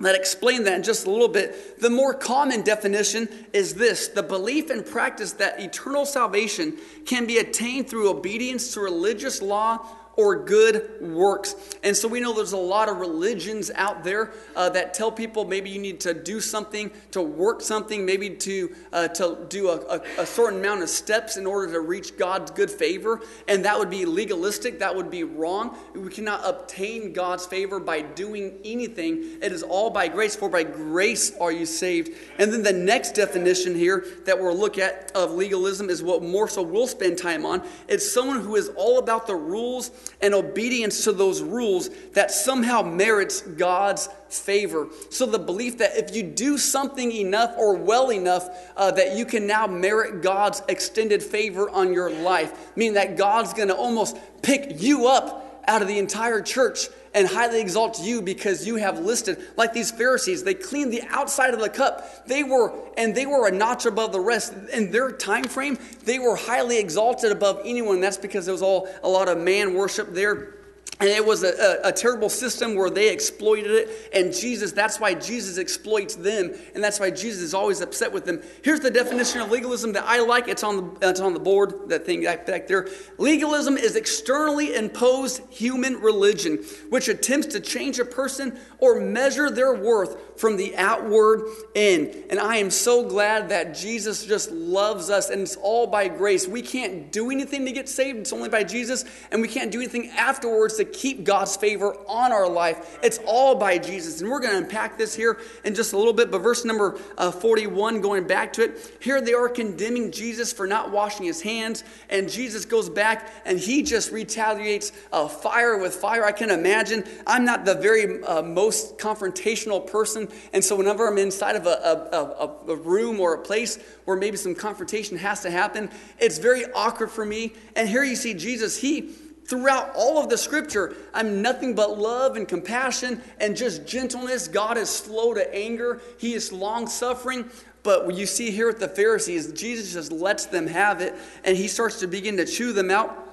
that 0.00 0.16
explain 0.16 0.64
that 0.64 0.74
in 0.74 0.82
just 0.82 1.06
a 1.06 1.10
little 1.10 1.28
bit. 1.28 1.80
The 1.80 1.90
more 1.90 2.14
common 2.14 2.62
definition 2.62 3.28
is 3.52 3.74
this 3.74 4.08
the 4.08 4.22
belief 4.22 4.70
and 4.70 4.84
practice 4.84 5.32
that 5.34 5.60
eternal 5.60 6.04
salvation 6.04 6.78
can 7.06 7.26
be 7.26 7.38
attained 7.38 7.88
through 7.88 8.10
obedience 8.10 8.74
to 8.74 8.80
religious 8.80 9.40
law 9.40 9.86
or 10.16 10.44
good 10.44 10.90
works. 11.00 11.76
And 11.82 11.96
so 11.96 12.08
we 12.08 12.20
know 12.20 12.32
there's 12.32 12.52
a 12.52 12.56
lot 12.56 12.88
of 12.88 12.98
religions 12.98 13.70
out 13.74 14.04
there 14.04 14.32
uh, 14.54 14.68
that 14.70 14.94
tell 14.94 15.10
people 15.10 15.44
maybe 15.44 15.70
you 15.70 15.80
need 15.80 16.00
to 16.00 16.14
do 16.14 16.40
something, 16.40 16.90
to 17.10 17.22
work 17.22 17.60
something, 17.60 18.06
maybe 18.06 18.30
to, 18.30 18.74
uh, 18.92 19.08
to 19.08 19.38
do 19.48 19.68
a, 19.68 19.76
a, 19.76 20.02
a, 20.18 20.26
certain 20.26 20.60
amount 20.60 20.82
of 20.82 20.88
steps 20.88 21.36
in 21.36 21.46
order 21.46 21.72
to 21.72 21.80
reach 21.80 22.16
God's 22.16 22.50
good 22.50 22.70
favor. 22.70 23.20
And 23.48 23.64
that 23.64 23.78
would 23.78 23.90
be 23.90 24.04
legalistic, 24.04 24.78
that 24.78 24.94
would 24.94 25.10
be 25.10 25.24
wrong. 25.24 25.76
We 25.94 26.10
cannot 26.10 26.42
obtain 26.44 27.12
God's 27.12 27.46
favor 27.46 27.80
by 27.80 28.02
doing 28.02 28.58
anything. 28.64 29.38
It 29.42 29.52
is 29.52 29.62
all 29.62 29.90
by 29.90 30.08
grace, 30.08 30.36
for 30.36 30.48
by 30.48 30.62
grace 30.62 31.36
are 31.38 31.52
you 31.52 31.66
saved. 31.66 32.12
And 32.38 32.52
then 32.52 32.62
the 32.62 32.72
next 32.72 33.12
definition 33.12 33.74
here 33.74 34.06
that 34.24 34.38
we'll 34.38 34.56
look 34.56 34.78
at 34.78 35.12
of 35.14 35.32
legalism 35.32 35.90
is 35.90 36.02
what 36.02 36.22
more 36.22 36.48
so 36.48 36.62
we'll 36.62 36.86
spend 36.86 37.18
time 37.18 37.44
on. 37.44 37.62
It's 37.88 38.10
someone 38.10 38.40
who 38.40 38.56
is 38.56 38.68
all 38.76 38.98
about 38.98 39.26
the 39.26 39.34
rules 39.34 39.90
and 40.20 40.34
obedience 40.34 41.04
to 41.04 41.12
those 41.12 41.42
rules 41.42 41.90
that 42.12 42.30
somehow 42.30 42.82
merits 42.82 43.40
God's 43.42 44.08
favor. 44.28 44.88
So, 45.10 45.26
the 45.26 45.38
belief 45.38 45.78
that 45.78 45.96
if 45.96 46.14
you 46.14 46.22
do 46.22 46.58
something 46.58 47.12
enough 47.12 47.54
or 47.56 47.76
well 47.76 48.10
enough, 48.10 48.48
uh, 48.76 48.90
that 48.92 49.16
you 49.16 49.24
can 49.24 49.46
now 49.46 49.66
merit 49.66 50.22
God's 50.22 50.62
extended 50.68 51.22
favor 51.22 51.68
on 51.70 51.92
your 51.92 52.10
life, 52.10 52.76
meaning 52.76 52.94
that 52.94 53.16
God's 53.16 53.52
going 53.52 53.68
to 53.68 53.76
almost 53.76 54.16
pick 54.42 54.82
you 54.82 55.06
up 55.06 55.62
out 55.66 55.82
of 55.82 55.88
the 55.88 55.98
entire 55.98 56.40
church 56.40 56.88
and 57.14 57.28
highly 57.28 57.60
exalt 57.60 58.02
you 58.02 58.20
because 58.20 58.66
you 58.66 58.76
have 58.76 58.98
listed 58.98 59.38
like 59.56 59.72
these 59.72 59.90
pharisees 59.90 60.42
they 60.42 60.54
cleaned 60.54 60.92
the 60.92 61.02
outside 61.08 61.54
of 61.54 61.60
the 61.60 61.68
cup. 61.68 62.26
They 62.26 62.42
were 62.42 62.72
and 62.96 63.14
they 63.14 63.24
were 63.26 63.46
a 63.46 63.50
notch 63.50 63.86
above 63.86 64.12
the 64.12 64.20
rest. 64.20 64.52
In 64.72 64.90
their 64.90 65.12
time 65.12 65.44
frame 65.44 65.78
they 66.04 66.18
were 66.18 66.36
highly 66.36 66.78
exalted 66.78 67.32
above 67.32 67.60
anyone. 67.64 68.00
That's 68.00 68.18
because 68.18 68.44
there 68.44 68.52
was 68.52 68.62
all 68.62 68.88
a 69.02 69.08
lot 69.08 69.28
of 69.28 69.38
man 69.38 69.74
worship 69.74 70.12
there 70.12 70.53
and 71.00 71.08
it 71.08 71.24
was 71.24 71.42
a, 71.42 71.48
a, 71.48 71.88
a, 71.88 71.92
terrible 71.92 72.28
system 72.28 72.76
where 72.76 72.88
they 72.88 73.12
exploited 73.12 73.70
it. 73.72 74.10
And 74.12 74.32
Jesus, 74.32 74.70
that's 74.70 75.00
why 75.00 75.14
Jesus 75.14 75.58
exploits 75.58 76.14
them. 76.14 76.52
And 76.74 76.84
that's 76.84 77.00
why 77.00 77.10
Jesus 77.10 77.42
is 77.42 77.52
always 77.52 77.80
upset 77.80 78.12
with 78.12 78.24
them. 78.24 78.40
Here's 78.62 78.78
the 78.78 78.92
definition 78.92 79.40
of 79.40 79.50
legalism 79.50 79.92
that 79.94 80.04
I 80.06 80.20
like. 80.20 80.46
It's 80.46 80.62
on 80.62 80.94
the, 81.00 81.08
it's 81.10 81.20
on 81.20 81.34
the 81.34 81.40
board, 81.40 81.88
that 81.88 82.06
thing 82.06 82.22
back 82.22 82.68
there. 82.68 82.88
Legalism 83.18 83.76
is 83.76 83.96
externally 83.96 84.74
imposed 84.74 85.42
human 85.50 86.00
religion, 86.00 86.58
which 86.90 87.08
attempts 87.08 87.48
to 87.48 87.60
change 87.60 87.98
a 87.98 88.04
person 88.04 88.56
or 88.78 89.00
measure 89.00 89.50
their 89.50 89.74
worth 89.74 90.38
from 90.38 90.56
the 90.56 90.76
outward 90.76 91.42
in. 91.74 92.24
And 92.30 92.38
I 92.38 92.56
am 92.56 92.70
so 92.70 93.06
glad 93.08 93.48
that 93.48 93.74
Jesus 93.74 94.24
just 94.24 94.52
loves 94.52 95.10
us. 95.10 95.30
And 95.30 95.42
it's 95.42 95.56
all 95.56 95.88
by 95.88 96.06
grace. 96.06 96.46
We 96.46 96.62
can't 96.62 97.10
do 97.10 97.30
anything 97.30 97.64
to 97.66 97.72
get 97.72 97.88
saved, 97.88 98.18
it's 98.18 98.32
only 98.32 98.48
by 98.48 98.62
Jesus. 98.62 99.04
And 99.32 99.42
we 99.42 99.48
can't 99.48 99.72
do 99.72 99.80
anything 99.80 100.10
afterwards 100.10 100.76
to 100.76 100.83
to 100.84 100.98
keep 100.98 101.24
God's 101.24 101.56
favor 101.56 101.96
on 102.08 102.32
our 102.32 102.48
life. 102.48 102.98
It's 103.02 103.18
all 103.26 103.54
by 103.54 103.78
Jesus. 103.78 104.20
And 104.20 104.30
we're 104.30 104.40
going 104.40 104.52
to 104.52 104.58
unpack 104.58 104.98
this 104.98 105.14
here 105.14 105.38
in 105.64 105.74
just 105.74 105.92
a 105.92 105.96
little 105.96 106.12
bit. 106.12 106.30
But 106.30 106.38
verse 106.38 106.64
number 106.64 106.98
uh, 107.18 107.30
41, 107.30 108.00
going 108.00 108.26
back 108.26 108.52
to 108.54 108.64
it, 108.64 108.96
here 109.00 109.20
they 109.20 109.34
are 109.34 109.48
condemning 109.48 110.10
Jesus 110.10 110.52
for 110.52 110.66
not 110.66 110.90
washing 110.90 111.26
his 111.26 111.42
hands. 111.42 111.84
And 112.08 112.30
Jesus 112.30 112.64
goes 112.64 112.88
back 112.88 113.32
and 113.44 113.58
he 113.58 113.82
just 113.82 114.12
retaliates 114.12 114.92
uh, 115.12 115.28
fire 115.28 115.78
with 115.78 115.94
fire. 115.94 116.24
I 116.24 116.32
can 116.32 116.50
imagine. 116.50 117.04
I'm 117.26 117.44
not 117.44 117.64
the 117.64 117.74
very 117.74 118.22
uh, 118.22 118.42
most 118.42 118.98
confrontational 118.98 119.86
person. 119.86 120.28
And 120.52 120.64
so 120.64 120.76
whenever 120.76 121.08
I'm 121.08 121.18
inside 121.18 121.56
of 121.56 121.66
a, 121.66 121.70
a, 121.70 122.16
a, 122.16 122.72
a 122.72 122.76
room 122.76 123.20
or 123.20 123.34
a 123.34 123.38
place 123.38 123.78
where 124.04 124.16
maybe 124.16 124.36
some 124.36 124.54
confrontation 124.54 125.16
has 125.18 125.42
to 125.42 125.50
happen, 125.50 125.90
it's 126.18 126.38
very 126.38 126.64
awkward 126.72 127.10
for 127.10 127.24
me. 127.24 127.52
And 127.76 127.88
here 127.88 128.04
you 128.04 128.16
see 128.16 128.34
Jesus, 128.34 128.76
he 128.80 129.10
Throughout 129.46 129.92
all 129.94 130.18
of 130.18 130.30
the 130.30 130.38
scripture, 130.38 130.94
I'm 131.12 131.42
nothing 131.42 131.74
but 131.74 131.98
love 131.98 132.36
and 132.36 132.48
compassion 132.48 133.20
and 133.38 133.56
just 133.56 133.86
gentleness. 133.86 134.48
God 134.48 134.78
is 134.78 134.88
slow 134.88 135.34
to 135.34 135.54
anger, 135.54 136.00
He 136.18 136.34
is 136.34 136.52
long 136.52 136.86
suffering. 136.86 137.50
But 137.82 138.06
what 138.06 138.14
you 138.14 138.24
see 138.24 138.50
here 138.50 138.66
with 138.66 138.80
the 138.80 138.88
Pharisees, 138.88 139.52
Jesus 139.52 139.92
just 139.92 140.10
lets 140.10 140.46
them 140.46 140.66
have 140.66 141.02
it 141.02 141.14
and 141.44 141.56
He 141.56 141.68
starts 141.68 142.00
to 142.00 142.06
begin 142.06 142.38
to 142.38 142.46
chew 142.46 142.72
them 142.72 142.90
out 142.90 143.23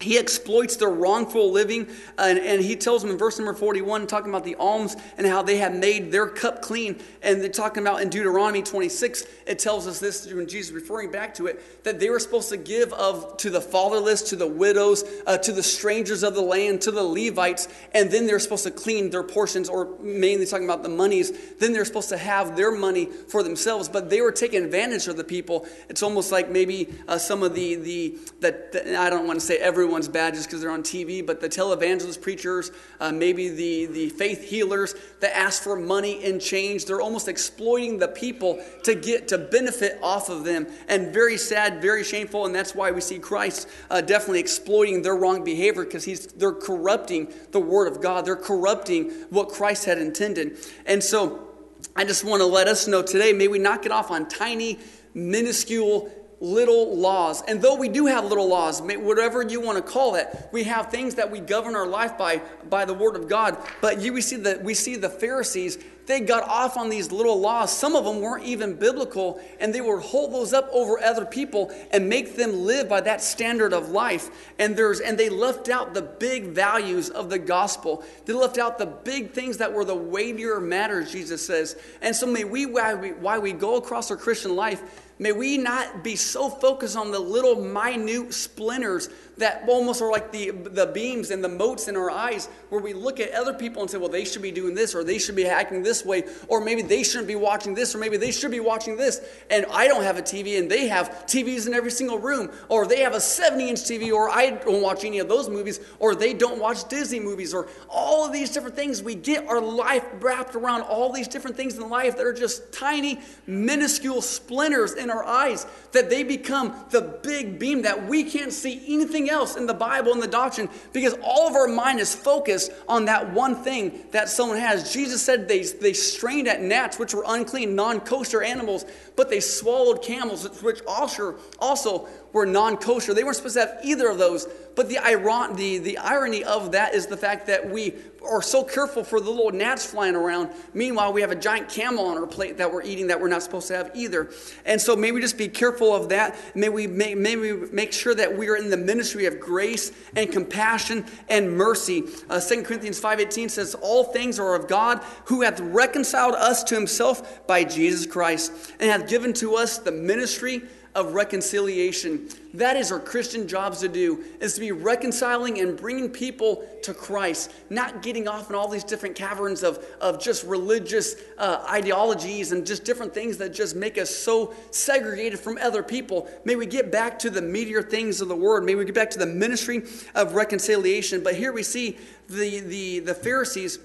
he 0.00 0.18
exploits 0.18 0.76
their 0.76 0.88
wrongful 0.88 1.52
living 1.52 1.86
and, 2.18 2.38
and, 2.38 2.60
he 2.60 2.76
tells 2.76 3.02
them 3.02 3.10
in 3.10 3.18
verse 3.18 3.38
number 3.38 3.54
41 3.54 4.06
talking 4.06 4.30
about 4.30 4.44
the 4.44 4.54
alms 4.56 4.96
and 5.18 5.26
how 5.26 5.42
they 5.42 5.58
have 5.58 5.74
made 5.74 6.10
their 6.10 6.26
cup 6.26 6.62
clean. 6.62 6.98
And 7.22 7.40
they're 7.40 7.48
talking 7.48 7.82
about 7.82 8.00
in 8.00 8.08
deuteronomy 8.08 8.62
26 8.62 9.24
it 9.46 9.58
tells 9.58 9.86
us 9.86 9.98
this 9.98 10.26
when 10.32 10.46
jesus 10.48 10.72
referring 10.72 11.10
back 11.10 11.34
to 11.34 11.46
it 11.46 11.84
that 11.84 12.00
they 12.00 12.10
were 12.10 12.18
supposed 12.18 12.48
to 12.50 12.56
give 12.56 12.92
of 12.92 13.36
to 13.38 13.50
the 13.50 13.60
fatherless 13.60 14.22
to 14.22 14.36
the 14.36 14.46
widows 14.46 15.04
uh, 15.26 15.36
to 15.38 15.52
the 15.52 15.62
strangers 15.62 16.22
of 16.22 16.34
the 16.34 16.40
land 16.40 16.80
to 16.82 16.90
the 16.90 17.02
levites 17.02 17.68
and 17.94 18.10
then 18.10 18.26
they're 18.26 18.38
supposed 18.38 18.64
to 18.64 18.70
clean 18.70 19.10
their 19.10 19.22
portions 19.22 19.68
or 19.68 19.98
mainly 20.00 20.46
talking 20.46 20.64
about 20.64 20.82
the 20.82 20.88
monies. 20.88 21.32
Then 21.58 21.72
they're 21.72 21.84
supposed 21.84 22.08
to 22.10 22.18
have 22.18 22.56
their 22.56 22.72
money 22.72 23.06
for 23.06 23.42
themselves 23.42 23.88
but 23.88 24.08
they 24.10 24.20
were 24.20 24.32
taking 24.32 24.64
advantage 24.64 25.08
of 25.08 25.16
the 25.16 25.24
people. 25.24 25.66
It's 25.88 26.02
almost 26.02 26.32
like 26.32 26.50
maybe 26.50 26.88
uh, 27.08 27.18
some 27.18 27.42
of 27.42 27.54
the 27.54 27.74
the 27.76 28.18
that 28.40 28.74
i 28.98 29.10
don't 29.10 29.26
want 29.26 29.38
to 29.38 29.44
say 29.44 29.56
everyone 29.58 29.89
everyone's 29.90 30.06
bad 30.06 30.34
just 30.34 30.46
because 30.46 30.60
they're 30.60 30.70
on 30.70 30.84
TV, 30.84 31.26
but 31.26 31.40
the 31.40 31.48
televangelist 31.48 32.22
preachers, 32.22 32.70
uh, 33.00 33.10
maybe 33.10 33.48
the, 33.48 33.86
the 33.86 34.08
faith 34.10 34.48
healers 34.48 34.94
that 35.18 35.36
ask 35.36 35.64
for 35.64 35.74
money 35.74 36.22
and 36.22 36.40
change, 36.40 36.84
they're 36.84 37.00
almost 37.00 37.26
exploiting 37.26 37.98
the 37.98 38.06
people 38.06 38.62
to 38.84 38.94
get 38.94 39.26
to 39.26 39.36
benefit 39.36 39.98
off 40.00 40.28
of 40.28 40.44
them. 40.44 40.68
And 40.86 41.12
very 41.12 41.36
sad, 41.36 41.82
very 41.82 42.04
shameful, 42.04 42.46
and 42.46 42.54
that's 42.54 42.72
why 42.72 42.92
we 42.92 43.00
see 43.00 43.18
Christ 43.18 43.68
uh, 43.90 44.00
definitely 44.00 44.38
exploiting 44.38 45.02
their 45.02 45.16
wrong 45.16 45.42
behavior 45.42 45.82
because 45.82 46.04
he's 46.04 46.28
they're 46.28 46.52
corrupting 46.52 47.32
the 47.50 47.58
word 47.58 47.88
of 47.90 48.00
God. 48.00 48.24
They're 48.24 48.36
corrupting 48.36 49.10
what 49.30 49.48
Christ 49.48 49.86
had 49.86 49.98
intended. 49.98 50.58
And 50.86 51.02
so 51.02 51.48
I 51.96 52.04
just 52.04 52.22
want 52.22 52.42
to 52.42 52.46
let 52.46 52.68
us 52.68 52.86
know 52.86 53.02
today, 53.02 53.32
may 53.32 53.48
we 53.48 53.58
not 53.58 53.82
get 53.82 53.90
off 53.90 54.12
on 54.12 54.28
tiny, 54.28 54.78
minuscule 55.14 56.12
little 56.40 56.96
laws. 56.96 57.42
And 57.42 57.60
though 57.60 57.74
we 57.74 57.88
do 57.88 58.06
have 58.06 58.24
little 58.24 58.48
laws, 58.48 58.80
whatever 58.80 59.42
you 59.42 59.60
want 59.60 59.76
to 59.76 59.82
call 59.82 60.14
it, 60.14 60.26
we 60.52 60.64
have 60.64 60.90
things 60.90 61.16
that 61.16 61.30
we 61.30 61.38
govern 61.38 61.76
our 61.76 61.86
life 61.86 62.16
by 62.16 62.40
by 62.68 62.84
the 62.86 62.94
word 62.94 63.14
of 63.14 63.28
God. 63.28 63.58
But 63.80 64.00
you 64.00 64.14
we 64.14 64.22
see 64.22 64.36
that 64.36 64.64
we 64.64 64.72
see 64.72 64.96
the 64.96 65.10
Pharisees, 65.10 65.78
they 66.06 66.20
got 66.20 66.42
off 66.42 66.76
on 66.76 66.88
these 66.88 67.12
little 67.12 67.38
laws. 67.38 67.76
Some 67.76 67.94
of 67.94 68.04
them 68.04 68.20
weren't 68.20 68.44
even 68.44 68.74
biblical, 68.74 69.40
and 69.60 69.74
they 69.74 69.80
would 69.80 70.02
hold 70.02 70.32
those 70.32 70.52
up 70.52 70.68
over 70.72 70.98
other 70.98 71.26
people 71.26 71.70
and 71.92 72.08
make 72.08 72.36
them 72.36 72.64
live 72.64 72.88
by 72.88 73.02
that 73.02 73.20
standard 73.20 73.72
of 73.72 73.90
life. 73.90 74.52
And 74.58 74.74
there's 74.74 75.00
and 75.00 75.18
they 75.18 75.28
left 75.28 75.68
out 75.68 75.92
the 75.92 76.02
big 76.02 76.46
values 76.46 77.10
of 77.10 77.28
the 77.28 77.38
gospel. 77.38 78.02
They 78.24 78.32
left 78.32 78.56
out 78.56 78.78
the 78.78 78.86
big 78.86 79.32
things 79.32 79.58
that 79.58 79.72
were 79.72 79.84
the 79.84 79.94
weightier 79.94 80.58
matters, 80.58 81.12
Jesus 81.12 81.44
says. 81.46 81.76
And 82.00 82.16
so 82.16 82.26
may 82.26 82.44
we 82.44 82.64
why 82.64 82.94
we, 82.94 83.12
why 83.12 83.38
we 83.38 83.52
go 83.52 83.76
across 83.76 84.10
our 84.10 84.16
Christian 84.16 84.56
life 84.56 84.82
May 85.20 85.32
we 85.32 85.58
not 85.58 86.02
be 86.02 86.16
so 86.16 86.48
focused 86.48 86.96
on 86.96 87.10
the 87.10 87.18
little 87.18 87.62
minute 87.62 88.32
splinters 88.32 89.10
that 89.36 89.64
almost 89.68 90.00
are 90.00 90.10
like 90.10 90.32
the, 90.32 90.50
the 90.50 90.86
beams 90.86 91.30
and 91.30 91.44
the 91.44 91.48
motes 91.48 91.88
in 91.88 91.96
our 91.96 92.10
eyes, 92.10 92.48
where 92.70 92.80
we 92.80 92.94
look 92.94 93.20
at 93.20 93.32
other 93.32 93.52
people 93.52 93.82
and 93.82 93.90
say, 93.90 93.98
well, 93.98 94.08
they 94.08 94.24
should 94.24 94.40
be 94.40 94.50
doing 94.50 94.74
this, 94.74 94.94
or 94.94 95.04
they 95.04 95.18
should 95.18 95.36
be 95.36 95.46
acting 95.46 95.82
this 95.82 96.06
way, 96.06 96.24
or 96.48 96.62
maybe 96.62 96.80
they 96.80 97.02
shouldn't 97.02 97.28
be 97.28 97.36
watching 97.36 97.74
this, 97.74 97.94
or 97.94 97.98
maybe 97.98 98.16
they 98.16 98.30
should 98.30 98.50
be 98.50 98.60
watching 98.60 98.96
this. 98.96 99.20
And 99.50 99.66
I 99.70 99.88
don't 99.88 100.02
have 100.04 100.16
a 100.16 100.22
TV, 100.22 100.58
and 100.58 100.70
they 100.70 100.88
have 100.88 101.26
TVs 101.26 101.66
in 101.66 101.74
every 101.74 101.90
single 101.90 102.18
room, 102.18 102.50
or 102.70 102.86
they 102.86 103.00
have 103.00 103.14
a 103.14 103.20
70 103.20 103.68
inch 103.68 103.80
TV, 103.80 104.12
or 104.12 104.30
I 104.30 104.50
don't 104.50 104.82
watch 104.82 105.04
any 105.04 105.18
of 105.18 105.28
those 105.28 105.50
movies, 105.50 105.80
or 105.98 106.14
they 106.14 106.32
don't 106.32 106.58
watch 106.58 106.88
Disney 106.88 107.20
movies, 107.20 107.52
or 107.52 107.68
all 107.90 108.24
of 108.24 108.32
these 108.32 108.50
different 108.50 108.76
things. 108.76 109.02
We 109.02 109.16
get 109.16 109.46
our 109.48 109.60
life 109.60 110.04
wrapped 110.20 110.54
around 110.54 110.82
all 110.82 111.12
these 111.12 111.28
different 111.28 111.58
things 111.58 111.76
in 111.76 111.90
life 111.90 112.16
that 112.16 112.24
are 112.24 112.32
just 112.32 112.72
tiny, 112.72 113.20
minuscule 113.46 114.22
splinters 114.22 114.94
in 114.94 115.09
our 115.10 115.24
eyes, 115.24 115.66
that 115.92 116.10
they 116.10 116.22
become 116.22 116.74
the 116.90 117.00
big 117.00 117.58
beam 117.58 117.82
that 117.82 118.06
we 118.06 118.24
can't 118.24 118.52
see 118.52 118.82
anything 118.88 119.30
else 119.30 119.56
in 119.56 119.66
the 119.66 119.74
Bible 119.74 120.12
and 120.12 120.22
the 120.22 120.26
doctrine 120.26 120.68
because 120.92 121.14
all 121.22 121.48
of 121.48 121.54
our 121.54 121.68
mind 121.68 122.00
is 122.00 122.14
focused 122.14 122.72
on 122.88 123.04
that 123.06 123.32
one 123.32 123.56
thing 123.56 124.00
that 124.10 124.28
someone 124.28 124.58
has. 124.58 124.92
Jesus 124.92 125.22
said 125.22 125.48
they, 125.48 125.62
they 125.62 125.92
strained 125.92 126.48
at 126.48 126.62
gnats, 126.62 126.98
which 126.98 127.14
were 127.14 127.24
unclean, 127.26 127.74
non 127.74 128.00
kosher 128.00 128.42
animals, 128.42 128.84
but 129.16 129.30
they 129.30 129.40
swallowed 129.40 130.02
camels, 130.02 130.62
which 130.62 130.80
also, 130.86 131.36
also 131.58 132.08
were 132.32 132.46
non 132.46 132.76
kosher. 132.76 133.14
They 133.14 133.24
weren't 133.24 133.36
supposed 133.36 133.54
to 133.54 133.60
have 133.60 133.78
either 133.82 134.08
of 134.08 134.18
those. 134.18 134.46
But 134.76 134.88
the, 134.88 134.98
iron, 134.98 135.56
the, 135.56 135.78
the 135.78 135.98
irony 135.98 136.44
of 136.44 136.72
that 136.72 136.94
is 136.94 137.06
the 137.06 137.16
fact 137.16 137.46
that 137.48 137.68
we 137.68 137.94
are 138.24 138.42
so 138.42 138.62
careful 138.62 139.02
for 139.02 139.20
the 139.20 139.30
little 139.30 139.50
gnats 139.50 139.84
flying 139.84 140.14
around. 140.14 140.50
Meanwhile, 140.74 141.12
we 141.12 141.20
have 141.22 141.30
a 141.30 141.36
giant 141.36 141.68
camel 141.68 142.06
on 142.06 142.16
our 142.16 142.26
plate 142.26 142.58
that 142.58 142.72
we're 142.72 142.82
eating 142.82 143.08
that 143.08 143.20
we're 143.20 143.28
not 143.28 143.42
supposed 143.42 143.68
to 143.68 143.76
have 143.76 143.90
either. 143.94 144.30
And 144.64 144.80
so 144.80 144.94
may 144.94 145.12
we 145.12 145.20
just 145.20 145.36
be 145.36 145.48
careful 145.48 145.94
of 145.94 146.10
that. 146.10 146.36
May 146.54 146.68
we 146.68 146.86
make, 146.86 147.16
may 147.16 147.36
we 147.36 147.52
make 147.70 147.92
sure 147.92 148.14
that 148.14 148.36
we 148.36 148.48
are 148.48 148.56
in 148.56 148.70
the 148.70 148.76
ministry 148.76 149.26
of 149.26 149.40
grace 149.40 149.92
and 150.14 150.30
compassion 150.30 151.04
and 151.28 151.56
mercy. 151.56 152.04
Uh, 152.28 152.40
2 152.40 152.62
Corinthians 152.62 153.00
5.18 153.00 153.50
says, 153.50 153.74
All 153.74 154.04
things 154.04 154.38
are 154.38 154.54
of 154.54 154.68
God 154.68 155.02
who 155.26 155.42
hath 155.42 155.58
reconciled 155.60 156.34
us 156.34 156.62
to 156.64 156.74
himself 156.74 157.46
by 157.46 157.64
Jesus 157.64 158.06
Christ 158.06 158.52
and 158.78 158.90
hath 158.90 159.08
given 159.08 159.32
to 159.34 159.56
us 159.56 159.78
the 159.78 159.92
ministry 159.92 160.62
of 160.94 161.14
reconciliation. 161.14 162.28
That 162.54 162.76
is 162.76 162.90
our 162.90 162.98
Christian 162.98 163.46
jobs 163.46 163.80
to 163.80 163.88
do, 163.88 164.24
is 164.40 164.54
to 164.54 164.60
be 164.60 164.72
reconciling 164.72 165.60
and 165.60 165.76
bringing 165.76 166.10
people 166.10 166.66
to 166.82 166.92
Christ, 166.92 167.52
not 167.70 168.02
getting 168.02 168.26
off 168.26 168.50
in 168.50 168.56
all 168.56 168.68
these 168.68 168.82
different 168.82 169.14
caverns 169.14 169.62
of, 169.62 169.84
of 170.00 170.20
just 170.20 170.44
religious 170.44 171.14
uh, 171.38 171.64
ideologies 171.70 172.52
and 172.52 172.66
just 172.66 172.84
different 172.84 173.14
things 173.14 173.38
that 173.38 173.54
just 173.54 173.76
make 173.76 173.98
us 173.98 174.10
so 174.10 174.52
segregated 174.72 175.38
from 175.38 175.58
other 175.58 175.82
people. 175.82 176.28
May 176.44 176.56
we 176.56 176.66
get 176.66 176.90
back 176.90 177.18
to 177.20 177.30
the 177.30 177.40
meatier 177.40 177.88
things 177.88 178.20
of 178.20 178.28
the 178.28 178.36
word. 178.36 178.64
May 178.64 178.74
we 178.74 178.84
get 178.84 178.94
back 178.94 179.10
to 179.10 179.18
the 179.18 179.26
ministry 179.26 179.84
of 180.14 180.34
reconciliation. 180.34 181.22
But 181.22 181.36
here 181.36 181.52
we 181.52 181.62
see 181.62 181.98
the, 182.28 182.60
the, 182.60 182.98
the 183.00 183.14
Pharisees 183.14 183.78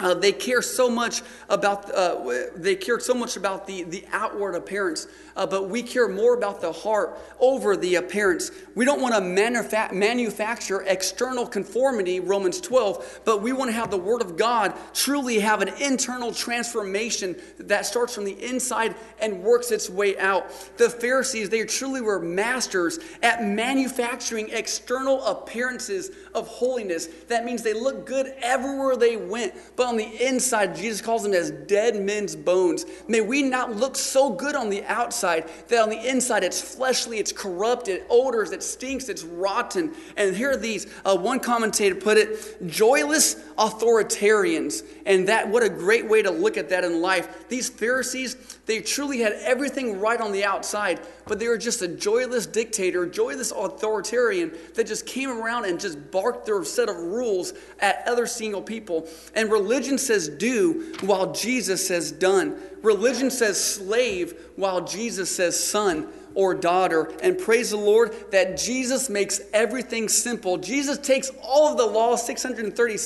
uh, 0.00 0.14
they 0.14 0.32
care 0.32 0.62
so 0.62 0.90
much 0.90 1.22
about 1.48 1.90
uh, 1.94 2.48
they 2.56 2.74
care 2.74 2.98
so 2.98 3.14
much 3.14 3.36
about 3.36 3.66
the, 3.66 3.82
the 3.84 4.04
outward 4.12 4.54
appearance 4.54 5.06
uh, 5.36 5.46
but 5.46 5.68
we 5.68 5.82
care 5.82 6.08
more 6.08 6.34
about 6.34 6.60
the 6.60 6.72
heart 6.72 7.18
over 7.40 7.76
the 7.76 7.94
appearance. 7.94 8.50
We 8.74 8.84
don't 8.84 9.00
want 9.00 9.14
to 9.14 9.20
manufa- 9.20 9.90
manufacture 9.92 10.82
external 10.82 11.46
conformity 11.46 12.20
romans 12.20 12.60
12 12.60 13.20
but 13.24 13.42
we 13.42 13.52
want 13.52 13.70
to 13.70 13.74
have 13.74 13.90
the 13.90 13.98
word 13.98 14.22
of 14.22 14.36
god 14.36 14.74
truly 14.94 15.40
have 15.40 15.62
an 15.62 15.68
internal 15.80 16.32
transformation 16.32 17.36
that 17.58 17.86
starts 17.86 18.14
from 18.14 18.24
the 18.24 18.44
inside 18.44 18.94
and 19.20 19.42
works 19.42 19.70
its 19.70 19.88
way 19.88 20.18
out. 20.18 20.50
The 20.76 20.90
pharisees 20.90 21.48
they 21.48 21.64
truly 21.64 22.00
were 22.00 22.18
masters 22.18 22.98
at 23.22 23.44
manufacturing 23.44 24.50
external 24.50 25.24
appearances 25.24 26.10
of 26.34 26.48
holiness 26.48 27.06
that 27.28 27.44
means 27.44 27.62
they 27.62 27.74
look 27.74 28.06
good 28.06 28.34
everywhere 28.40 28.96
they 28.96 29.16
went 29.16 29.54
but 29.76 29.86
on 29.86 29.96
the 29.96 30.26
inside, 30.26 30.76
Jesus 30.76 31.00
calls 31.00 31.22
them 31.22 31.32
as 31.32 31.50
dead 31.50 32.00
men's 32.02 32.36
bones. 32.36 32.84
May 33.08 33.20
we 33.20 33.42
not 33.42 33.74
look 33.76 33.96
so 33.96 34.30
good 34.30 34.54
on 34.54 34.70
the 34.70 34.84
outside 34.84 35.48
that 35.68 35.82
on 35.82 35.90
the 35.90 36.08
inside 36.08 36.44
it's 36.44 36.60
fleshly, 36.60 37.18
it's 37.18 37.32
corrupt, 37.32 37.88
it 37.88 38.06
odors, 38.08 38.52
it 38.52 38.62
stinks, 38.62 39.08
it's 39.08 39.24
rotten. 39.24 39.94
And 40.16 40.36
here 40.36 40.52
are 40.52 40.56
these. 40.56 40.86
Uh, 41.04 41.16
one 41.16 41.40
commentator 41.40 41.94
put 41.94 42.16
it 42.18 42.66
joyless 42.66 43.34
authoritarians. 43.56 44.84
And 45.06 45.28
that, 45.28 45.48
what 45.48 45.62
a 45.62 45.68
great 45.68 46.08
way 46.08 46.22
to 46.22 46.30
look 46.30 46.56
at 46.56 46.68
that 46.68 46.84
in 46.84 47.00
life. 47.00 47.48
These 47.48 47.70
Pharisees, 47.70 48.34
they 48.72 48.80
truly 48.80 49.18
had 49.18 49.34
everything 49.34 50.00
right 50.00 50.18
on 50.18 50.32
the 50.32 50.46
outside, 50.46 50.98
but 51.26 51.38
they 51.38 51.46
were 51.46 51.58
just 51.58 51.82
a 51.82 51.88
joyless 51.88 52.46
dictator, 52.46 53.04
joyless 53.04 53.52
authoritarian 53.52 54.50
that 54.76 54.86
just 54.86 55.04
came 55.04 55.28
around 55.28 55.66
and 55.66 55.78
just 55.78 56.10
barked 56.10 56.46
their 56.46 56.64
set 56.64 56.88
of 56.88 56.96
rules 56.96 57.52
at 57.80 58.02
other 58.08 58.26
single 58.26 58.62
people. 58.62 59.06
And 59.34 59.52
religion 59.52 59.98
says 59.98 60.26
do 60.26 60.94
while 61.02 61.32
Jesus 61.34 61.86
says 61.86 62.12
done. 62.12 62.56
Religion 62.80 63.30
says 63.30 63.62
slave 63.62 64.40
while 64.56 64.82
Jesus 64.82 65.36
says 65.36 65.62
son 65.62 66.08
or 66.34 66.54
daughter. 66.54 67.12
And 67.22 67.38
praise 67.38 67.72
the 67.72 67.76
Lord 67.76 68.14
that 68.30 68.56
Jesus 68.56 69.10
makes 69.10 69.42
everything 69.52 70.08
simple. 70.08 70.56
Jesus 70.56 70.96
takes 70.96 71.30
all 71.42 71.70
of 71.70 71.76
the 71.76 71.84
law, 71.84 72.16
630 72.16 72.96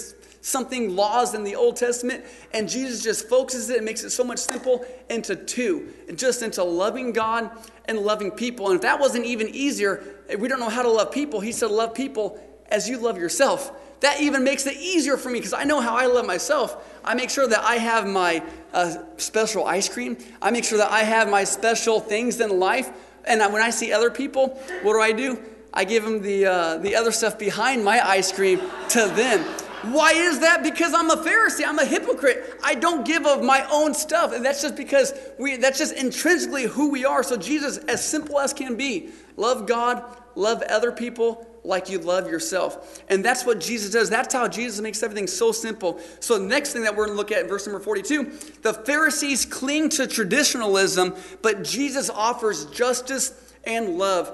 something 0.47 0.95
laws 0.95 1.35
in 1.35 1.43
the 1.43 1.57
Old 1.57 1.75
Testament, 1.75 2.25
and 2.53 2.69
Jesus 2.69 3.03
just 3.03 3.29
focuses 3.29 3.69
it 3.69 3.79
and 3.79 3.85
makes 3.85 4.05
it 4.05 4.11
so 4.11 4.23
much 4.23 4.39
simple 4.39 4.87
into 5.11 5.35
two, 5.35 5.93
just 6.15 6.41
into 6.41 6.63
loving 6.63 7.13
God 7.13 7.51
and 7.87 7.99
loving 7.99 8.31
people. 8.31 8.67
And 8.69 8.77
if 8.77 8.83
that 8.83 9.01
wasn't 9.01 9.27
even 9.27 9.49
easier, 9.49 10.05
we 10.39 10.47
don't 10.47 10.61
know 10.61 10.69
how 10.69 10.83
to 10.83 10.91
love 10.91 11.11
people. 11.11 11.41
He 11.41 11.51
said, 11.51 11.71
Love 11.73 11.95
people 11.95 12.41
as 12.71 12.89
you 12.89 12.99
love 12.99 13.19
yourself. 13.19 13.73
That 14.01 14.21
even 14.21 14.45
makes 14.45 14.67
it 14.67 14.77
easier 14.77 15.17
for 15.17 15.31
me 15.31 15.41
because 15.41 15.53
I 15.53 15.65
know 15.65 15.81
how 15.81 15.97
I 15.97 16.07
love 16.07 16.27
myself. 16.27 17.01
I 17.05 17.15
make 17.15 17.31
sure 17.31 17.49
that 17.49 17.61
I 17.61 17.77
have 17.77 18.07
my 18.07 18.43
uh, 18.73 18.99
special 19.17 19.65
ice 19.65 19.89
cream. 19.89 20.17
I 20.41 20.53
make 20.53 20.65
sure 20.65 20.79
that 20.79 20.93
I 20.93 21.01
have 21.01 21.29
my 21.29 21.43
special 21.43 21.99
things 21.99 22.39
in 22.41 22.61
life. 22.61 22.91
And 23.25 23.41
when 23.53 23.63
I 23.63 23.71
see 23.71 23.93
other 23.93 24.11
people, 24.11 24.61
what 24.83 24.93
do 24.93 25.01
I 25.01 25.11
do? 25.11 25.43
I 25.75 25.85
give 25.85 26.05
them 26.05 26.23
the, 26.23 26.47
uh, 26.47 26.79
the 26.79 26.95
other 26.95 27.11
stuff 27.11 27.37
behind 27.37 27.85
my 27.85 28.07
ice 28.07 28.31
cream 28.31 28.61
to 28.91 29.07
them. 29.09 29.45
Why 29.93 30.13
is 30.13 30.41
that? 30.41 30.63
Because 30.63 30.95
I'm 30.95 31.11
a 31.11 31.17
Pharisee. 31.17 31.67
I'm 31.67 31.79
a 31.79 31.85
hypocrite. 31.85 32.59
I 32.65 32.75
don't 32.75 33.07
give 33.07 33.27
of 33.27 33.43
my 33.43 33.67
own 33.71 33.95
stuff. 33.95 34.33
And 34.33 34.45
that's 34.45 34.63
just 34.63 34.77
because 34.77 35.13
we 35.39 35.57
that's 35.57 35.79
just 35.79 35.95
intrinsically 35.95 36.65
who 36.65 36.91
we 36.91 37.05
are. 37.05 37.23
So 37.23 37.37
Jesus, 37.37 37.79
as 37.79 38.07
simple 38.07 38.39
as 38.39 38.53
can 38.53 38.77
be, 38.77 39.11
love 39.37 39.67
God, 39.67 40.05
love 40.35 40.63
other 40.63 40.93
people 40.93 41.47
like 41.65 41.91
you 41.91 41.99
love 41.99 42.31
yourself. 42.31 43.03
And 43.09 43.25
that's 43.25 43.45
what 43.45 43.61
Jesus 43.61 43.91
does. 43.91 44.09
That's 44.09 44.33
how 44.33 44.49
Jesus 44.49 44.81
makes 44.81 45.03
everything 45.03 45.27
so 45.27 45.51
simple. 45.53 46.01
So 46.21 46.39
the 46.39 46.47
next 46.47 46.73
thing 46.73 46.83
that 46.83 46.97
we're 46.97 47.07
going 47.07 47.17
to 47.17 47.19
look 47.19 47.33
at 47.33 47.43
in 47.43 47.49
verse 47.49 47.67
number 47.67 47.81
42, 47.81 48.33
the 48.63 48.73
Pharisees 48.73 49.45
cling 49.45 49.89
to 49.91 50.07
traditionalism, 50.07 51.17
but 51.43 51.65
Jesus 51.65 52.09
offers 52.09 52.67
justice 52.67 53.33
and 53.65 53.99
love 53.99 54.33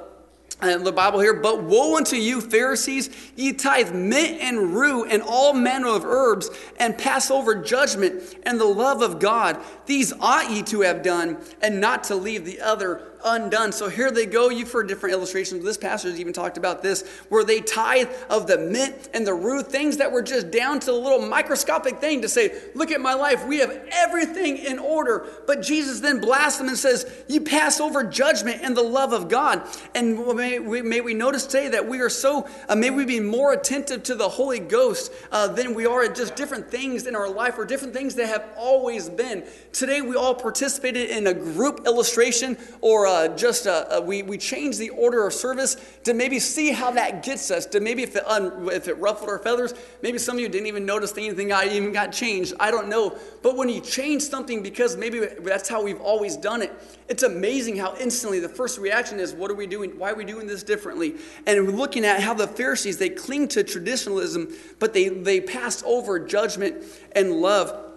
and 0.61 0.85
the 0.85 0.93
Bible 0.93 1.21
here, 1.21 1.35
but 1.35 1.63
woe 1.63 1.97
unto 1.97 2.17
you, 2.17 2.41
Pharisees, 2.41 3.11
ye 3.37 3.53
tithe 3.53 3.95
mint 3.95 4.41
and 4.41 4.75
rue 4.75 5.05
and 5.05 5.23
all 5.23 5.53
manner 5.53 5.89
of 5.89 6.05
herbs, 6.05 6.51
and 6.79 6.97
pass 6.97 7.31
over 7.31 7.55
judgment 7.55 8.23
and 8.45 8.61
the 8.61 8.65
love 8.65 9.03
of 9.03 9.19
God. 9.19 9.59
These 9.87 10.13
ought 10.21 10.51
ye 10.51 10.63
to 10.65 10.81
have 10.83 11.03
done, 11.03 11.39
and 11.61 11.81
not 11.81 12.05
to 12.05 12.17
leave 12.17 12.45
the 12.45 12.61
other 12.61 13.12
undone. 13.25 13.73
So 13.73 13.89
here 13.89 14.11
they 14.11 14.27
go. 14.27 14.49
You've 14.49 14.71
heard 14.71 14.89
different 14.89 15.15
illustrations. 15.15 15.65
This 15.65 15.77
passage 15.77 16.19
even 16.19 16.33
talked 16.33 16.57
about 16.57 16.83
this, 16.83 17.07
where 17.29 17.45
they 17.45 17.61
tithe 17.61 18.09
of 18.31 18.47
the 18.47 18.59
mint 18.59 19.09
and 19.15 19.27
the 19.27 19.35
rue, 19.35 19.63
things 19.63 19.99
that 19.99 20.11
were 20.11 20.23
just 20.23 20.51
down 20.51 20.81
to 20.81 20.91
a 20.91 20.93
little 20.93 21.27
microscopic 21.27 22.01
thing 22.01 22.23
to 22.23 22.29
say, 22.29 22.53
look 22.75 22.91
at 22.91 23.01
my 23.01 23.15
life. 23.15 23.47
We 23.47 23.59
have 23.59 23.71
everything 23.93 24.59
in 24.59 24.79
order. 24.79 25.27
But 25.47 25.63
Jesus 25.63 26.01
then 26.01 26.21
blasts 26.21 26.59
them 26.59 26.69
and 26.69 26.79
says, 26.79 27.11
you 27.29 27.41
pass 27.41 27.81
over 27.81 28.05
judgment 28.05 28.61
and 28.63 28.77
the 28.77 28.83
love 28.83 29.13
of 29.13 29.29
God. 29.29 29.63
And 29.95 30.17
may 30.37 30.59
we, 30.59 30.83
may 30.83 31.01
we 31.01 31.15
notice 31.15 31.47
today 31.47 31.69
that 31.69 31.87
we 31.87 32.01
are 32.01 32.09
so, 32.09 32.49
uh, 32.69 32.77
may 32.77 32.91
we 32.91 33.05
be 33.05 33.21
more 33.21 33.53
attentive 33.53 34.03
to 34.05 34.15
the 34.15 34.29
Holy 34.29 34.61
Ghost 34.61 35.13
uh, 35.31 35.49
than 35.49 35.75
we 35.75 35.87
are 35.87 36.05
at 36.05 36.15
just 36.15 36.37
different 36.37 36.71
things 36.71 37.07
in 37.07 37.17
our 37.17 37.29
life 37.29 37.59
or 37.59 37.65
different 37.65 37.95
things 37.95 38.15
that 38.17 38.29
have 38.29 38.49
always 38.57 39.09
been. 39.09 39.45
Today 39.73 40.01
we 40.01 40.17
all 40.17 40.35
participated 40.35 41.11
in 41.11 41.27
a 41.27 41.35
group 41.35 41.87
illustration 41.87 42.57
or 42.81 43.07
uh, 43.13 43.29
just 43.37 43.67
uh, 43.67 43.85
uh, 43.91 44.01
we, 44.01 44.23
we 44.23 44.39
changed 44.39 44.79
the 44.79 44.91
order 44.91 45.27
of 45.27 45.33
service 45.33 45.77
to 46.05 46.15
maybe 46.15 46.39
see 46.39 46.73
how 46.73 46.91
that 46.91 47.23
gets 47.23 47.51
us, 47.51 47.67
to 47.67 47.81
maybe 47.81 48.03
if 48.03 48.17
it, 48.17 48.27
un, 48.27 48.69
if 48.73 48.89
it 48.89 48.95
ruffled 48.95 49.29
our 49.29 49.39
feathers, 49.39 49.75
maybe 50.03 50.19
some 50.19 50.37
of 50.37 50.41
you 50.41 50.49
didn't 50.49 50.67
even 50.67 50.87
notice 50.87 51.13
anything 51.17 51.53
I 51.53 51.67
even 51.67 51.93
got 51.93 52.13
changed. 52.13 52.55
I 52.59 52.71
don't 52.71 52.89
know. 52.89 53.17
But 53.43 53.57
when 53.57 53.69
you 53.69 53.81
change 53.81 54.23
something 54.23 54.63
because 54.63 54.97
maybe 54.97 55.21
that's 55.21 55.69
how 55.69 55.83
we've 55.83 56.01
always 56.01 56.37
done 56.37 56.63
it, 56.63 56.73
it's 57.09 57.23
amazing 57.23 57.77
how 57.77 57.95
instantly 57.99 58.41
the 58.41 58.49
first 58.49 58.79
reaction 58.79 59.21
is, 59.21 59.35
what 59.35 59.51
are 59.51 59.55
we 59.55 59.67
doing? 59.67 59.99
Why 59.99 60.11
are 60.11 60.15
we 60.15 60.25
doing 60.25 60.47
this 60.47 60.63
differently? 60.63 61.15
And 61.47 61.67
we're 61.67 61.75
looking 61.75 62.05
at 62.05 62.21
how 62.21 62.33
the 62.35 62.49
Pharisees, 62.49 62.97
they 62.97 63.11
cling 63.11 63.49
to 63.49 63.63
traditionalism, 63.63 64.49
but 64.79 64.95
they, 64.95 65.09
they 65.09 65.41
pass 65.41 65.83
over 65.85 66.19
judgment 66.19 66.85
and 67.13 67.33
love. 67.33 67.92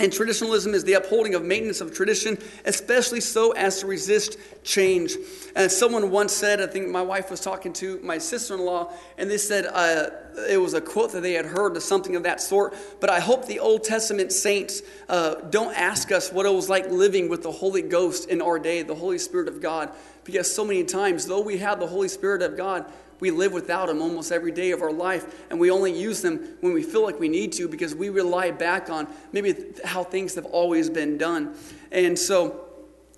And 0.00 0.10
traditionalism 0.10 0.72
is 0.72 0.82
the 0.84 0.94
upholding 0.94 1.34
of 1.34 1.44
maintenance 1.44 1.82
of 1.82 1.92
tradition, 1.92 2.38
especially 2.64 3.20
so 3.20 3.52
as 3.52 3.80
to 3.80 3.86
resist 3.86 4.38
change. 4.64 5.14
And 5.54 5.70
someone 5.70 6.10
once 6.10 6.32
said, 6.32 6.62
I 6.62 6.68
think 6.68 6.88
my 6.88 7.02
wife 7.02 7.30
was 7.30 7.38
talking 7.38 7.74
to 7.74 8.00
my 8.02 8.16
sister 8.16 8.54
in 8.54 8.60
law, 8.60 8.94
and 9.18 9.30
they 9.30 9.36
said 9.36 9.66
uh, 9.66 10.08
it 10.48 10.56
was 10.56 10.72
a 10.72 10.80
quote 10.80 11.12
that 11.12 11.20
they 11.20 11.34
had 11.34 11.44
heard 11.44 11.76
or 11.76 11.80
something 11.80 12.16
of 12.16 12.22
that 12.22 12.40
sort. 12.40 12.74
But 12.98 13.10
I 13.10 13.20
hope 13.20 13.44
the 13.44 13.60
Old 13.60 13.84
Testament 13.84 14.32
saints 14.32 14.80
uh, 15.10 15.34
don't 15.50 15.76
ask 15.76 16.10
us 16.10 16.32
what 16.32 16.46
it 16.46 16.54
was 16.54 16.70
like 16.70 16.88
living 16.88 17.28
with 17.28 17.42
the 17.42 17.52
Holy 17.52 17.82
Ghost 17.82 18.30
in 18.30 18.40
our 18.40 18.58
day, 18.58 18.82
the 18.82 18.94
Holy 18.94 19.18
Spirit 19.18 19.48
of 19.48 19.60
God. 19.60 19.90
Because 20.24 20.50
so 20.50 20.64
many 20.64 20.84
times, 20.84 21.26
though 21.26 21.42
we 21.42 21.58
have 21.58 21.78
the 21.78 21.86
Holy 21.86 22.08
Spirit 22.08 22.40
of 22.40 22.56
God, 22.56 22.90
we 23.20 23.30
live 23.30 23.52
without 23.52 23.86
them 23.86 24.02
almost 24.02 24.32
every 24.32 24.52
day 24.52 24.70
of 24.70 24.82
our 24.82 24.92
life, 24.92 25.44
and 25.50 25.60
we 25.60 25.70
only 25.70 25.92
use 25.92 26.22
them 26.22 26.56
when 26.60 26.72
we 26.72 26.82
feel 26.82 27.04
like 27.04 27.20
we 27.20 27.28
need 27.28 27.52
to 27.52 27.68
because 27.68 27.94
we 27.94 28.08
rely 28.08 28.50
back 28.50 28.90
on 28.90 29.06
maybe 29.32 29.54
how 29.84 30.02
things 30.02 30.34
have 30.34 30.46
always 30.46 30.90
been 30.90 31.18
done. 31.18 31.54
And 31.92 32.18
so, 32.18 32.66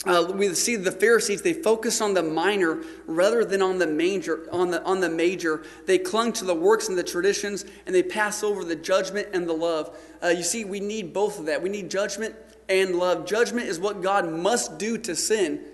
uh, 0.04 0.32
we 0.34 0.52
see 0.54 0.74
the 0.74 0.90
Pharisees, 0.90 1.42
they 1.42 1.52
focus 1.52 2.00
on 2.00 2.14
the 2.14 2.22
minor 2.22 2.82
rather 3.06 3.44
than 3.44 3.62
on 3.62 3.78
the 3.78 3.86
major, 3.86 4.48
on 4.50 4.72
the, 4.72 4.82
on 4.82 5.00
the 5.00 5.08
major. 5.08 5.62
They 5.86 5.98
clung 5.98 6.32
to 6.34 6.44
the 6.44 6.54
works 6.54 6.88
and 6.88 6.98
the 6.98 7.04
traditions, 7.04 7.64
and 7.86 7.94
they 7.94 8.02
pass 8.02 8.42
over 8.42 8.64
the 8.64 8.74
judgment 8.74 9.28
and 9.32 9.48
the 9.48 9.52
love. 9.52 9.96
Uh, 10.22 10.28
you 10.28 10.42
see, 10.42 10.64
we 10.64 10.80
need 10.80 11.12
both 11.12 11.38
of 11.38 11.46
that. 11.46 11.62
We 11.62 11.68
need 11.68 11.88
judgment 11.88 12.34
and 12.68 12.96
love. 12.96 13.26
Judgment 13.26 13.68
is 13.68 13.78
what 13.78 14.02
God 14.02 14.28
must 14.28 14.76
do 14.76 14.98
to 14.98 15.14
sin, 15.14 15.64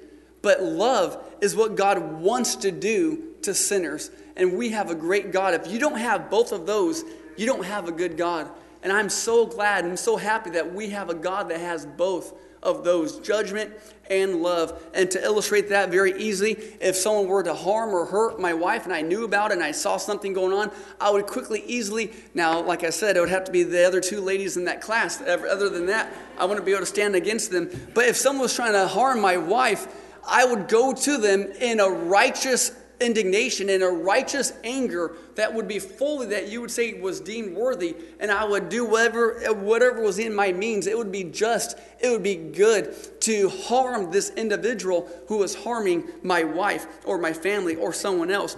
but 0.42 0.62
love 0.62 1.24
is 1.40 1.56
what 1.56 1.74
God 1.74 2.20
wants 2.20 2.56
to 2.56 2.70
do 2.70 3.27
to 3.42 3.54
sinners. 3.54 4.10
And 4.36 4.56
we 4.56 4.70
have 4.70 4.90
a 4.90 4.94
great 4.94 5.32
God. 5.32 5.54
If 5.54 5.66
you 5.66 5.78
don't 5.78 5.98
have 5.98 6.30
both 6.30 6.52
of 6.52 6.66
those, 6.66 7.04
you 7.36 7.46
don't 7.46 7.64
have 7.64 7.88
a 7.88 7.92
good 7.92 8.16
God. 8.16 8.50
And 8.82 8.92
I'm 8.92 9.08
so 9.08 9.46
glad 9.46 9.84
and 9.84 9.98
so 9.98 10.16
happy 10.16 10.50
that 10.50 10.72
we 10.72 10.90
have 10.90 11.10
a 11.10 11.14
God 11.14 11.48
that 11.50 11.60
has 11.60 11.84
both 11.84 12.32
of 12.62 12.84
those 12.84 13.18
judgment 13.20 13.72
and 14.10 14.42
love. 14.42 14.82
And 14.94 15.10
to 15.12 15.22
illustrate 15.22 15.68
that 15.68 15.90
very 15.90 16.20
easily, 16.20 16.52
if 16.80 16.96
someone 16.96 17.28
were 17.28 17.42
to 17.42 17.54
harm 17.54 17.90
or 17.90 18.04
hurt 18.04 18.40
my 18.40 18.54
wife 18.54 18.84
and 18.84 18.92
I 18.92 19.02
knew 19.02 19.24
about 19.24 19.50
it 19.50 19.54
and 19.54 19.62
I 19.62 19.72
saw 19.72 19.96
something 19.96 20.32
going 20.32 20.52
on, 20.52 20.70
I 21.00 21.10
would 21.10 21.26
quickly, 21.26 21.62
easily, 21.66 22.12
now, 22.34 22.60
like 22.60 22.84
I 22.84 22.90
said, 22.90 23.16
it 23.16 23.20
would 23.20 23.28
have 23.28 23.44
to 23.44 23.52
be 23.52 23.62
the 23.62 23.86
other 23.86 24.00
two 24.00 24.20
ladies 24.20 24.56
in 24.56 24.64
that 24.64 24.80
class. 24.80 25.20
Other 25.20 25.68
than 25.68 25.86
that, 25.86 26.12
I 26.38 26.44
wouldn't 26.44 26.66
be 26.66 26.72
able 26.72 26.80
to 26.80 26.86
stand 26.86 27.14
against 27.14 27.50
them. 27.50 27.70
But 27.94 28.06
if 28.06 28.16
someone 28.16 28.42
was 28.42 28.54
trying 28.54 28.72
to 28.72 28.88
harm 28.88 29.20
my 29.20 29.36
wife, 29.36 29.86
I 30.26 30.44
would 30.44 30.68
go 30.68 30.92
to 30.92 31.16
them 31.16 31.42
in 31.42 31.80
a 31.80 31.88
righteous 31.88 32.70
indignation 33.00 33.68
and 33.68 33.82
a 33.82 33.88
righteous 33.88 34.52
anger 34.64 35.14
that 35.36 35.52
would 35.52 35.68
be 35.68 35.78
fully 35.78 36.26
that 36.26 36.48
you 36.48 36.60
would 36.60 36.70
say 36.70 37.00
was 37.00 37.20
deemed 37.20 37.56
worthy 37.56 37.94
and 38.18 38.30
i 38.30 38.44
would 38.44 38.68
do 38.68 38.84
whatever 38.84 39.40
whatever 39.54 40.02
was 40.02 40.18
in 40.18 40.34
my 40.34 40.50
means 40.50 40.86
it 40.86 40.96
would 40.96 41.12
be 41.12 41.24
just 41.24 41.78
it 42.00 42.10
would 42.10 42.22
be 42.22 42.34
good 42.34 42.94
to 43.20 43.48
harm 43.50 44.10
this 44.10 44.30
individual 44.30 45.08
who 45.28 45.38
was 45.38 45.54
harming 45.54 46.02
my 46.22 46.42
wife 46.42 46.86
or 47.04 47.18
my 47.18 47.32
family 47.32 47.76
or 47.76 47.92
someone 47.92 48.30
else 48.30 48.56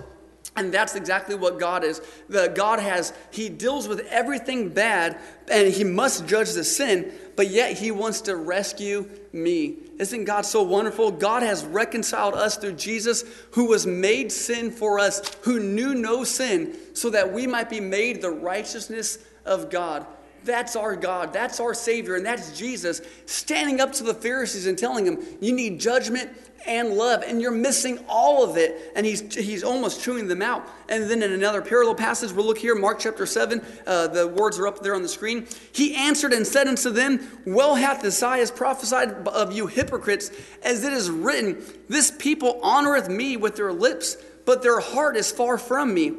and 0.57 0.75
that's 0.75 0.97
exactly 0.97 1.37
what 1.37 1.61
God 1.61 1.85
is. 1.85 2.03
The 2.29 2.53
God 2.55 2.81
has, 2.81 3.13
He 3.31 3.49
deals 3.49 3.87
with 3.87 4.01
everything 4.09 4.71
bad 4.71 5.19
and 5.51 5.73
He 5.73 5.85
must 5.85 6.27
judge 6.27 6.53
the 6.53 6.65
sin, 6.65 7.13
but 7.37 7.49
yet 7.49 7.79
He 7.79 7.91
wants 7.91 8.23
to 8.23 8.37
rescue 8.37 9.09
me. 9.33 9.77
Isn't 10.01 10.25
God 10.25 10.47
so 10.47 10.63
wonderful? 10.63 11.11
God 11.11 11.43
has 11.43 11.63
reconciled 11.63 12.33
us 12.33 12.57
through 12.57 12.73
Jesus, 12.73 13.23
who 13.51 13.67
was 13.67 13.87
made 13.87 14.33
sin 14.33 14.71
for 14.71 14.99
us, 14.99 15.21
who 15.43 15.61
knew 15.61 15.95
no 15.95 16.25
sin, 16.25 16.75
so 16.95 17.11
that 17.11 17.35
we 17.35 17.47
might 17.47 17.69
be 17.69 17.81
made 17.81 18.23
the 18.23 18.31
righteousness 18.31 19.19
of 19.45 19.69
God. 19.69 20.07
That's 20.45 20.77
our 20.77 20.97
God. 20.97 21.33
That's 21.33 21.61
our 21.61 21.75
Savior. 21.75 22.17
And 22.17 22.25
that's 22.25 22.57
Jesus 22.59 23.01
standing 23.27 23.81
up 23.81 23.93
to 23.95 24.05
the 24.05 24.15
Pharisees 24.15 24.67
and 24.67 24.79
telling 24.79 25.05
them, 25.05 25.19
You 25.41 25.53
need 25.53 25.81
judgment 25.81 26.31
and 26.67 26.91
love, 26.93 27.23
and 27.27 27.41
you're 27.41 27.51
missing 27.51 27.99
all 28.09 28.45
of 28.45 28.57
it. 28.57 28.93
And 28.95 29.07
he's, 29.07 29.35
he's 29.35 29.65
almost 29.65 30.03
chewing 30.03 30.29
them 30.29 30.43
out. 30.43 30.69
And 30.89 31.09
then 31.09 31.23
in 31.23 31.33
another 31.33 31.63
parallel 31.63 31.95
passage, 31.95 32.33
we'll 32.33 32.45
look 32.45 32.59
here, 32.59 32.75
Mark 32.75 32.99
chapter 32.99 33.27
7, 33.27 33.65
uh, 33.87 34.09
the 34.09 34.29
words 34.29 34.59
are 34.59 34.67
up 34.67 34.81
there 34.81 34.95
on 34.95 35.03
the 35.03 35.09
screen. 35.09 35.47
He 35.73 35.95
answered 35.95 36.33
and 36.33 36.47
said 36.47 36.69
unto 36.69 36.91
them, 36.91 37.27
Well 37.47 37.75
hath 37.75 38.05
Isaiah 38.05 38.47
prophesied 38.49 39.29
of 39.29 39.53
you 39.53 39.67
hypocrites, 39.67 40.31
as 40.63 40.85
it 40.85 40.93
is 40.93 41.11
written, 41.11 41.63
This 41.89 42.11
people 42.11 42.61
honoreth 42.63 43.09
me 43.09 43.37
with 43.37 43.57
their 43.57 43.73
lips, 43.73 44.17
but 44.45 44.63
their 44.63 44.81
heart 44.81 45.17
is 45.17 45.31
far 45.31 45.59
from 45.59 45.95
me. 45.95 46.15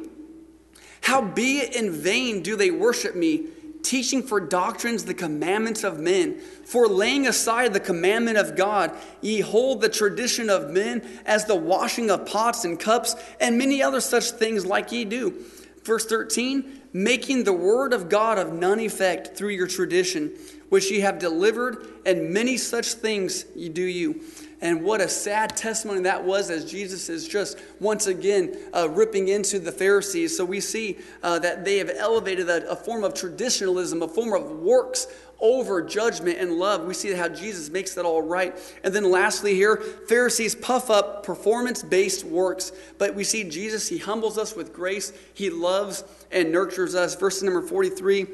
Howbeit 1.02 1.74
in 1.74 1.90
vain 1.90 2.42
do 2.42 2.56
they 2.56 2.70
worship 2.70 3.16
me 3.16 3.46
teaching 3.82 4.22
for 4.22 4.40
doctrines 4.40 5.04
the 5.04 5.14
commandments 5.14 5.84
of 5.84 5.98
men. 5.98 6.38
For 6.64 6.86
laying 6.86 7.26
aside 7.26 7.72
the 7.72 7.80
commandment 7.80 8.38
of 8.38 8.56
God, 8.56 8.96
ye 9.20 9.40
hold 9.40 9.80
the 9.80 9.88
tradition 9.88 10.48
of 10.48 10.70
men 10.70 11.06
as 11.26 11.44
the 11.44 11.56
washing 11.56 12.10
of 12.10 12.26
pots 12.26 12.64
and 12.64 12.78
cups, 12.78 13.16
and 13.40 13.58
many 13.58 13.82
other 13.82 14.00
such 14.00 14.30
things 14.30 14.64
like 14.64 14.92
ye 14.92 15.04
do. 15.04 15.44
Verse 15.84 16.06
13, 16.06 16.80
making 16.92 17.44
the 17.44 17.52
word 17.52 17.92
of 17.92 18.08
God 18.08 18.38
of 18.38 18.52
none 18.52 18.80
effect 18.80 19.36
through 19.36 19.50
your 19.50 19.66
tradition, 19.66 20.32
which 20.68 20.90
ye 20.90 21.00
have 21.00 21.18
delivered, 21.18 21.86
and 22.06 22.30
many 22.30 22.56
such 22.56 22.94
things 22.94 23.44
ye 23.56 23.68
do 23.68 23.82
you. 23.82 24.22
And 24.62 24.84
what 24.84 25.00
a 25.00 25.08
sad 25.08 25.56
testimony 25.56 26.02
that 26.02 26.24
was 26.24 26.48
as 26.48 26.64
Jesus 26.70 27.08
is 27.08 27.26
just 27.26 27.58
once 27.80 28.06
again 28.06 28.56
uh, 28.72 28.88
ripping 28.88 29.26
into 29.26 29.58
the 29.58 29.72
Pharisees. 29.72 30.36
So 30.36 30.44
we 30.44 30.60
see 30.60 30.98
uh, 31.20 31.40
that 31.40 31.64
they 31.64 31.78
have 31.78 31.90
elevated 31.90 32.48
a, 32.48 32.70
a 32.70 32.76
form 32.76 33.02
of 33.02 33.12
traditionalism, 33.12 34.02
a 34.02 34.08
form 34.08 34.32
of 34.40 34.60
works 34.60 35.08
over 35.40 35.82
judgment 35.82 36.38
and 36.38 36.52
love. 36.52 36.86
We 36.86 36.94
see 36.94 37.12
how 37.12 37.28
Jesus 37.28 37.70
makes 37.70 37.96
that 37.96 38.04
all 38.04 38.22
right. 38.22 38.56
And 38.84 38.94
then 38.94 39.10
lastly, 39.10 39.54
here, 39.54 39.76
Pharisees 39.76 40.54
puff 40.54 40.88
up 40.90 41.26
performance 41.26 41.82
based 41.82 42.24
works. 42.24 42.70
But 42.98 43.16
we 43.16 43.24
see 43.24 43.42
Jesus, 43.42 43.88
he 43.88 43.98
humbles 43.98 44.38
us 44.38 44.54
with 44.54 44.72
grace, 44.72 45.12
he 45.34 45.50
loves 45.50 46.04
and 46.30 46.52
nurtures 46.52 46.94
us. 46.94 47.16
Verse 47.16 47.42
number 47.42 47.62
43, 47.62 48.28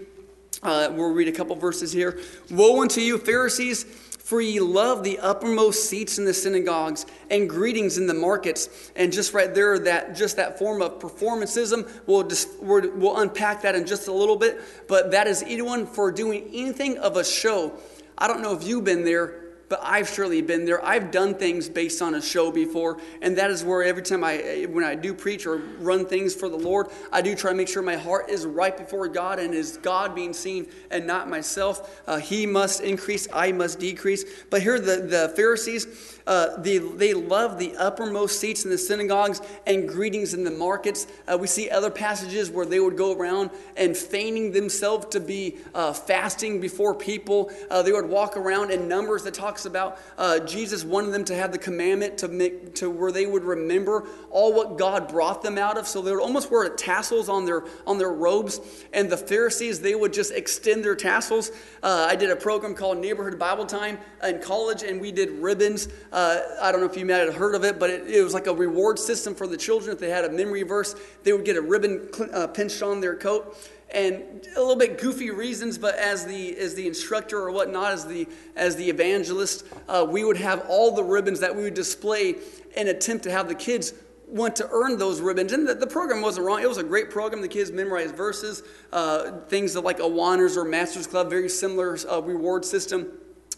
uh, 0.62 0.90
we'll 0.92 1.14
read 1.14 1.28
a 1.28 1.32
couple 1.32 1.56
verses 1.56 1.90
here. 1.90 2.20
Woe 2.50 2.82
unto 2.82 3.00
you, 3.00 3.16
Pharisees! 3.16 3.86
For 4.28 4.42
ye 4.42 4.60
love 4.60 5.04
the 5.04 5.18
uppermost 5.20 5.88
seats 5.88 6.18
in 6.18 6.26
the 6.26 6.34
synagogues 6.34 7.06
and 7.30 7.48
greetings 7.48 7.96
in 7.96 8.06
the 8.06 8.12
markets. 8.12 8.90
And 8.94 9.10
just 9.10 9.32
right 9.32 9.54
there, 9.54 9.78
that 9.78 10.16
just 10.16 10.36
that 10.36 10.58
form 10.58 10.82
of 10.82 10.98
performancism, 10.98 11.88
we'll, 12.06 12.24
just, 12.24 12.50
we'll 12.60 13.16
unpack 13.16 13.62
that 13.62 13.74
in 13.74 13.86
just 13.86 14.06
a 14.06 14.12
little 14.12 14.36
bit. 14.36 14.60
But 14.86 15.12
that 15.12 15.28
is 15.28 15.42
anyone 15.44 15.86
for 15.86 16.12
doing 16.12 16.46
anything 16.52 16.98
of 16.98 17.16
a 17.16 17.24
show. 17.24 17.72
I 18.18 18.28
don't 18.28 18.42
know 18.42 18.54
if 18.54 18.64
you've 18.64 18.84
been 18.84 19.02
there, 19.02 19.47
but 19.68 19.80
I've 19.82 20.08
surely 20.08 20.42
been 20.42 20.64
there. 20.64 20.84
I've 20.84 21.10
done 21.10 21.34
things 21.34 21.68
based 21.68 22.00
on 22.00 22.14
a 22.14 22.22
show 22.22 22.50
before, 22.50 22.98
and 23.20 23.36
that 23.36 23.50
is 23.50 23.64
where 23.64 23.82
every 23.82 24.02
time 24.02 24.24
I, 24.24 24.66
when 24.70 24.84
I 24.84 24.94
do 24.94 25.12
preach 25.14 25.46
or 25.46 25.56
run 25.78 26.06
things 26.06 26.34
for 26.34 26.48
the 26.48 26.56
Lord, 26.56 26.88
I 27.12 27.22
do 27.22 27.34
try 27.34 27.50
to 27.50 27.56
make 27.56 27.68
sure 27.68 27.82
my 27.82 27.96
heart 27.96 28.30
is 28.30 28.46
right 28.46 28.76
before 28.76 29.08
God 29.08 29.38
and 29.38 29.54
is 29.54 29.76
God 29.78 30.14
being 30.14 30.32
seen 30.32 30.68
and 30.90 31.06
not 31.06 31.28
myself. 31.28 32.02
Uh, 32.06 32.18
he 32.18 32.46
must 32.46 32.80
increase, 32.80 33.28
I 33.32 33.52
must 33.52 33.78
decrease. 33.78 34.24
But 34.50 34.62
here, 34.62 34.80
the, 34.80 34.96
the 34.96 35.32
Pharisees, 35.36 36.17
uh, 36.28 36.60
they, 36.60 36.76
they 36.76 37.14
love 37.14 37.58
the 37.58 37.74
uppermost 37.76 38.38
seats 38.38 38.64
in 38.64 38.70
the 38.70 38.76
synagogues 38.76 39.40
and 39.66 39.88
greetings 39.88 40.34
in 40.34 40.44
the 40.44 40.50
markets. 40.50 41.06
Uh, 41.26 41.38
we 41.38 41.46
see 41.46 41.70
other 41.70 41.90
passages 41.90 42.50
where 42.50 42.66
they 42.66 42.78
would 42.78 42.98
go 42.98 43.16
around 43.16 43.50
and 43.78 43.96
feigning 43.96 44.52
themselves 44.52 45.06
to 45.06 45.20
be 45.20 45.56
uh, 45.74 45.90
fasting 45.92 46.60
before 46.60 46.94
people. 46.94 47.50
Uh, 47.70 47.80
they 47.80 47.92
would 47.92 48.06
walk 48.06 48.36
around 48.36 48.70
in 48.70 48.86
numbers 48.86 49.22
that 49.22 49.32
talks 49.32 49.64
about 49.64 49.98
uh, 50.18 50.38
Jesus 50.40 50.84
wanted 50.84 51.12
them 51.12 51.24
to 51.24 51.34
have 51.34 51.50
the 51.50 51.58
commandment 51.58 52.18
to 52.18 52.28
make 52.28 52.74
to 52.74 52.90
where 52.90 53.10
they 53.10 53.24
would 53.24 53.44
remember 53.44 54.06
all 54.30 54.52
what 54.52 54.76
God 54.76 55.08
brought 55.08 55.42
them 55.42 55.56
out 55.56 55.78
of. 55.78 55.88
So 55.88 56.02
they 56.02 56.10
would 56.10 56.20
almost 56.20 56.50
wear 56.50 56.68
tassels 56.68 57.30
on 57.30 57.46
their 57.46 57.64
on 57.86 57.96
their 57.96 58.12
robes. 58.12 58.60
And 58.92 59.08
the 59.08 59.16
Pharisees 59.16 59.80
they 59.80 59.94
would 59.94 60.12
just 60.12 60.32
extend 60.32 60.84
their 60.84 60.94
tassels. 60.94 61.50
Uh, 61.82 62.06
I 62.10 62.16
did 62.16 62.28
a 62.28 62.36
program 62.36 62.74
called 62.74 62.98
Neighborhood 62.98 63.38
Bible 63.38 63.64
Time 63.64 63.96
in 64.22 64.42
college, 64.42 64.82
and 64.82 65.00
we 65.00 65.10
did 65.10 65.30
ribbons. 65.30 65.88
Uh, 66.12 66.17
I 66.60 66.72
don't 66.72 66.80
know 66.80 66.86
if 66.86 66.96
you 66.96 67.04
might 67.04 67.16
have 67.16 67.34
heard 67.34 67.54
of 67.54 67.64
it, 67.64 67.78
but 67.78 67.90
it, 67.90 68.08
it, 68.08 68.22
was 68.22 68.34
like 68.34 68.46
a 68.46 68.54
reward 68.54 68.98
system 68.98 69.34
for 69.34 69.46
the 69.46 69.56
children. 69.56 69.92
If 69.92 70.00
they 70.00 70.10
had 70.10 70.24
a 70.24 70.30
memory 70.30 70.62
verse, 70.62 70.94
they 71.22 71.32
would 71.32 71.44
get 71.44 71.56
a 71.56 71.60
ribbon 71.60 72.08
uh, 72.32 72.46
pinched 72.48 72.82
on 72.82 73.00
their 73.00 73.14
coat. 73.14 73.56
And 73.90 74.46
a 74.54 74.60
little 74.60 74.76
bit 74.76 74.98
goofy 74.98 75.30
reasons, 75.30 75.78
but 75.78 75.94
as 75.94 76.26
the 76.26 76.56
as 76.58 76.74
the 76.74 76.86
instructor 76.86 77.38
or 77.38 77.50
whatnot, 77.50 77.92
as 77.92 78.06
the 78.06 78.28
as 78.54 78.76
the 78.76 78.88
evangelist, 78.88 79.64
uh, 79.88 80.06
we 80.08 80.24
would 80.24 80.36
have 80.36 80.66
all 80.68 80.94
the 80.94 81.02
ribbons 81.02 81.40
that 81.40 81.56
we 81.56 81.62
would 81.62 81.74
display 81.74 82.36
and 82.76 82.88
attempt 82.88 83.24
to 83.24 83.30
have 83.30 83.48
the 83.48 83.54
kids 83.54 83.94
want 84.26 84.56
to 84.56 84.68
earn 84.70 84.98
those 84.98 85.20
ribbons. 85.22 85.52
And 85.52 85.66
the, 85.66 85.74
the, 85.74 85.86
program 85.86 86.20
wasn't 86.20 86.46
wrong. 86.46 86.60
It 86.60 86.68
was 86.68 86.76
a 86.76 86.82
great 86.82 87.10
program. 87.10 87.40
The 87.40 87.48
kids 87.48 87.72
memorized 87.72 88.14
verses, 88.14 88.62
uh, 88.92 89.38
things 89.48 89.74
like 89.74 89.98
Awanas 89.98 90.56
or 90.56 90.64
Masters 90.64 91.06
Club, 91.06 91.30
very 91.30 91.48
similar 91.48 91.96
uh, 92.10 92.20
reward 92.20 92.64
system. 92.64 93.10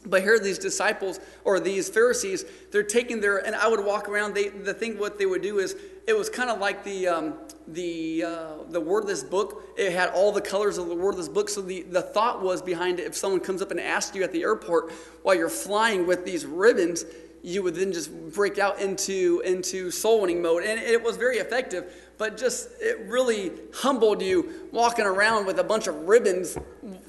But 0.06 0.22
here, 0.22 0.38
these 0.38 0.58
disciples 0.58 1.20
or 1.44 1.60
these 1.60 1.88
Pharisees, 1.90 2.44
they're 2.70 2.82
taking 2.82 3.20
their, 3.20 3.44
and 3.44 3.54
I 3.54 3.68
would 3.68 3.84
walk 3.84 4.08
around. 4.08 4.34
They, 4.34 4.48
the 4.48 4.72
thing, 4.72 4.98
what 4.98 5.18
they 5.18 5.26
would 5.26 5.42
do 5.42 5.58
is, 5.58 5.76
it 6.06 6.16
was 6.16 6.30
kind 6.30 6.48
of 6.48 6.58
like 6.58 6.82
the 6.84 7.06
um, 7.06 7.34
the 7.68 8.24
uh, 8.24 8.52
the 8.70 8.80
wordless 8.80 9.22
book. 9.22 9.62
It 9.76 9.92
had 9.92 10.10
all 10.10 10.32
the 10.32 10.40
colors 10.40 10.78
of 10.78 10.88
the 10.88 10.94
wordless 10.94 11.28
book. 11.28 11.48
So 11.48 11.60
the 11.60 11.82
the 11.82 12.02
thought 12.02 12.42
was 12.42 12.62
behind 12.62 12.98
it. 12.98 13.06
If 13.06 13.14
someone 13.14 13.40
comes 13.40 13.60
up 13.60 13.70
and 13.70 13.78
asks 13.78 14.16
you 14.16 14.22
at 14.22 14.32
the 14.32 14.42
airport 14.42 14.90
while 15.22 15.34
you're 15.34 15.50
flying 15.50 16.06
with 16.06 16.24
these 16.24 16.46
ribbons, 16.46 17.04
you 17.42 17.62
would 17.62 17.74
then 17.74 17.92
just 17.92 18.10
break 18.32 18.58
out 18.58 18.80
into 18.80 19.42
into 19.44 19.90
soul 19.90 20.22
winning 20.22 20.40
mode, 20.40 20.64
and 20.64 20.80
it 20.80 21.02
was 21.02 21.16
very 21.18 21.36
effective 21.36 21.94
but 22.20 22.36
just 22.36 22.68
it 22.80 22.98
really 23.08 23.50
humbled 23.72 24.20
you 24.20 24.68
walking 24.72 25.06
around 25.06 25.46
with 25.46 25.58
a 25.58 25.64
bunch 25.64 25.86
of 25.86 26.06
ribbons 26.06 26.58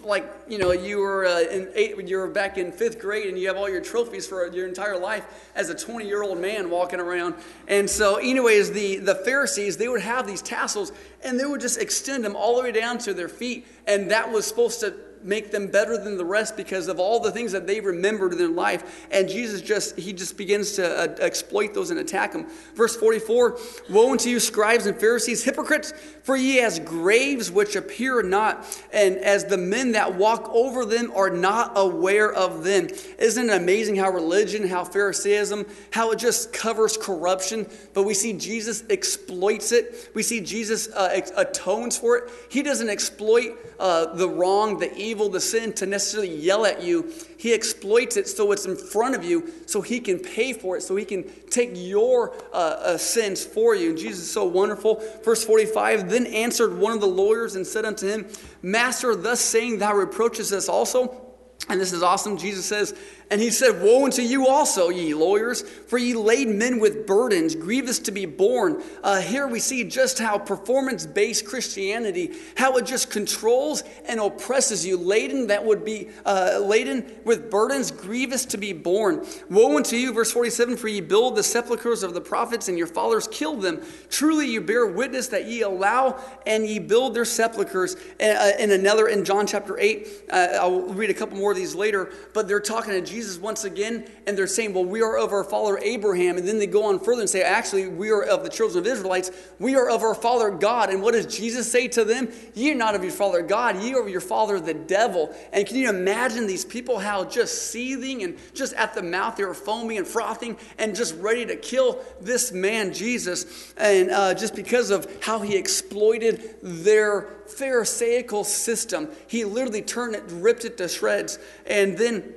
like 0.05 0.25
you 0.47 0.57
know 0.57 0.71
you 0.71 0.99
were 0.99 1.25
uh, 1.25 1.41
in 1.41 1.67
eight, 1.75 2.07
you 2.07 2.15
were 2.17 2.29
back 2.29 2.57
in 2.57 2.71
fifth 2.71 2.97
grade 2.97 3.27
and 3.27 3.37
you 3.37 3.45
have 3.49 3.57
all 3.57 3.69
your 3.69 3.81
trophies 3.81 4.25
for 4.25 4.47
your 4.53 4.65
entire 4.65 4.97
life 4.97 5.51
as 5.53 5.69
a 5.69 5.75
20 5.75 6.07
year 6.07 6.23
old 6.23 6.39
man 6.39 6.69
walking 6.69 7.01
around. 7.01 7.35
And 7.67 7.89
so 7.89 8.15
anyways 8.15 8.71
the 8.71 8.97
the 8.97 9.15
pharisees 9.15 9.75
they 9.75 9.89
would 9.89 10.01
have 10.01 10.25
these 10.25 10.41
tassels 10.41 10.93
and 11.25 11.37
they 11.37 11.45
would 11.45 11.59
just 11.59 11.81
extend 11.81 12.23
them 12.23 12.37
all 12.37 12.55
the 12.55 12.61
way 12.63 12.71
down 12.71 12.97
to 12.99 13.13
their 13.13 13.29
feet. 13.29 13.67
And 13.85 14.11
that 14.11 14.31
was 14.31 14.47
supposed 14.47 14.79
to 14.79 14.95
make 15.23 15.51
them 15.51 15.67
better 15.67 15.97
than 15.97 16.17
the 16.17 16.25
rest 16.25 16.55
because 16.57 16.87
of 16.87 16.99
all 16.99 17.19
the 17.19 17.31
things 17.31 17.51
that 17.51 17.67
they 17.67 17.79
remembered 17.79 18.31
in 18.31 18.37
their 18.37 18.47
life. 18.47 19.07
And 19.11 19.27
Jesus 19.27 19.61
just, 19.61 19.97
he 19.97 20.13
just 20.13 20.37
begins 20.37 20.73
to 20.73 20.85
uh, 20.85 21.15
exploit 21.19 21.73
those 21.73 21.91
and 21.91 21.99
attack 21.99 22.33
them. 22.33 22.47
Verse 22.75 22.95
44 22.95 23.57
Woe 23.89 24.11
unto 24.11 24.29
you, 24.29 24.39
scribes 24.39 24.85
and 24.85 24.97
Pharisees, 24.97 25.43
hypocrites, 25.43 25.93
for 26.23 26.35
ye 26.35 26.59
as 26.59 26.79
graves 26.79 27.51
which 27.51 27.75
appear 27.75 28.21
not, 28.23 28.65
and 28.93 29.17
as 29.17 29.45
the 29.45 29.57
men 29.57 29.93
that 29.93 30.15
walk 30.15 30.49
over 30.53 30.85
them 30.85 31.11
are 31.15 31.29
not 31.29 31.73
aware 31.75 32.31
of 32.31 32.63
them. 32.63 32.87
Isn't 33.19 33.49
it 33.49 33.53
amazing 33.53 33.95
how 33.95 34.09
religion, 34.09 34.67
how 34.67 34.83
Pharisaism, 34.83 35.65
how 35.91 36.11
it 36.11 36.19
just 36.19 36.53
covers 36.53 36.97
corruption? 36.97 37.67
But 37.93 38.03
we 38.03 38.13
see 38.13 38.33
Jesus 38.33 38.83
exploits 38.89 39.71
it. 39.71 40.09
We 40.13 40.23
see 40.23 40.41
Jesus 40.41 40.87
uh, 40.89 41.21
atones 41.37 41.97
for 41.97 42.17
it. 42.17 42.31
He 42.49 42.61
doesn't 42.61 42.89
exploit 42.89 43.57
uh, 43.79 44.13
the 44.13 44.29
wrong, 44.29 44.77
the 44.77 44.93
evil, 44.95 45.10
the 45.13 45.39
sin 45.39 45.73
to 45.73 45.85
necessarily 45.85 46.33
yell 46.35 46.65
at 46.65 46.81
you. 46.81 47.11
He 47.37 47.53
exploits 47.53 48.17
it 48.17 48.27
so 48.27 48.51
it's 48.51 48.65
in 48.65 48.75
front 48.75 49.15
of 49.15 49.23
you 49.23 49.51
so 49.65 49.81
he 49.81 49.99
can 49.99 50.19
pay 50.19 50.53
for 50.53 50.77
it, 50.77 50.81
so 50.81 50.95
he 50.95 51.05
can 51.05 51.29
take 51.49 51.71
your 51.73 52.35
uh, 52.53 52.55
uh, 52.55 52.97
sins 52.97 53.43
for 53.43 53.75
you. 53.75 53.89
And 53.89 53.97
Jesus 53.97 54.23
is 54.23 54.31
so 54.31 54.45
wonderful. 54.45 55.03
Verse 55.23 55.43
45 55.43 56.09
Then 56.09 56.25
answered 56.27 56.77
one 56.77 56.93
of 56.93 57.01
the 57.01 57.07
lawyers 57.07 57.55
and 57.55 57.65
said 57.65 57.85
unto 57.85 58.07
him, 58.07 58.27
Master, 58.61 59.15
thus 59.15 59.39
saying, 59.39 59.79
thou 59.79 59.93
reproachest 59.95 60.51
us 60.51 60.69
also. 60.69 61.21
And 61.69 61.79
this 61.79 61.93
is 61.93 62.03
awesome. 62.03 62.37
Jesus 62.37 62.65
says, 62.65 62.95
and 63.31 63.39
he 63.39 63.49
said, 63.49 63.81
Woe 63.81 64.03
unto 64.03 64.21
you 64.21 64.45
also, 64.45 64.89
ye 64.89 65.13
lawyers, 65.13 65.61
for 65.61 65.97
ye 65.97 66.13
lade 66.13 66.49
men 66.49 66.79
with 66.79 67.07
burdens, 67.07 67.55
grievous 67.55 67.97
to 67.99 68.11
be 68.11 68.25
borne. 68.25 68.83
Uh, 69.01 69.21
here 69.21 69.47
we 69.47 69.59
see 69.59 69.85
just 69.85 70.19
how 70.19 70.37
performance 70.37 71.05
based 71.05 71.45
Christianity, 71.45 72.33
how 72.57 72.75
it 72.75 72.85
just 72.85 73.09
controls 73.09 73.85
and 74.05 74.19
oppresses 74.19 74.85
you. 74.85 74.97
Laden 74.97 75.47
that 75.47 75.63
would 75.63 75.85
be 75.85 76.09
uh, 76.25 76.59
laden 76.61 77.09
with 77.23 77.49
burdens, 77.49 77.89
grievous 77.89 78.43
to 78.47 78.57
be 78.57 78.73
borne. 78.73 79.25
Woe 79.49 79.77
unto 79.77 79.95
you, 79.95 80.11
verse 80.11 80.33
47, 80.33 80.75
for 80.75 80.89
ye 80.89 80.99
build 80.99 81.37
the 81.37 81.43
sepulchres 81.43 82.03
of 82.03 82.13
the 82.13 82.21
prophets, 82.21 82.67
and 82.67 82.77
your 82.77 82.87
fathers 82.87 83.29
killed 83.29 83.61
them. 83.61 83.81
Truly 84.09 84.45
you 84.45 84.59
bear 84.59 84.85
witness 84.87 85.29
that 85.29 85.45
ye 85.45 85.61
allow 85.61 86.21
and 86.45 86.67
ye 86.67 86.79
build 86.79 87.13
their 87.13 87.23
sepulchres. 87.23 87.95
And, 88.19 88.37
uh, 88.37 88.57
and 88.59 88.71
another 88.73 89.07
in 89.07 89.23
John 89.23 89.47
chapter 89.47 89.79
8, 89.79 90.25
uh, 90.29 90.47
I'll 90.59 90.81
read 90.81 91.09
a 91.09 91.13
couple 91.13 91.37
more 91.37 91.51
of 91.51 91.57
these 91.57 91.73
later, 91.73 92.11
but 92.33 92.49
they're 92.49 92.59
talking 92.59 92.91
to 92.91 92.99
Jesus 92.99 93.20
Jesus 93.21 93.37
once 93.37 93.65
again, 93.65 94.09
and 94.25 94.35
they're 94.35 94.47
saying, 94.47 94.73
Well, 94.73 94.83
we 94.83 95.03
are 95.03 95.15
of 95.15 95.31
our 95.31 95.43
father 95.43 95.77
Abraham. 95.77 96.37
And 96.37 96.47
then 96.47 96.57
they 96.57 96.65
go 96.65 96.85
on 96.85 96.99
further 96.99 97.21
and 97.21 97.29
say, 97.29 97.43
Actually, 97.43 97.87
we 97.87 98.09
are 98.09 98.23
of 98.23 98.43
the 98.43 98.49
children 98.49 98.79
of 98.79 98.87
Israelites. 98.87 99.29
We 99.59 99.75
are 99.75 99.89
of 99.89 100.01
our 100.01 100.15
father 100.15 100.49
God. 100.49 100.89
And 100.89 101.03
what 101.03 101.13
does 101.13 101.27
Jesus 101.27 101.71
say 101.71 101.87
to 101.89 102.03
them? 102.03 102.29
Ye 102.55 102.71
are 102.71 102.75
not 102.75 102.95
of 102.95 103.03
your 103.03 103.13
father 103.13 103.43
God, 103.43 103.81
ye 103.81 103.93
are 103.93 104.01
of 104.01 104.09
your 104.09 104.21
father 104.21 104.59
the 104.59 104.73
devil. 104.73 105.35
And 105.53 105.67
can 105.67 105.77
you 105.77 105.89
imagine 105.89 106.47
these 106.47 106.65
people 106.65 106.97
how 106.97 107.23
just 107.23 107.71
seething 107.71 108.23
and 108.23 108.37
just 108.55 108.73
at 108.73 108.95
the 108.95 109.03
mouth 109.03 109.35
they 109.35 109.45
were 109.45 109.53
foaming 109.53 109.99
and 109.99 110.07
frothing 110.07 110.57
and 110.79 110.95
just 110.95 111.15
ready 111.17 111.45
to 111.45 111.55
kill 111.55 112.03
this 112.19 112.51
man, 112.51 112.91
Jesus, 112.91 113.73
and 113.77 114.09
uh, 114.09 114.33
just 114.33 114.55
because 114.55 114.89
of 114.89 115.07
how 115.21 115.39
he 115.39 115.55
exploited 115.55 116.55
their 116.63 117.27
Pharisaical 117.47 118.43
system. 118.43 119.09
He 119.27 119.43
literally 119.43 119.81
turned 119.81 120.15
it, 120.15 120.23
ripped 120.27 120.65
it 120.65 120.77
to 120.77 120.87
shreds, 120.87 121.37
and 121.65 121.97
then 121.97 122.33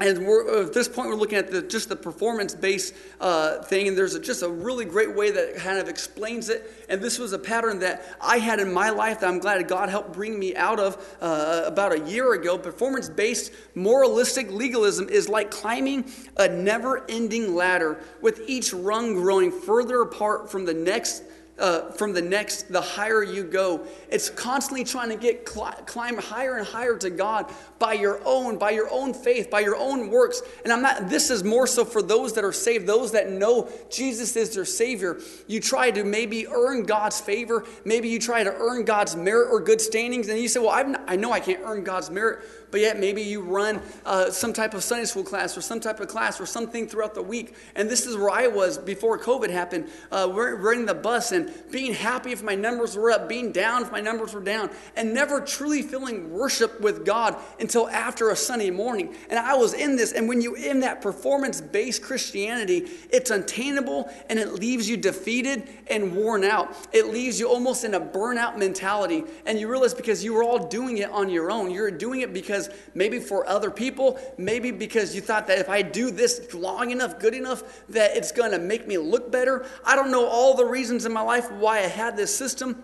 and 0.00 0.18
uh, 0.18 0.62
at 0.62 0.72
this 0.72 0.88
point, 0.88 1.08
we're 1.08 1.16
looking 1.16 1.38
at 1.38 1.50
the, 1.50 1.62
just 1.62 1.88
the 1.88 1.96
performance 1.96 2.54
based 2.54 2.94
uh, 3.20 3.62
thing, 3.62 3.88
and 3.88 3.98
there's 3.98 4.14
a, 4.14 4.20
just 4.20 4.42
a 4.42 4.48
really 4.48 4.84
great 4.84 5.14
way 5.14 5.32
that 5.32 5.56
kind 5.56 5.78
of 5.78 5.88
explains 5.88 6.48
it. 6.48 6.72
And 6.88 7.02
this 7.02 7.18
was 7.18 7.32
a 7.32 7.38
pattern 7.38 7.80
that 7.80 8.04
I 8.20 8.38
had 8.38 8.60
in 8.60 8.72
my 8.72 8.90
life 8.90 9.20
that 9.20 9.28
I'm 9.28 9.40
glad 9.40 9.66
God 9.66 9.88
helped 9.88 10.12
bring 10.12 10.38
me 10.38 10.54
out 10.54 10.78
of 10.78 11.16
uh, 11.20 11.62
about 11.66 11.92
a 11.92 12.00
year 12.08 12.34
ago. 12.34 12.56
Performance 12.56 13.08
based 13.08 13.52
moralistic 13.74 14.52
legalism 14.52 15.08
is 15.08 15.28
like 15.28 15.50
climbing 15.50 16.04
a 16.36 16.48
never 16.48 17.04
ending 17.08 17.56
ladder, 17.56 17.98
with 18.22 18.42
each 18.46 18.72
rung 18.72 19.14
growing 19.14 19.50
further 19.50 20.02
apart 20.02 20.50
from 20.50 20.64
the 20.64 20.74
next 20.74 21.24
uh, 21.58 21.90
from 21.92 22.12
the 22.12 22.22
next, 22.22 22.72
the 22.72 22.80
higher 22.80 23.22
you 23.22 23.44
go. 23.44 23.86
It's 24.10 24.30
constantly 24.30 24.84
trying 24.84 25.10
to 25.10 25.16
get 25.16 25.44
climb 25.44 26.18
higher 26.18 26.56
and 26.56 26.66
higher 26.66 26.96
to 26.98 27.10
God 27.10 27.52
by 27.78 27.94
your 27.94 28.20
own, 28.24 28.58
by 28.58 28.70
your 28.70 28.88
own 28.90 29.12
faith, 29.12 29.50
by 29.50 29.60
your 29.60 29.76
own 29.76 30.10
works. 30.10 30.42
And 30.64 30.72
I'm 30.72 30.82
not. 30.82 31.08
This 31.08 31.30
is 31.30 31.44
more 31.44 31.66
so 31.66 31.84
for 31.84 32.02
those 32.02 32.32
that 32.34 32.44
are 32.44 32.52
saved, 32.52 32.86
those 32.86 33.12
that 33.12 33.30
know 33.30 33.68
Jesus 33.90 34.36
is 34.36 34.54
their 34.54 34.64
Savior. 34.64 35.20
You 35.46 35.60
try 35.60 35.90
to 35.90 36.04
maybe 36.04 36.46
earn 36.46 36.84
God's 36.84 37.20
favor. 37.20 37.64
Maybe 37.84 38.08
you 38.08 38.18
try 38.18 38.44
to 38.44 38.54
earn 38.54 38.84
God's 38.84 39.16
merit 39.16 39.48
or 39.50 39.60
good 39.60 39.80
standings, 39.80 40.28
and 40.28 40.38
you 40.38 40.48
say, 40.48 40.60
"Well, 40.60 40.88
not, 40.88 41.02
I 41.06 41.16
know 41.16 41.32
I 41.32 41.40
can't 41.40 41.60
earn 41.64 41.84
God's 41.84 42.10
merit." 42.10 42.44
But 42.70 42.80
yet 42.80 42.98
maybe 42.98 43.22
you 43.22 43.40
run 43.40 43.80
uh, 44.04 44.30
some 44.30 44.52
type 44.52 44.74
of 44.74 44.82
Sunday 44.82 45.04
school 45.04 45.24
class 45.24 45.56
or 45.56 45.60
some 45.60 45.80
type 45.80 46.00
of 46.00 46.08
class 46.08 46.40
or 46.40 46.46
something 46.46 46.86
throughout 46.88 47.14
the 47.14 47.22
week. 47.22 47.54
And 47.74 47.88
this 47.88 48.06
is 48.06 48.16
where 48.16 48.30
I 48.30 48.46
was 48.46 48.78
before 48.78 49.18
COVID 49.18 49.50
happened. 49.50 49.88
Uh, 50.10 50.28
running 50.32 50.86
the 50.86 50.94
bus 50.94 51.32
and 51.32 51.52
being 51.70 51.94
happy 51.94 52.32
if 52.32 52.42
my 52.42 52.54
numbers 52.54 52.96
were 52.96 53.10
up, 53.10 53.28
being 53.28 53.52
down 53.52 53.82
if 53.82 53.92
my 53.92 54.00
numbers 54.00 54.34
were 54.34 54.40
down, 54.40 54.70
and 54.96 55.14
never 55.14 55.40
truly 55.40 55.82
feeling 55.82 56.30
worship 56.30 56.80
with 56.80 57.04
God 57.04 57.36
until 57.60 57.88
after 57.88 58.30
a 58.30 58.36
Sunday 58.36 58.70
morning. 58.70 59.14
And 59.30 59.38
I 59.38 59.54
was 59.54 59.74
in 59.74 59.96
this, 59.96 60.12
and 60.12 60.28
when 60.28 60.40
you're 60.40 60.58
in 60.58 60.80
that 60.80 61.00
performance 61.00 61.60
based 61.60 62.02
Christianity, 62.02 62.88
it's 63.10 63.30
untainable 63.30 64.10
and 64.28 64.38
it 64.38 64.54
leaves 64.54 64.88
you 64.88 64.96
defeated 64.96 65.68
and 65.88 66.14
worn 66.14 66.44
out. 66.44 66.74
It 66.92 67.08
leaves 67.08 67.38
you 67.38 67.48
almost 67.48 67.84
in 67.84 67.94
a 67.94 68.00
burnout 68.00 68.58
mentality. 68.58 69.24
And 69.46 69.58
you 69.58 69.68
realize 69.68 69.94
because 69.94 70.24
you 70.24 70.34
were 70.34 70.42
all 70.42 70.66
doing 70.66 70.98
it 70.98 71.10
on 71.10 71.28
your 71.30 71.50
own, 71.50 71.70
you're 71.70 71.90
doing 71.90 72.20
it 72.20 72.32
because 72.32 72.57
because 72.58 72.74
maybe 72.94 73.18
for 73.18 73.48
other 73.48 73.70
people, 73.70 74.18
maybe 74.36 74.70
because 74.70 75.14
you 75.14 75.20
thought 75.20 75.46
that 75.46 75.58
if 75.58 75.68
I 75.68 75.82
do 75.82 76.10
this 76.10 76.52
long 76.54 76.90
enough, 76.90 77.18
good 77.18 77.34
enough, 77.34 77.86
that 77.88 78.16
it's 78.16 78.32
going 78.32 78.50
to 78.52 78.58
make 78.58 78.86
me 78.86 78.98
look 78.98 79.30
better. 79.30 79.66
I 79.84 79.94
don't 79.94 80.10
know 80.10 80.26
all 80.26 80.54
the 80.54 80.64
reasons 80.64 81.06
in 81.06 81.12
my 81.12 81.20
life 81.20 81.50
why 81.52 81.78
I 81.78 81.82
had 81.82 82.16
this 82.16 82.36
system, 82.36 82.82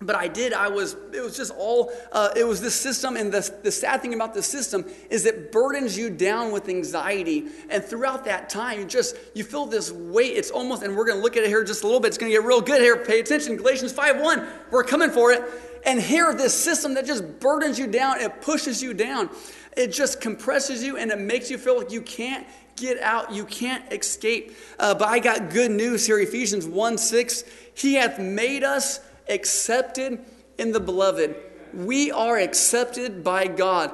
but 0.00 0.16
I 0.16 0.26
did. 0.26 0.52
I 0.52 0.68
was, 0.68 0.96
it 1.12 1.22
was 1.22 1.36
just 1.36 1.52
all, 1.56 1.92
uh, 2.10 2.30
it 2.34 2.44
was 2.44 2.60
this 2.60 2.74
system. 2.74 3.16
And 3.16 3.30
the, 3.30 3.54
the 3.62 3.70
sad 3.70 4.02
thing 4.02 4.14
about 4.14 4.34
the 4.34 4.42
system 4.42 4.84
is 5.10 5.26
it 5.26 5.52
burdens 5.52 5.96
you 5.96 6.10
down 6.10 6.50
with 6.50 6.68
anxiety. 6.68 7.44
And 7.70 7.84
throughout 7.84 8.24
that 8.24 8.48
time, 8.48 8.80
you 8.80 8.86
just, 8.86 9.16
you 9.34 9.44
feel 9.44 9.66
this 9.66 9.92
weight. 9.92 10.36
It's 10.36 10.50
almost, 10.50 10.82
and 10.82 10.96
we're 10.96 11.06
going 11.06 11.18
to 11.18 11.22
look 11.22 11.36
at 11.36 11.44
it 11.44 11.48
here 11.48 11.62
just 11.62 11.84
a 11.84 11.86
little 11.86 12.00
bit. 12.00 12.08
It's 12.08 12.18
going 12.18 12.32
to 12.32 12.36
get 12.36 12.44
real 12.44 12.60
good 12.60 12.80
here. 12.80 12.96
Pay 12.96 13.20
attention. 13.20 13.56
Galatians 13.56 13.92
5 13.92 14.20
1, 14.20 14.48
we're 14.72 14.84
coming 14.84 15.10
for 15.10 15.30
it 15.30 15.42
and 15.84 16.00
here 16.00 16.32
this 16.34 16.54
system 16.54 16.94
that 16.94 17.06
just 17.06 17.40
burdens 17.40 17.78
you 17.78 17.86
down, 17.86 18.20
it 18.20 18.40
pushes 18.40 18.82
you 18.82 18.94
down, 18.94 19.30
it 19.76 19.88
just 19.88 20.20
compresses 20.20 20.82
you, 20.82 20.96
and 20.96 21.10
it 21.10 21.18
makes 21.18 21.50
you 21.50 21.58
feel 21.58 21.78
like 21.78 21.90
you 21.90 22.02
can't 22.02 22.46
get 22.76 23.00
out, 23.00 23.32
you 23.32 23.44
can't 23.44 23.90
escape. 23.92 24.56
Uh, 24.78 24.94
but 24.94 25.08
I 25.08 25.18
got 25.18 25.50
good 25.50 25.70
news 25.70 26.06
here 26.06 26.18
Ephesians 26.18 26.66
1 26.66 26.98
6. 26.98 27.44
He 27.74 27.94
hath 27.94 28.18
made 28.18 28.64
us 28.64 29.00
accepted 29.28 30.24
in 30.58 30.72
the 30.72 30.80
beloved. 30.80 31.34
We 31.74 32.10
are 32.10 32.38
accepted 32.38 33.24
by 33.24 33.46
God 33.46 33.92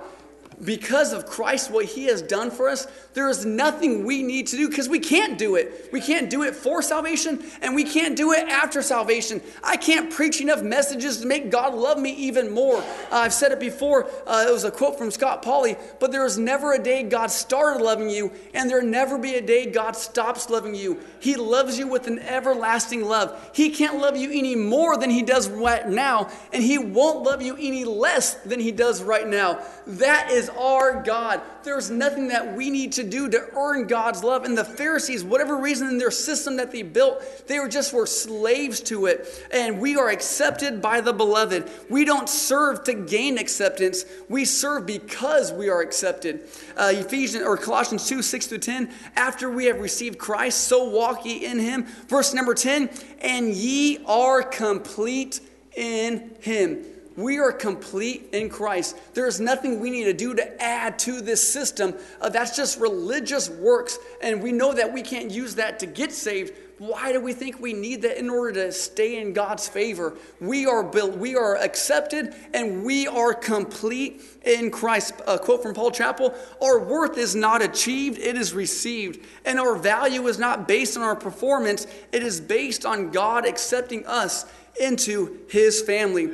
because 0.64 1.12
of 1.12 1.26
Christ, 1.26 1.70
what 1.70 1.84
He 1.84 2.06
has 2.06 2.22
done 2.22 2.50
for 2.50 2.68
us, 2.68 2.86
there 3.14 3.28
is 3.28 3.44
nothing 3.44 4.04
we 4.04 4.22
need 4.22 4.48
to 4.48 4.56
do 4.56 4.68
because 4.68 4.88
we 4.88 4.98
can't 4.98 5.38
do 5.38 5.56
it. 5.56 5.88
We 5.92 6.00
can't 6.00 6.28
do 6.28 6.42
it 6.42 6.54
for 6.54 6.82
salvation 6.82 7.42
and 7.62 7.74
we 7.74 7.84
can't 7.84 8.16
do 8.16 8.32
it 8.32 8.48
after 8.48 8.82
salvation. 8.82 9.40
I 9.62 9.76
can't 9.76 10.10
preach 10.10 10.40
enough 10.40 10.62
messages 10.62 11.18
to 11.20 11.26
make 11.26 11.50
God 11.50 11.74
love 11.74 11.98
me 11.98 12.12
even 12.12 12.52
more. 12.52 12.78
Uh, 12.78 12.84
I've 13.10 13.34
said 13.34 13.52
it 13.52 13.60
before, 13.60 14.06
uh, 14.26 14.46
it 14.48 14.52
was 14.52 14.64
a 14.64 14.70
quote 14.70 14.98
from 14.98 15.10
Scott 15.10 15.42
Pauley, 15.42 15.78
but 16.00 16.12
there 16.12 16.24
is 16.24 16.38
never 16.38 16.72
a 16.72 16.82
day 16.82 17.02
God 17.02 17.30
started 17.30 17.82
loving 17.82 18.10
you 18.10 18.32
and 18.54 18.68
there 18.68 18.82
never 18.82 19.18
be 19.18 19.34
a 19.34 19.42
day 19.42 19.66
God 19.66 19.96
stops 19.96 20.50
loving 20.50 20.74
you. 20.74 20.98
He 21.20 21.36
loves 21.36 21.78
you 21.78 21.86
with 21.88 22.06
an 22.06 22.18
everlasting 22.18 23.04
love. 23.04 23.50
He 23.54 23.70
can't 23.70 23.98
love 23.98 24.16
you 24.16 24.30
any 24.30 24.54
more 24.56 24.96
than 24.96 25.10
He 25.10 25.22
does 25.22 25.48
right 25.48 25.88
now, 25.88 26.30
and 26.52 26.62
He 26.62 26.78
won't 26.78 27.22
love 27.22 27.42
you 27.42 27.56
any 27.56 27.84
less 27.84 28.34
than 28.34 28.60
He 28.60 28.72
does 28.72 29.02
right 29.02 29.26
now. 29.26 29.60
That 29.88 30.30
is 30.30 30.50
our 30.50 31.02
God. 31.02 31.40
There's 31.62 31.90
nothing 31.90 32.28
that 32.28 32.54
we 32.54 32.68
need 32.68 32.92
to 32.92 33.02
do 33.02 33.26
to 33.30 33.48
earn 33.56 33.86
God's 33.86 34.22
love. 34.22 34.44
And 34.44 34.56
the 34.56 34.64
Pharisees, 34.64 35.24
whatever 35.24 35.56
reason 35.56 35.88
in 35.88 35.96
their 35.96 36.10
system 36.10 36.56
that 36.58 36.70
they 36.70 36.82
built, 36.82 37.46
they 37.46 37.58
were 37.58 37.68
just 37.68 37.94
were 37.94 38.04
slaves 38.04 38.80
to 38.82 39.06
it. 39.06 39.26
And 39.50 39.80
we 39.80 39.96
are 39.96 40.10
accepted 40.10 40.82
by 40.82 41.00
the 41.00 41.14
beloved. 41.14 41.70
We 41.88 42.04
don't 42.04 42.28
serve 42.28 42.84
to 42.84 42.92
gain 42.92 43.38
acceptance. 43.38 44.04
We 44.28 44.44
serve 44.44 44.84
because 44.84 45.52
we 45.52 45.70
are 45.70 45.80
accepted. 45.80 46.46
Uh, 46.76 46.92
Ephesians 46.92 47.44
or 47.44 47.56
Colossians 47.56 48.06
2, 48.06 48.20
6 48.20 48.46
through 48.46 48.58
10. 48.58 48.92
After 49.16 49.50
we 49.50 49.64
have 49.64 49.80
received 49.80 50.18
Christ, 50.18 50.68
so 50.68 50.84
walk 50.90 51.24
ye 51.24 51.46
in 51.46 51.58
him. 51.58 51.86
Verse 52.08 52.34
number 52.34 52.52
10, 52.52 52.90
and 53.22 53.48
ye 53.54 54.04
are 54.04 54.42
complete 54.42 55.40
in 55.74 56.36
him. 56.40 56.84
We 57.18 57.40
are 57.40 57.50
complete 57.50 58.28
in 58.30 58.48
Christ. 58.48 58.96
There 59.12 59.26
is 59.26 59.40
nothing 59.40 59.80
we 59.80 59.90
need 59.90 60.04
to 60.04 60.12
do 60.12 60.34
to 60.36 60.62
add 60.62 61.00
to 61.00 61.20
this 61.20 61.42
system. 61.52 61.94
Uh, 62.20 62.28
that's 62.28 62.54
just 62.54 62.78
religious 62.78 63.50
works. 63.50 63.98
And 64.22 64.40
we 64.40 64.52
know 64.52 64.72
that 64.72 64.92
we 64.92 65.02
can't 65.02 65.28
use 65.28 65.56
that 65.56 65.80
to 65.80 65.86
get 65.86 66.12
saved. 66.12 66.52
Why 66.78 67.10
do 67.10 67.20
we 67.20 67.32
think 67.32 67.60
we 67.60 67.72
need 67.72 68.02
that 68.02 68.20
in 68.20 68.30
order 68.30 68.52
to 68.66 68.72
stay 68.72 69.20
in 69.20 69.32
God's 69.32 69.66
favor? 69.66 70.16
We 70.40 70.66
are 70.66 70.84
built, 70.84 71.16
we 71.16 71.34
are 71.34 71.56
accepted, 71.56 72.36
and 72.54 72.84
we 72.84 73.08
are 73.08 73.34
complete 73.34 74.22
in 74.44 74.70
Christ. 74.70 75.14
A 75.26 75.40
quote 75.40 75.60
from 75.60 75.74
Paul 75.74 75.90
Chappell 75.90 76.32
Our 76.62 76.78
worth 76.78 77.18
is 77.18 77.34
not 77.34 77.62
achieved, 77.62 78.20
it 78.20 78.36
is 78.36 78.54
received. 78.54 79.26
And 79.44 79.58
our 79.58 79.74
value 79.74 80.28
is 80.28 80.38
not 80.38 80.68
based 80.68 80.96
on 80.96 81.02
our 81.02 81.16
performance, 81.16 81.88
it 82.12 82.22
is 82.22 82.40
based 82.40 82.86
on 82.86 83.10
God 83.10 83.44
accepting 83.44 84.06
us 84.06 84.46
into 84.80 85.40
his 85.48 85.82
family. 85.82 86.30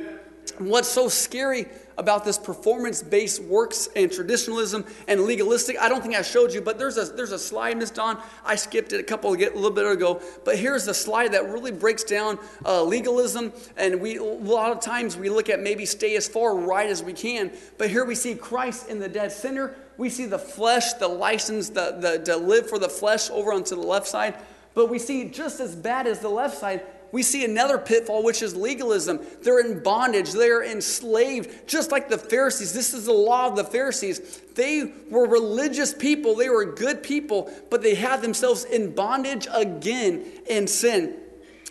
What's 0.57 0.87
so 0.87 1.09
scary 1.09 1.67
about 1.97 2.23
this 2.23 2.37
performance 2.37 3.01
based 3.01 3.41
works 3.43 3.89
and 3.95 4.11
traditionalism 4.11 4.85
and 5.07 5.21
legalistic? 5.21 5.77
I 5.79 5.89
don't 5.89 6.01
think 6.01 6.15
I 6.15 6.21
showed 6.21 6.53
you, 6.53 6.61
but 6.61 6.77
there's 6.77 6.97
a, 6.97 7.05
there's 7.05 7.33
a 7.33 7.39
slide, 7.39 7.77
Miss 7.77 7.91
Dawn. 7.91 8.17
I 8.45 8.55
skipped 8.55 8.93
it 8.93 8.99
a 8.99 9.03
couple 9.03 9.33
a 9.33 9.35
little 9.35 9.69
bit 9.69 9.85
ago, 9.85 10.21
but 10.45 10.57
here's 10.57 10.85
the 10.85 10.93
slide 10.93 11.33
that 11.33 11.49
really 11.49 11.71
breaks 11.71 12.03
down 12.03 12.39
uh, 12.65 12.83
legalism. 12.83 13.51
And 13.75 13.99
we, 13.99 14.17
a 14.17 14.23
lot 14.23 14.71
of 14.71 14.79
times 14.79 15.17
we 15.17 15.29
look 15.29 15.49
at 15.49 15.59
maybe 15.59 15.85
stay 15.85 16.15
as 16.15 16.27
far 16.27 16.55
right 16.55 16.89
as 16.89 17.03
we 17.03 17.13
can, 17.13 17.51
but 17.77 17.89
here 17.89 18.05
we 18.05 18.15
see 18.15 18.35
Christ 18.35 18.89
in 18.89 18.99
the 18.99 19.09
dead 19.09 19.31
center. 19.31 19.75
We 19.97 20.09
see 20.09 20.25
the 20.25 20.39
flesh, 20.39 20.93
the 20.93 21.07
license, 21.07 21.69
the, 21.69 21.97
the, 21.99 22.23
to 22.25 22.37
live 22.37 22.69
for 22.69 22.79
the 22.79 22.89
flesh 22.89 23.29
over 23.29 23.53
onto 23.53 23.75
the 23.75 23.81
left 23.81 24.07
side. 24.07 24.35
But 24.73 24.89
we 24.89 24.99
see 24.99 25.29
just 25.29 25.59
as 25.59 25.75
bad 25.75 26.05
as 26.05 26.19
the 26.19 26.29
left 26.29 26.57
side, 26.57 26.85
we 27.15 27.23
see 27.23 27.45
another 27.45 27.77
pitfall, 27.77 28.25
which 28.25 28.41
is 28.41 28.57
legalism. 28.57 29.21
They're 29.41 29.61
in 29.61 29.81
bondage, 29.81 30.33
they're 30.33 30.65
enslaved, 30.65 31.65
just 31.65 31.89
like 31.89 32.09
the 32.09 32.17
Pharisees. 32.17 32.73
This 32.73 32.93
is 32.93 33.05
the 33.05 33.13
law 33.13 33.47
of 33.47 33.55
the 33.55 33.63
Pharisees. 33.63 34.41
They 34.53 34.91
were 35.09 35.25
religious 35.25 35.93
people, 35.93 36.35
they 36.35 36.49
were 36.49 36.65
good 36.65 37.01
people, 37.01 37.49
but 37.69 37.81
they 37.81 37.95
had 37.95 38.21
themselves 38.21 38.65
in 38.65 38.93
bondage 38.93 39.47
again 39.53 40.25
in 40.49 40.67
sin. 40.67 41.15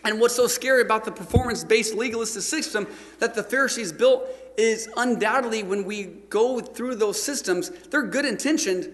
And 0.02 0.18
what's 0.18 0.35
so 0.35 0.46
scary 0.46 0.80
about 0.80 1.04
the 1.04 1.12
performance 1.12 1.62
based 1.62 1.94
legalistic 1.94 2.40
system 2.40 2.87
that 3.18 3.35
the 3.35 3.42
Pharisees 3.42 3.92
built 3.92 4.26
is 4.57 4.88
undoubtedly 4.96 5.62
when 5.62 5.85
we 5.85 6.04
go 6.30 6.59
through 6.59 6.94
those 6.94 7.22
systems, 7.22 7.68
they're 7.90 8.07
good 8.07 8.24
intentioned, 8.24 8.90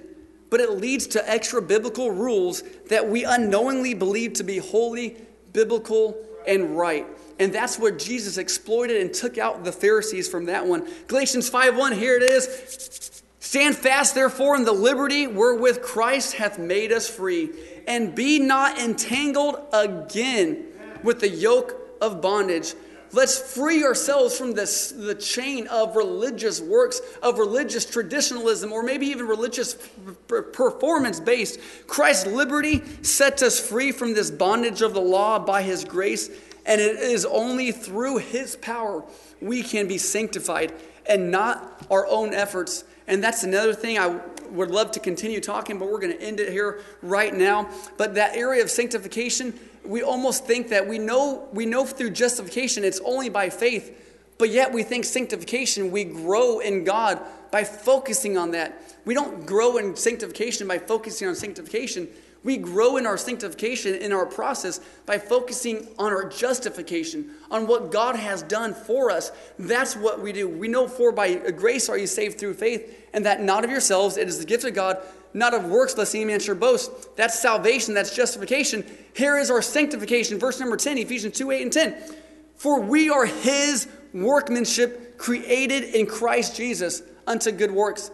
but 0.51 0.59
it 0.59 0.73
leads 0.73 1.07
to 1.07 1.31
extra 1.31 1.63
biblical 1.63 2.11
rules 2.11 2.65
that 2.89 3.09
we 3.09 3.23
unknowingly 3.23 3.95
believe 3.95 4.33
to 4.33 4.43
be 4.43 4.59
holy, 4.59 5.17
biblical, 5.53 6.27
and 6.47 6.77
right. 6.77 7.07
And 7.39 7.53
that's 7.53 7.79
what 7.79 7.99
Jesus 7.99 8.37
exploited 8.37 9.01
and 9.01 9.13
took 9.13 9.39
out 9.39 9.65
the 9.65 9.73
Pharisees 9.73 10.29
from 10.29 10.47
that 10.47 10.67
one. 10.67 10.87
Galatians 11.07 11.49
5:1, 11.49 11.93
here 11.93 12.17
it 12.17 12.23
is. 12.23 13.23
Stand 13.41 13.77
fast, 13.77 14.15
therefore, 14.15 14.55
in 14.57 14.65
the 14.65 14.73
liberty 14.73 15.27
wherewith 15.27 15.81
Christ 15.81 16.35
hath 16.35 16.59
made 16.59 16.93
us 16.93 17.09
free, 17.09 17.51
and 17.87 18.15
be 18.15 18.39
not 18.39 18.79
entangled 18.79 19.59
again 19.73 20.67
with 21.03 21.21
the 21.21 21.29
yoke 21.29 21.75
of 22.01 22.21
bondage. 22.21 22.75
Let's 23.13 23.39
free 23.55 23.83
ourselves 23.83 24.39
from 24.39 24.53
this, 24.53 24.93
the 24.93 25.17
chain 25.17 25.67
of 25.67 25.97
religious 25.97 26.61
works, 26.61 27.01
of 27.23 27.39
religious 27.39 27.85
traditionalism, 27.85 28.73
or 28.73 28.83
maybe 28.83 29.07
even 29.07 29.27
religious 29.27 29.77
performance 30.29 31.19
based. 31.19 31.59
Christ's 31.89 32.27
liberty 32.27 32.83
sets 33.03 33.43
us 33.43 33.59
free 33.59 33.91
from 33.91 34.15
this 34.15 34.31
bondage 34.31 34.81
of 34.81 34.95
the 34.95 35.01
law 35.01 35.39
by 35.41 35.63
his 35.63 35.85
grace, 35.85 36.31
and 36.67 36.81
it 36.81 36.97
is 36.97 37.25
only 37.27 37.73
through 37.73 38.19
his 38.19 38.55
power 38.57 39.05
we 39.41 39.63
can 39.63 39.89
be 39.89 39.99
sanctified 39.99 40.73
and 41.09 41.31
not 41.33 41.85
our 41.91 42.07
own 42.07 42.33
efforts. 42.33 42.85
And 43.09 43.25
that's 43.25 43.43
another 43.43 43.75
thing 43.75 43.99
I 43.99 44.21
would 44.51 44.71
love 44.71 44.93
to 44.93 45.01
continue 45.01 45.41
talking, 45.41 45.79
but 45.79 45.91
we're 45.91 45.99
going 45.99 46.17
to 46.17 46.23
end 46.23 46.39
it 46.39 46.53
here 46.53 46.81
right 47.03 47.35
now. 47.35 47.69
But 47.97 48.15
that 48.15 48.37
area 48.37 48.63
of 48.63 48.71
sanctification, 48.71 49.59
we 49.85 50.03
almost 50.03 50.47
think 50.47 50.69
that 50.69 50.87
we 50.87 50.99
know 50.99 51.49
we 51.53 51.67
know 51.67 51.85
through 51.85 52.11
justification 52.11 52.85
it's 52.85 53.01
only 53.05 53.29
by 53.29 53.51
faith, 53.51 53.97
but 54.39 54.51
yet 54.51 54.73
we 54.73 54.83
think 54.83 55.05
sanctification 55.05 55.91
we 55.91 56.05
grow 56.05 56.61
in 56.61 56.85
God 56.85 57.21
by 57.51 57.65
focusing 57.65 58.39
on 58.39 58.53
that. 58.53 58.81
We 59.05 59.15
don't 59.15 59.47
grow 59.47 59.79
in 59.79 59.97
sanctification 59.97 60.69
by 60.69 60.79
focusing 60.79 61.29
on 61.29 61.35
sanctification. 61.35 62.09
We 62.43 62.57
grow 62.57 62.97
in 62.97 63.07
our 63.07 63.19
sanctification 63.19 63.95
in 63.97 64.13
our 64.13 64.25
process 64.25 64.81
by 65.05 65.19
focusing 65.19 65.89
on 65.99 66.13
our 66.13 66.27
justification, 66.27 67.31
on 67.51 67.67
what 67.67 67.93
God 67.93 68.17
has 68.17 68.43
done 68.43 68.73
for 68.73 69.11
us. 69.11 69.31
That's 69.59 69.95
what 69.95 70.23
we 70.23 70.33
do. 70.33 70.49
We 70.49 70.69
know 70.69 70.89
for 70.89 71.13
by 71.13 71.35
grace 71.35 71.91
are 71.91 71.99
you 71.99 72.07
saved 72.07 72.39
through 72.39 72.55
faith, 72.55 73.09
and 73.13 73.27
that 73.27 73.43
not 73.43 73.65
of 73.65 73.71
yourselves, 73.71 74.17
it 74.17 74.27
is 74.27 74.39
the 74.39 74.47
gift 74.47 74.65
of 74.65 74.73
God, 74.73 74.99
not 75.33 75.55
of 75.55 75.65
works, 75.67 75.97
lest 75.97 76.15
any 76.15 76.25
man 76.25 76.41
should 76.41 76.61
boast. 76.61 77.17
That's 77.17 77.39
salvation, 77.39 77.95
that's 77.95 78.15
justification. 78.15 78.85
Here 79.15 79.39
is 79.39 79.51
our 79.51 79.63
sanctification. 79.63 80.39
Verse 80.39 80.61
number 80.61 80.77
10, 80.77 80.99
Ephesians 80.99 81.37
2 81.37 81.51
8 81.51 81.63
and 81.63 81.73
10. 81.73 81.97
For 82.57 82.81
we 82.81 83.11
are 83.11 83.27
his 83.27 83.89
workmanship, 84.13 85.19
created 85.19 85.85
in 85.85 86.07
Christ 86.07 86.57
Jesus 86.57 87.03
unto 87.27 87.53
good 87.53 87.71
works. 87.71 88.11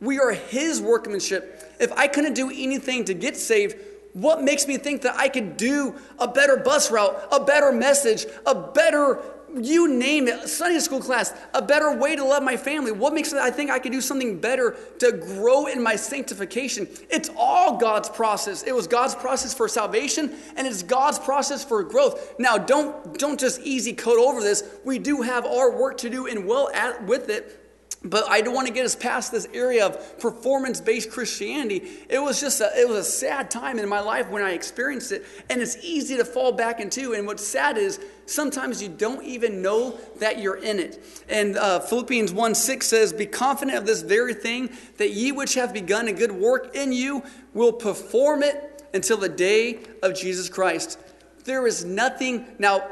We 0.00 0.18
are 0.18 0.32
his 0.32 0.80
workmanship 0.80 1.70
if 1.80 1.90
I 1.92 2.06
couldn't 2.06 2.34
do 2.34 2.50
anything 2.50 3.06
to 3.06 3.14
get 3.14 3.36
saved, 3.36 3.76
what 4.12 4.42
makes 4.42 4.68
me 4.68 4.76
think 4.76 5.02
that 5.02 5.16
I 5.16 5.28
could 5.28 5.56
do 5.56 5.94
a 6.18 6.28
better 6.28 6.56
bus 6.56 6.90
route, 6.90 7.16
a 7.32 7.42
better 7.42 7.72
message, 7.72 8.26
a 8.46 8.54
better, 8.54 9.18
you 9.56 9.88
name 9.88 10.28
it, 10.28 10.48
Sunday 10.48 10.78
school 10.78 11.00
class, 11.00 11.32
a 11.54 11.62
better 11.62 11.96
way 11.96 12.16
to 12.16 12.24
love 12.24 12.42
my 12.42 12.56
family? 12.56 12.92
What 12.92 13.14
makes 13.14 13.32
me 13.32 13.38
I 13.38 13.50
think 13.50 13.70
I 13.70 13.78
could 13.78 13.92
do 13.92 14.00
something 14.00 14.38
better 14.38 14.76
to 14.98 15.12
grow 15.12 15.66
in 15.66 15.82
my 15.82 15.96
sanctification? 15.96 16.88
It's 17.10 17.30
all 17.36 17.76
God's 17.76 18.08
process. 18.08 18.62
It 18.62 18.74
was 18.74 18.86
God's 18.86 19.14
process 19.14 19.54
for 19.54 19.68
salvation 19.68 20.34
and 20.56 20.66
it's 20.66 20.82
God's 20.82 21.18
process 21.18 21.64
for 21.64 21.82
growth. 21.82 22.34
Now, 22.38 22.58
don't 22.58 23.18
don't 23.18 23.38
just 23.38 23.60
easy 23.60 23.92
code 23.92 24.18
over 24.18 24.40
this. 24.40 24.64
We 24.84 24.98
do 24.98 25.22
have 25.22 25.44
our 25.44 25.76
work 25.76 25.98
to 25.98 26.10
do 26.10 26.26
and 26.26 26.46
well 26.46 26.70
at 26.74 27.04
with 27.06 27.28
it 27.28 27.59
but 28.02 28.28
I 28.30 28.40
don't 28.40 28.54
want 28.54 28.66
to 28.66 28.72
get 28.72 28.86
us 28.86 28.96
past 28.96 29.30
this 29.30 29.46
area 29.52 29.84
of 29.84 30.18
performance-based 30.18 31.10
Christianity. 31.10 31.86
It 32.08 32.18
was 32.18 32.40
just 32.40 32.62
a, 32.62 32.70
it 32.74 32.88
was 32.88 32.96
a 32.96 33.04
sad 33.04 33.50
time 33.50 33.78
in 33.78 33.88
my 33.90 34.00
life 34.00 34.30
when 34.30 34.42
I 34.42 34.52
experienced 34.52 35.12
it, 35.12 35.26
and 35.50 35.60
it's 35.60 35.76
easy 35.84 36.16
to 36.16 36.24
fall 36.24 36.52
back 36.52 36.80
into. 36.80 37.12
And 37.12 37.26
what's 37.26 37.46
sad 37.46 37.76
is 37.76 38.00
sometimes 38.24 38.82
you 38.82 38.88
don't 38.88 39.22
even 39.24 39.60
know 39.60 39.98
that 40.18 40.38
you're 40.38 40.56
in 40.56 40.78
it. 40.78 41.24
And 41.28 41.58
uh, 41.58 41.80
Philippians 41.80 42.32
1 42.32 42.54
6 42.54 42.86
says, 42.86 43.12
Be 43.12 43.26
confident 43.26 43.76
of 43.76 43.84
this 43.84 44.00
very 44.00 44.32
thing, 44.32 44.70
that 44.96 45.10
ye 45.10 45.30
which 45.30 45.52
have 45.54 45.74
begun 45.74 46.08
a 46.08 46.12
good 46.12 46.32
work 46.32 46.74
in 46.74 46.92
you 46.92 47.22
will 47.52 47.72
perform 47.72 48.42
it 48.42 48.82
until 48.94 49.18
the 49.18 49.28
day 49.28 49.78
of 50.02 50.14
Jesus 50.14 50.48
Christ. 50.48 50.98
There 51.44 51.66
is 51.66 51.84
nothing, 51.84 52.46
now, 52.58 52.82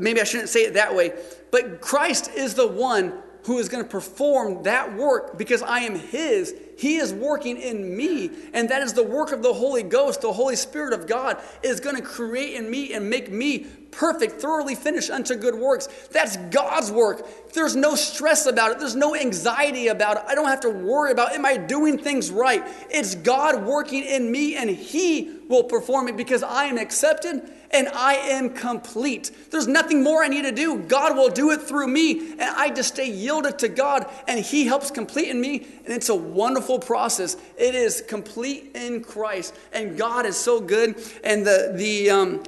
maybe 0.00 0.20
I 0.20 0.24
shouldn't 0.24 0.48
say 0.48 0.64
it 0.64 0.74
that 0.74 0.92
way, 0.92 1.12
but 1.52 1.80
Christ 1.80 2.30
is 2.34 2.54
the 2.54 2.66
one 2.66 3.12
who 3.44 3.58
is 3.58 3.68
going 3.68 3.82
to 3.82 3.88
perform 3.88 4.62
that 4.62 4.94
work 4.96 5.36
because 5.36 5.62
I 5.62 5.80
am 5.80 5.94
His. 5.94 6.54
He 6.78 6.96
is 6.96 7.12
working 7.12 7.60
in 7.60 7.96
me. 7.96 8.30
And 8.52 8.68
that 8.70 8.82
is 8.82 8.94
the 8.94 9.02
work 9.02 9.32
of 9.32 9.42
the 9.42 9.52
Holy 9.52 9.82
Ghost. 9.82 10.22
The 10.22 10.32
Holy 10.32 10.56
Spirit 10.56 10.92
of 10.92 11.06
God 11.06 11.40
is 11.62 11.78
going 11.80 11.96
to 11.96 12.02
create 12.02 12.54
in 12.54 12.70
me 12.70 12.94
and 12.94 13.08
make 13.08 13.30
me 13.30 13.66
perfect, 13.90 14.40
thoroughly 14.40 14.74
finished 14.74 15.10
unto 15.10 15.36
good 15.36 15.54
works. 15.54 15.88
That's 16.10 16.36
God's 16.36 16.90
work. 16.90 17.52
There's 17.52 17.76
no 17.76 17.94
stress 17.94 18.46
about 18.46 18.72
it, 18.72 18.78
there's 18.80 18.96
no 18.96 19.14
anxiety 19.14 19.88
about 19.88 20.16
it. 20.16 20.24
I 20.26 20.34
don't 20.34 20.48
have 20.48 20.60
to 20.60 20.70
worry 20.70 21.12
about 21.12 21.32
am 21.32 21.46
I 21.46 21.56
doing 21.56 21.98
things 21.98 22.30
right? 22.30 22.66
It's 22.90 23.14
God 23.14 23.64
working 23.64 24.04
in 24.04 24.30
me 24.32 24.56
and 24.56 24.68
He 24.68 25.38
will 25.48 25.64
perform 25.64 26.08
it 26.08 26.16
because 26.16 26.42
I 26.42 26.64
am 26.64 26.78
accepted 26.78 27.48
and 27.74 27.88
I 27.88 28.14
am 28.14 28.50
complete. 28.50 29.32
There's 29.50 29.66
nothing 29.66 30.02
more 30.02 30.22
I 30.22 30.28
need 30.28 30.42
to 30.42 30.52
do. 30.52 30.78
God 30.78 31.16
will 31.16 31.28
do 31.28 31.50
it 31.50 31.60
through 31.60 31.88
me, 31.88 32.32
and 32.32 32.42
I 32.42 32.70
just 32.70 32.94
stay 32.94 33.10
yielded 33.10 33.58
to 33.58 33.68
God, 33.68 34.06
and 34.28 34.38
He 34.38 34.64
helps 34.64 34.90
complete 34.90 35.28
in 35.28 35.40
me, 35.40 35.66
and 35.84 35.92
it's 35.92 36.08
a 36.08 36.14
wonderful 36.14 36.78
process. 36.78 37.36
It 37.58 37.74
is 37.74 38.00
complete 38.00 38.70
in 38.74 39.02
Christ, 39.02 39.54
and 39.72 39.98
God 39.98 40.24
is 40.24 40.36
so 40.36 40.60
good. 40.60 40.96
And 41.24 41.44
the 41.44 41.72
the 41.74 42.10
um, 42.10 42.42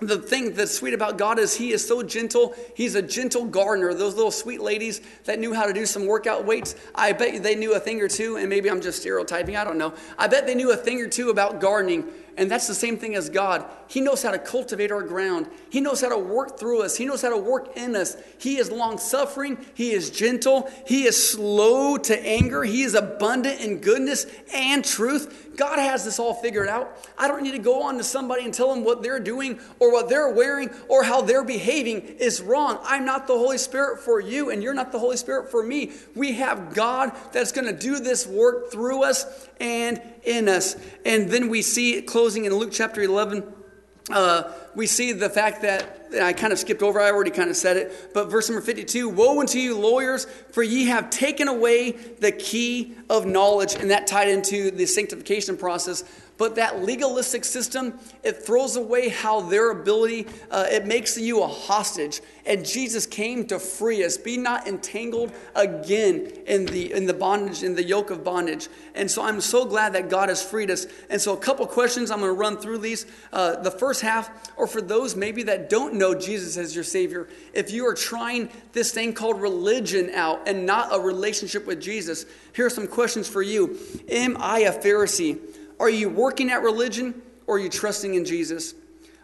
the 0.00 0.18
thing 0.18 0.52
that's 0.54 0.74
sweet 0.74 0.94
about 0.94 1.16
God 1.16 1.38
is 1.38 1.54
He 1.54 1.72
is 1.72 1.86
so 1.86 2.02
gentle. 2.02 2.54
He's 2.74 2.96
a 2.96 3.02
gentle 3.02 3.44
gardener. 3.44 3.94
Those 3.94 4.16
little 4.16 4.32
sweet 4.32 4.60
ladies 4.60 5.00
that 5.24 5.38
knew 5.38 5.54
how 5.54 5.66
to 5.66 5.72
do 5.72 5.86
some 5.86 6.06
workout 6.06 6.44
weights, 6.44 6.74
I 6.94 7.12
bet 7.12 7.42
they 7.42 7.54
knew 7.54 7.74
a 7.74 7.80
thing 7.80 8.00
or 8.00 8.08
two, 8.08 8.36
and 8.36 8.48
maybe 8.48 8.68
I'm 8.68 8.80
just 8.80 9.00
stereotyping, 9.00 9.56
I 9.56 9.62
don't 9.62 9.78
know. 9.78 9.94
I 10.18 10.26
bet 10.26 10.46
they 10.46 10.56
knew 10.56 10.72
a 10.72 10.76
thing 10.76 11.00
or 11.00 11.08
two 11.08 11.30
about 11.30 11.60
gardening. 11.60 12.04
And 12.36 12.50
that's 12.50 12.66
the 12.66 12.74
same 12.74 12.96
thing 12.96 13.14
as 13.14 13.28
God. 13.28 13.64
He 13.88 14.00
knows 14.00 14.22
how 14.22 14.30
to 14.30 14.38
cultivate 14.38 14.90
our 14.90 15.02
ground. 15.02 15.48
He 15.68 15.80
knows 15.80 16.00
how 16.00 16.08
to 16.08 16.18
work 16.18 16.58
through 16.58 16.82
us. 16.82 16.96
He 16.96 17.04
knows 17.04 17.20
how 17.20 17.28
to 17.28 17.36
work 17.36 17.76
in 17.76 17.94
us. 17.94 18.16
He 18.38 18.56
is 18.56 18.70
long 18.70 18.96
suffering. 18.98 19.58
He 19.74 19.92
is 19.92 20.10
gentle. 20.10 20.70
He 20.86 21.04
is 21.04 21.30
slow 21.30 21.98
to 21.98 22.26
anger. 22.26 22.64
He 22.64 22.82
is 22.82 22.94
abundant 22.94 23.60
in 23.60 23.78
goodness 23.78 24.26
and 24.54 24.82
truth. 24.82 25.51
God 25.56 25.78
has 25.78 26.04
this 26.04 26.18
all 26.18 26.34
figured 26.34 26.68
out. 26.68 26.96
I 27.18 27.28
don't 27.28 27.42
need 27.42 27.52
to 27.52 27.58
go 27.58 27.82
on 27.82 27.98
to 27.98 28.04
somebody 28.04 28.44
and 28.44 28.52
tell 28.52 28.74
them 28.74 28.84
what 28.84 29.02
they're 29.02 29.20
doing 29.20 29.60
or 29.78 29.92
what 29.92 30.08
they're 30.08 30.30
wearing 30.30 30.70
or 30.88 31.02
how 31.02 31.22
they're 31.22 31.44
behaving 31.44 32.00
is 32.00 32.40
wrong. 32.40 32.78
I'm 32.82 33.04
not 33.04 33.26
the 33.26 33.36
Holy 33.36 33.58
Spirit 33.58 34.00
for 34.00 34.20
you, 34.20 34.50
and 34.50 34.62
you're 34.62 34.74
not 34.74 34.92
the 34.92 34.98
Holy 34.98 35.16
Spirit 35.16 35.50
for 35.50 35.62
me. 35.62 35.92
We 36.14 36.32
have 36.34 36.74
God 36.74 37.12
that's 37.32 37.52
going 37.52 37.66
to 37.66 37.78
do 37.78 37.98
this 38.00 38.26
work 38.26 38.70
through 38.70 39.04
us 39.04 39.48
and 39.60 40.00
in 40.24 40.48
us. 40.48 40.76
And 41.04 41.30
then 41.30 41.48
we 41.48 41.62
see 41.62 42.00
closing 42.02 42.44
in 42.44 42.54
Luke 42.54 42.72
chapter 42.72 43.02
11. 43.02 43.61
Uh, 44.10 44.52
we 44.74 44.86
see 44.86 45.12
the 45.12 45.30
fact 45.30 45.62
that 45.62 46.08
I 46.20 46.32
kind 46.32 46.52
of 46.52 46.58
skipped 46.58 46.82
over, 46.82 47.00
I 47.00 47.10
already 47.10 47.30
kind 47.30 47.50
of 47.50 47.56
said 47.56 47.76
it, 47.76 48.10
but 48.12 48.30
verse 48.30 48.48
number 48.48 48.64
52 48.64 49.08
Woe 49.08 49.40
unto 49.40 49.58
you, 49.58 49.78
lawyers, 49.78 50.26
for 50.50 50.62
ye 50.62 50.86
have 50.86 51.08
taken 51.10 51.48
away 51.48 51.92
the 51.92 52.32
key 52.32 52.94
of 53.08 53.26
knowledge, 53.26 53.74
and 53.74 53.90
that 53.90 54.06
tied 54.06 54.28
into 54.28 54.70
the 54.70 54.86
sanctification 54.86 55.56
process. 55.56 56.04
But 56.42 56.56
that 56.56 56.82
legalistic 56.82 57.44
system, 57.44 58.00
it 58.24 58.44
throws 58.44 58.74
away 58.74 59.10
how 59.10 59.42
their 59.42 59.70
ability, 59.70 60.26
uh, 60.50 60.66
it 60.68 60.86
makes 60.86 61.16
you 61.16 61.40
a 61.40 61.46
hostage. 61.46 62.20
And 62.44 62.66
Jesus 62.66 63.06
came 63.06 63.46
to 63.46 63.60
free 63.60 64.02
us. 64.02 64.16
Be 64.16 64.36
not 64.36 64.66
entangled 64.66 65.30
again 65.54 66.32
in 66.48 66.66
the 66.66 66.92
in 66.92 67.06
the 67.06 67.14
bondage, 67.14 67.62
in 67.62 67.76
the 67.76 67.84
yoke 67.84 68.10
of 68.10 68.24
bondage. 68.24 68.66
And 68.96 69.08
so 69.08 69.22
I'm 69.22 69.40
so 69.40 69.64
glad 69.64 69.92
that 69.92 70.10
God 70.10 70.30
has 70.30 70.42
freed 70.42 70.68
us. 70.72 70.88
And 71.08 71.20
so 71.20 71.32
a 71.32 71.36
couple 71.36 71.64
questions 71.68 72.10
I'm 72.10 72.18
going 72.18 72.30
to 72.30 72.36
run 72.36 72.56
through 72.56 72.78
these. 72.78 73.06
Uh, 73.32 73.62
the 73.62 73.70
first 73.70 74.00
half, 74.00 74.28
or 74.56 74.66
for 74.66 74.82
those 74.82 75.14
maybe 75.14 75.44
that 75.44 75.70
don't 75.70 75.94
know 75.94 76.12
Jesus 76.12 76.56
as 76.56 76.74
your 76.74 76.82
Savior, 76.82 77.28
if 77.54 77.70
you 77.70 77.86
are 77.86 77.94
trying 77.94 78.48
this 78.72 78.90
thing 78.90 79.12
called 79.12 79.40
religion 79.40 80.10
out 80.12 80.48
and 80.48 80.66
not 80.66 80.88
a 80.92 80.98
relationship 80.98 81.68
with 81.68 81.80
Jesus, 81.80 82.26
here 82.52 82.66
are 82.66 82.70
some 82.70 82.88
questions 82.88 83.28
for 83.28 83.42
you. 83.42 83.78
Am 84.08 84.36
I 84.40 84.60
a 84.60 84.72
Pharisee? 84.72 85.38
Are 85.82 85.90
you 85.90 86.08
working 86.08 86.48
at 86.52 86.62
religion 86.62 87.20
or 87.48 87.56
are 87.56 87.58
you 87.58 87.68
trusting 87.68 88.14
in 88.14 88.24
Jesus? 88.24 88.74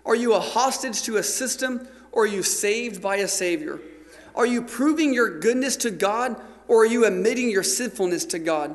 Are 0.05 0.17
you 0.17 0.35
a 0.35 0.41
hostage 0.41 1.03
to 1.03 1.19
a 1.19 1.23
system 1.23 1.87
or 2.11 2.25
are 2.25 2.27
you 2.27 2.43
saved 2.43 3.01
by 3.01 3.19
a 3.19 3.29
Savior? 3.29 3.79
Are 4.35 4.45
you 4.45 4.63
proving 4.63 5.15
your 5.15 5.39
goodness 5.39 5.77
to 5.77 5.93
God 5.93 6.35
or 6.67 6.83
are 6.83 6.87
you 6.87 7.05
admitting 7.05 7.49
your 7.49 7.63
sinfulness 7.63 8.25
to 8.25 8.41
God? 8.41 8.75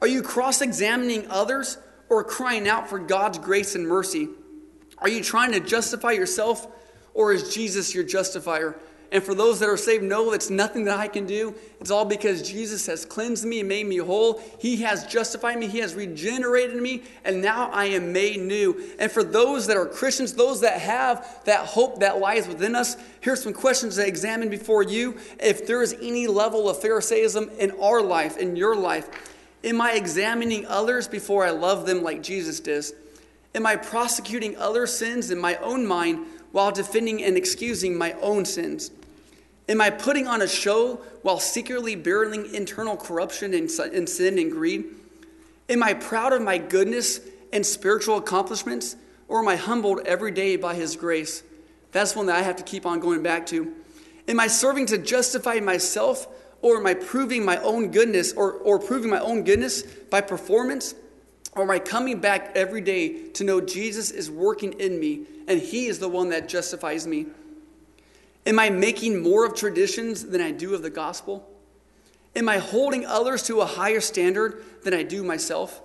Are 0.00 0.08
you 0.08 0.22
cross 0.22 0.62
examining 0.62 1.30
others 1.30 1.76
or 2.08 2.24
crying 2.24 2.66
out 2.66 2.88
for 2.88 2.98
God's 2.98 3.36
grace 3.36 3.74
and 3.74 3.86
mercy? 3.86 4.30
Are 4.96 5.10
you 5.10 5.22
trying 5.22 5.52
to 5.52 5.60
justify 5.60 6.12
yourself 6.12 6.68
or 7.12 7.34
is 7.34 7.54
Jesus 7.54 7.94
your 7.94 8.04
justifier? 8.04 8.80
And 9.12 9.22
for 9.22 9.34
those 9.34 9.58
that 9.58 9.68
are 9.68 9.76
saved, 9.76 10.04
no, 10.04 10.32
it's 10.32 10.50
nothing 10.50 10.84
that 10.84 10.98
I 10.98 11.08
can 11.08 11.26
do. 11.26 11.54
It's 11.80 11.90
all 11.90 12.04
because 12.04 12.48
Jesus 12.48 12.86
has 12.86 13.04
cleansed 13.04 13.44
me 13.44 13.60
and 13.60 13.68
made 13.68 13.86
me 13.86 13.96
whole. 13.96 14.40
He 14.58 14.76
has 14.82 15.04
justified 15.04 15.58
me, 15.58 15.66
He 15.66 15.78
has 15.78 15.94
regenerated 15.94 16.80
me, 16.80 17.02
and 17.24 17.42
now 17.42 17.70
I 17.72 17.86
am 17.86 18.12
made 18.12 18.40
new. 18.40 18.94
And 19.00 19.10
for 19.10 19.24
those 19.24 19.66
that 19.66 19.76
are 19.76 19.86
Christians, 19.86 20.34
those 20.34 20.60
that 20.60 20.80
have 20.80 21.40
that 21.44 21.66
hope 21.66 22.00
that 22.00 22.20
lies 22.20 22.46
within 22.46 22.76
us, 22.76 22.96
here's 23.20 23.42
some 23.42 23.52
questions 23.52 23.96
to 23.96 24.06
examine 24.06 24.48
before 24.48 24.84
you. 24.84 25.16
If 25.40 25.66
there 25.66 25.82
is 25.82 25.96
any 26.00 26.28
level 26.28 26.68
of 26.68 26.80
Pharisaism 26.80 27.50
in 27.58 27.72
our 27.80 28.00
life, 28.00 28.36
in 28.36 28.54
your 28.54 28.76
life, 28.76 29.08
Am 29.62 29.80
I 29.80 29.92
examining 29.92 30.64
others 30.66 31.06
before 31.06 31.44
I 31.44 31.50
love 31.50 31.84
them 31.84 32.02
like 32.02 32.22
Jesus 32.22 32.60
does? 32.60 32.94
Am 33.54 33.66
I 33.66 33.76
prosecuting 33.76 34.56
other 34.56 34.86
sins 34.86 35.30
in 35.30 35.38
my 35.38 35.56
own 35.56 35.86
mind 35.86 36.26
while 36.52 36.72
defending 36.72 37.22
and 37.22 37.36
excusing 37.36 37.96
my 37.96 38.12
own 38.14 38.44
sins? 38.46 38.90
Am 39.70 39.80
I 39.80 39.88
putting 39.88 40.26
on 40.26 40.42
a 40.42 40.48
show 40.48 40.96
while 41.22 41.38
secretly 41.38 41.96
barreling 41.96 42.52
internal 42.52 42.96
corruption 42.96 43.54
and, 43.54 43.70
sin 43.70 44.38
and 44.40 44.50
greed? 44.50 44.84
Am 45.68 45.80
I 45.84 45.94
proud 45.94 46.32
of 46.32 46.42
my 46.42 46.58
goodness 46.58 47.20
and 47.52 47.64
spiritual 47.64 48.16
accomplishments, 48.16 48.96
or 49.28 49.38
am 49.38 49.46
I 49.46 49.54
humbled 49.54 50.00
every 50.06 50.32
day 50.32 50.56
by 50.56 50.74
His 50.74 50.96
grace? 50.96 51.44
That's 51.92 52.16
one 52.16 52.26
that 52.26 52.34
I 52.34 52.42
have 52.42 52.56
to 52.56 52.64
keep 52.64 52.84
on 52.84 52.98
going 52.98 53.22
back 53.22 53.46
to. 53.46 53.72
Am 54.26 54.40
I 54.40 54.48
serving 54.48 54.86
to 54.86 54.98
justify 54.98 55.60
myself, 55.60 56.26
or 56.62 56.78
am 56.78 56.86
I 56.88 56.94
proving 56.94 57.44
my 57.44 57.58
own 57.58 57.92
goodness, 57.92 58.32
or, 58.32 58.54
or 58.54 58.80
proving 58.80 59.08
my 59.08 59.20
own 59.20 59.44
goodness 59.44 59.82
by 59.82 60.20
performance? 60.20 60.96
Or 61.52 61.62
am 61.62 61.70
I 61.70 61.78
coming 61.78 62.18
back 62.18 62.52
every 62.56 62.80
day 62.80 63.28
to 63.30 63.44
know 63.44 63.60
Jesus 63.60 64.10
is 64.10 64.30
working 64.30 64.72
in 64.74 64.98
me 64.98 65.26
and 65.48 65.60
He 65.60 65.86
is 65.86 65.98
the 65.98 66.08
one 66.08 66.28
that 66.30 66.48
justifies 66.48 67.06
me? 67.06 67.26
Am 68.46 68.58
I 68.58 68.70
making 68.70 69.22
more 69.22 69.44
of 69.44 69.54
traditions 69.54 70.26
than 70.26 70.40
I 70.40 70.50
do 70.50 70.74
of 70.74 70.82
the 70.82 70.90
gospel? 70.90 71.48
Am 72.34 72.48
I 72.48 72.58
holding 72.58 73.04
others 73.04 73.42
to 73.44 73.60
a 73.60 73.66
higher 73.66 74.00
standard 74.00 74.64
than 74.82 74.94
I 74.94 75.02
do 75.02 75.22
myself? 75.22 75.80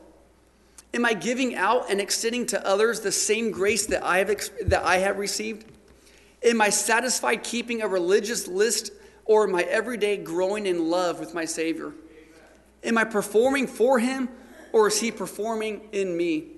Am 0.93 1.05
I 1.05 1.13
giving 1.13 1.55
out 1.55 1.91
and 1.91 1.99
extending 1.99 2.45
to 2.47 2.65
others 2.65 3.01
the 3.01 3.11
same 3.11 3.51
grace 3.51 3.85
that 3.87 4.05
I 4.05 4.19
have, 4.19 4.29
that 4.67 4.83
I 4.83 4.97
have 4.97 5.17
received? 5.17 5.65
Am 6.43 6.61
I 6.61 6.69
satisfied 6.69 7.43
keeping 7.43 7.81
a 7.81 7.87
religious 7.87 8.47
list 8.47 8.91
or 9.25 9.47
am 9.47 9.55
I 9.55 9.63
every 9.63 9.97
day 9.97 10.15
growing 10.15 10.65
in 10.65 10.89
love 10.89 11.19
with 11.19 11.33
my 11.33 11.43
Savior? 11.43 11.91
Am 12.83 12.97
I 12.97 13.03
performing 13.03 13.67
for 13.67 13.99
Him 13.99 14.29
or 14.71 14.87
is 14.87 15.01
He 15.01 15.11
performing 15.11 15.89
in 15.91 16.15
me? 16.15 16.51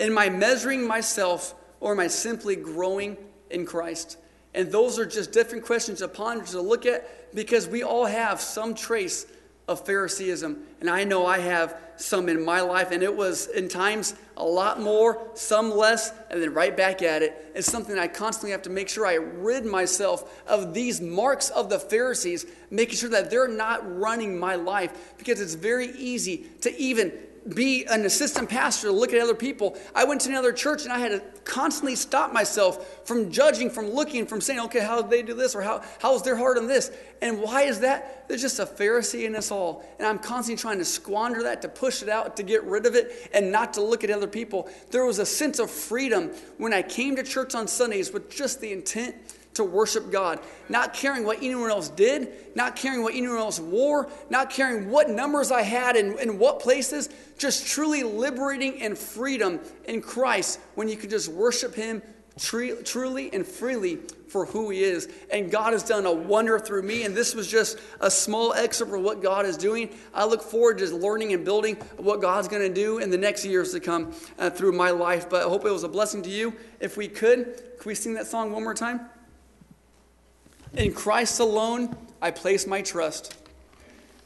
Am 0.00 0.16
I 0.16 0.30
measuring 0.30 0.86
myself 0.86 1.54
or 1.78 1.92
am 1.92 2.00
I 2.00 2.08
simply 2.08 2.56
growing 2.56 3.16
in 3.50 3.66
Christ? 3.66 4.16
And 4.58 4.72
those 4.72 4.98
are 4.98 5.06
just 5.06 5.30
different 5.30 5.64
questions 5.64 6.00
to 6.00 6.08
ponder 6.08 6.44
to 6.46 6.60
look 6.60 6.84
at 6.84 7.32
because 7.32 7.68
we 7.68 7.84
all 7.84 8.06
have 8.06 8.40
some 8.40 8.74
trace 8.74 9.24
of 9.68 9.86
Phariseeism. 9.86 10.56
And 10.80 10.90
I 10.90 11.04
know 11.04 11.26
I 11.26 11.38
have 11.38 11.76
some 11.94 12.28
in 12.28 12.44
my 12.44 12.60
life, 12.60 12.90
and 12.90 13.04
it 13.04 13.14
was 13.14 13.46
in 13.46 13.68
times 13.68 14.16
a 14.36 14.42
lot 14.44 14.80
more, 14.80 15.30
some 15.34 15.70
less, 15.70 16.12
and 16.28 16.42
then 16.42 16.54
right 16.54 16.76
back 16.76 17.02
at 17.02 17.22
it. 17.22 17.52
It's 17.54 17.70
something 17.70 17.96
I 17.96 18.08
constantly 18.08 18.50
have 18.50 18.62
to 18.62 18.70
make 18.70 18.88
sure 18.88 19.06
I 19.06 19.14
rid 19.14 19.64
myself 19.64 20.42
of 20.48 20.74
these 20.74 21.00
marks 21.00 21.50
of 21.50 21.70
the 21.70 21.78
Pharisees, 21.78 22.44
making 22.68 22.96
sure 22.96 23.10
that 23.10 23.30
they're 23.30 23.46
not 23.46 23.96
running 23.96 24.40
my 24.40 24.56
life 24.56 25.14
because 25.18 25.40
it's 25.40 25.54
very 25.54 25.92
easy 25.92 26.46
to 26.62 26.76
even 26.76 27.12
be 27.54 27.84
an 27.86 28.04
assistant 28.04 28.48
pastor 28.48 28.88
to 28.88 28.92
look 28.92 29.12
at 29.12 29.20
other 29.20 29.34
people. 29.34 29.76
I 29.94 30.04
went 30.04 30.20
to 30.22 30.30
another 30.30 30.52
church 30.52 30.84
and 30.84 30.92
I 30.92 30.98
had 30.98 31.10
to 31.10 31.20
constantly 31.44 31.96
stop 31.96 32.32
myself 32.32 33.06
from 33.06 33.30
judging, 33.30 33.70
from 33.70 33.90
looking, 33.90 34.26
from 34.26 34.40
saying, 34.40 34.60
okay, 34.60 34.80
how 34.80 35.00
did 35.00 35.10
they 35.10 35.22
do 35.22 35.34
this? 35.34 35.54
Or 35.54 35.62
how, 35.62 35.82
how 36.00 36.14
is 36.14 36.22
their 36.22 36.36
heart 36.36 36.58
on 36.58 36.66
this? 36.66 36.90
And 37.22 37.40
why 37.40 37.62
is 37.62 37.80
that? 37.80 38.28
There's 38.28 38.42
just 38.42 38.58
a 38.58 38.66
Pharisee 38.66 39.24
in 39.24 39.34
us 39.34 39.50
all. 39.50 39.84
And 39.98 40.06
I'm 40.06 40.18
constantly 40.18 40.60
trying 40.60 40.78
to 40.78 40.84
squander 40.84 41.42
that, 41.44 41.62
to 41.62 41.68
push 41.68 42.02
it 42.02 42.08
out, 42.08 42.36
to 42.36 42.42
get 42.42 42.62
rid 42.64 42.86
of 42.86 42.94
it, 42.94 43.30
and 43.32 43.50
not 43.50 43.74
to 43.74 43.80
look 43.80 44.04
at 44.04 44.10
other 44.10 44.28
people. 44.28 44.68
There 44.90 45.04
was 45.04 45.18
a 45.18 45.26
sense 45.26 45.58
of 45.58 45.70
freedom 45.70 46.30
when 46.58 46.72
I 46.72 46.82
came 46.82 47.16
to 47.16 47.22
church 47.22 47.54
on 47.54 47.66
Sundays 47.66 48.12
with 48.12 48.30
just 48.30 48.60
the 48.60 48.72
intent 48.72 49.14
to 49.54 49.64
worship 49.64 50.10
God, 50.10 50.40
not 50.68 50.94
caring 50.94 51.24
what 51.24 51.38
anyone 51.38 51.70
else 51.70 51.88
did, 51.88 52.32
not 52.54 52.76
caring 52.76 53.02
what 53.02 53.14
anyone 53.14 53.38
else 53.38 53.58
wore, 53.58 54.08
not 54.30 54.50
caring 54.50 54.90
what 54.90 55.10
numbers 55.10 55.50
I 55.50 55.62
had 55.62 55.96
and 55.96 56.18
in 56.20 56.38
what 56.38 56.60
places, 56.60 57.08
just 57.38 57.66
truly 57.66 58.02
liberating 58.02 58.82
and 58.82 58.96
freedom 58.96 59.60
in 59.86 60.00
Christ 60.00 60.60
when 60.74 60.88
you 60.88 60.96
can 60.96 61.10
just 61.10 61.28
worship 61.28 61.74
Him 61.74 62.02
truly 62.38 63.32
and 63.32 63.46
freely 63.46 63.96
for 64.28 64.46
who 64.46 64.70
He 64.70 64.82
is. 64.82 65.08
And 65.32 65.50
God 65.50 65.72
has 65.72 65.82
done 65.82 66.06
a 66.06 66.12
wonder 66.12 66.58
through 66.58 66.82
me, 66.82 67.02
and 67.04 67.16
this 67.16 67.34
was 67.34 67.48
just 67.48 67.78
a 68.00 68.10
small 68.10 68.54
excerpt 68.54 68.92
of 68.92 69.00
what 69.00 69.22
God 69.22 69.46
is 69.46 69.56
doing. 69.56 69.90
I 70.14 70.24
look 70.24 70.42
forward 70.42 70.78
to 70.78 70.94
learning 70.94 71.32
and 71.32 71.44
building 71.44 71.76
what 71.96 72.20
God's 72.20 72.48
going 72.48 72.62
to 72.62 72.72
do 72.72 72.98
in 72.98 73.10
the 73.10 73.18
next 73.18 73.44
years 73.44 73.72
to 73.72 73.80
come 73.80 74.12
uh, 74.38 74.50
through 74.50 74.72
my 74.72 74.90
life. 74.90 75.28
But 75.28 75.44
I 75.44 75.48
hope 75.48 75.64
it 75.64 75.70
was 75.70 75.84
a 75.84 75.88
blessing 75.88 76.22
to 76.22 76.30
you. 76.30 76.54
If 76.80 76.96
we 76.96 77.08
could, 77.08 77.60
could 77.78 77.86
we 77.86 77.94
sing 77.94 78.14
that 78.14 78.26
song 78.26 78.52
one 78.52 78.62
more 78.62 78.74
time? 78.74 79.00
In 80.74 80.92
Christ 80.92 81.40
alone, 81.40 81.96
I 82.20 82.30
place 82.30 82.66
my 82.66 82.82
trust. 82.82 83.34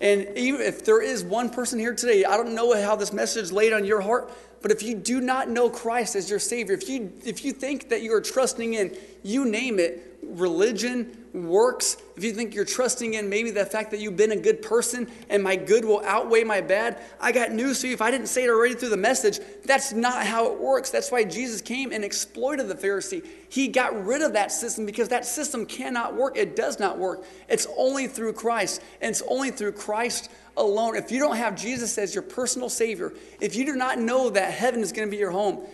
And 0.01 0.27
even 0.37 0.61
if 0.61 0.85
there 0.85 1.01
is 1.01 1.23
one 1.23 1.49
person 1.49 1.79
here 1.79 1.95
today, 1.95 2.25
I 2.25 2.37
don't 2.37 2.55
know 2.55 2.81
how 2.83 2.97
this 2.97 3.13
message 3.13 3.53
laid 3.53 3.73
on 3.73 3.85
your 3.85 4.01
heart, 4.01 4.33
but 4.61 4.71
if 4.73 4.83
you 4.83 4.97
do 4.97 5.21
not 5.21 5.49
know 5.49 5.71
Christ 5.71 6.17
as 6.17 6.29
your 6.29 6.41
Savior, 6.41 6.75
if 6.75 6.89
you, 6.89 7.13
if 7.25 7.45
you 7.45 7.53
think 7.53 7.89
that 7.91 8.03
you 8.03 8.13
are 8.13 8.21
trusting 8.21 8.75
in, 8.75 8.97
you 9.23 9.45
name 9.45 9.79
it, 9.79 10.12
religion, 10.23 11.17
works, 11.33 11.97
if 12.17 12.25
you 12.25 12.33
think 12.33 12.55
you're 12.55 12.65
trusting 12.65 13.15
in 13.15 13.29
maybe 13.29 13.51
the 13.51 13.65
fact 13.65 13.91
that 13.91 14.01
you've 14.01 14.17
been 14.17 14.33
a 14.33 14.37
good 14.37 14.63
person 14.63 15.11
and 15.29 15.43
my 15.43 15.57
good 15.57 15.85
will 15.85 16.03
outweigh 16.05 16.45
my 16.45 16.61
bad, 16.61 17.03
I 17.21 17.33
got 17.33 17.53
news 17.53 17.81
for 17.81 17.87
you. 17.87 17.95
If 17.95 18.03
I 18.03 18.11
didn't 18.11 18.27
say 18.27 18.45
it 18.45 18.51
already 18.51 18.75
through 18.75 18.91
the 18.91 18.97
message, 18.97 19.41
that's 19.65 19.93
not 19.93 20.27
how 20.27 20.53
it 20.53 20.61
works. 20.61 20.91
That's 20.91 21.11
why 21.11 21.25
Jesus 21.25 21.61
came 21.61 21.93
and 21.93 22.05
exploited 22.05 22.69
the 22.69 22.75
Pharisee. 22.75 23.27
He 23.49 23.69
got 23.69 24.05
rid 24.05 24.23
of 24.23 24.35
that 24.35 24.53
system 24.53 24.87
because 24.87 25.09
that 25.09 25.25
system 25.25 25.67
cannot 25.67 26.15
work. 26.15 26.37
It 26.37 26.55
does 26.55 26.79
not 26.79 26.99
work. 26.99 27.25
It's 27.49 27.67
only 27.77 28.07
through 28.07 28.35
Christ, 28.35 28.83
and 29.01 29.11
it's 29.11 29.23
only 29.29 29.51
through 29.51 29.73
Christ 29.73 30.31
alone. 30.57 30.97
If 30.97 31.11
you 31.11 31.19
don't 31.19 31.37
have 31.37 31.57
Jesus 31.57 31.97
as 31.99 32.15
your 32.15 32.23
personal 32.23 32.69
Savior, 32.69 33.13
if 33.41 33.57
you 33.57 33.65
do 33.65 33.75
not 33.75 33.99
know 33.99 34.31
that 34.31 34.53
heaven 34.53 34.81
is 34.81 34.93
going 34.93 35.09
to 35.09 35.11
be 35.11 35.19
your 35.19 35.31
home, 35.31 35.67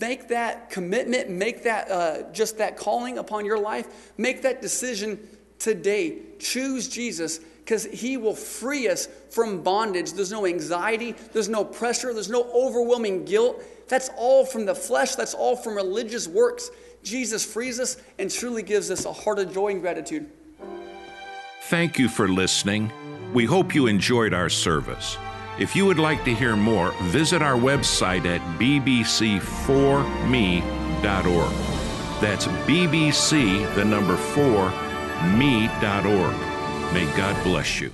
make 0.00 0.28
that 0.28 0.70
commitment, 0.70 1.30
make 1.30 1.62
that 1.64 1.90
uh, 1.90 2.32
just 2.32 2.58
that 2.58 2.76
calling 2.76 3.18
upon 3.18 3.44
your 3.44 3.58
life, 3.58 4.12
make 4.16 4.42
that 4.42 4.62
decision 4.62 5.18
today. 5.58 6.18
Choose 6.38 6.88
Jesus 6.88 7.40
because 7.66 7.84
he 7.86 8.16
will 8.16 8.34
free 8.34 8.88
us 8.88 9.08
from 9.30 9.62
bondage. 9.62 10.12
There's 10.12 10.30
no 10.30 10.46
anxiety, 10.46 11.16
there's 11.32 11.48
no 11.48 11.64
pressure, 11.64 12.14
there's 12.14 12.30
no 12.30 12.44
overwhelming 12.52 13.24
guilt. 13.24 13.62
That's 13.88 14.08
all 14.16 14.44
from 14.44 14.66
the 14.66 14.74
flesh, 14.74 15.16
that's 15.16 15.34
all 15.34 15.56
from 15.56 15.74
religious 15.74 16.28
works. 16.28 16.70
Jesus 17.02 17.44
frees 17.44 17.78
us 17.80 17.96
and 18.18 18.30
truly 18.30 18.62
gives 18.62 18.90
us 18.90 19.04
a 19.04 19.12
heart 19.12 19.38
of 19.38 19.52
joy 19.52 19.68
and 19.68 19.80
gratitude. 19.80 20.30
Thank 21.64 21.98
you 21.98 22.08
for 22.08 22.28
listening. 22.28 22.92
We 23.32 23.44
hope 23.44 23.74
you 23.74 23.88
enjoyed 23.88 24.32
our 24.32 24.48
service. 24.48 25.18
If 25.58 25.74
you 25.74 25.86
would 25.86 25.98
like 25.98 26.22
to 26.24 26.34
hear 26.34 26.54
more, 26.54 26.92
visit 27.04 27.40
our 27.40 27.56
website 27.56 28.26
at 28.26 28.42
bbc4me.org. 28.58 31.52
That's 32.20 32.46
bbc, 32.46 33.74
the 33.74 33.84
number 33.84 34.16
4, 34.16 34.70
me.org. 35.36 36.36
May 36.92 37.06
God 37.16 37.42
bless 37.42 37.80
you. 37.80 37.90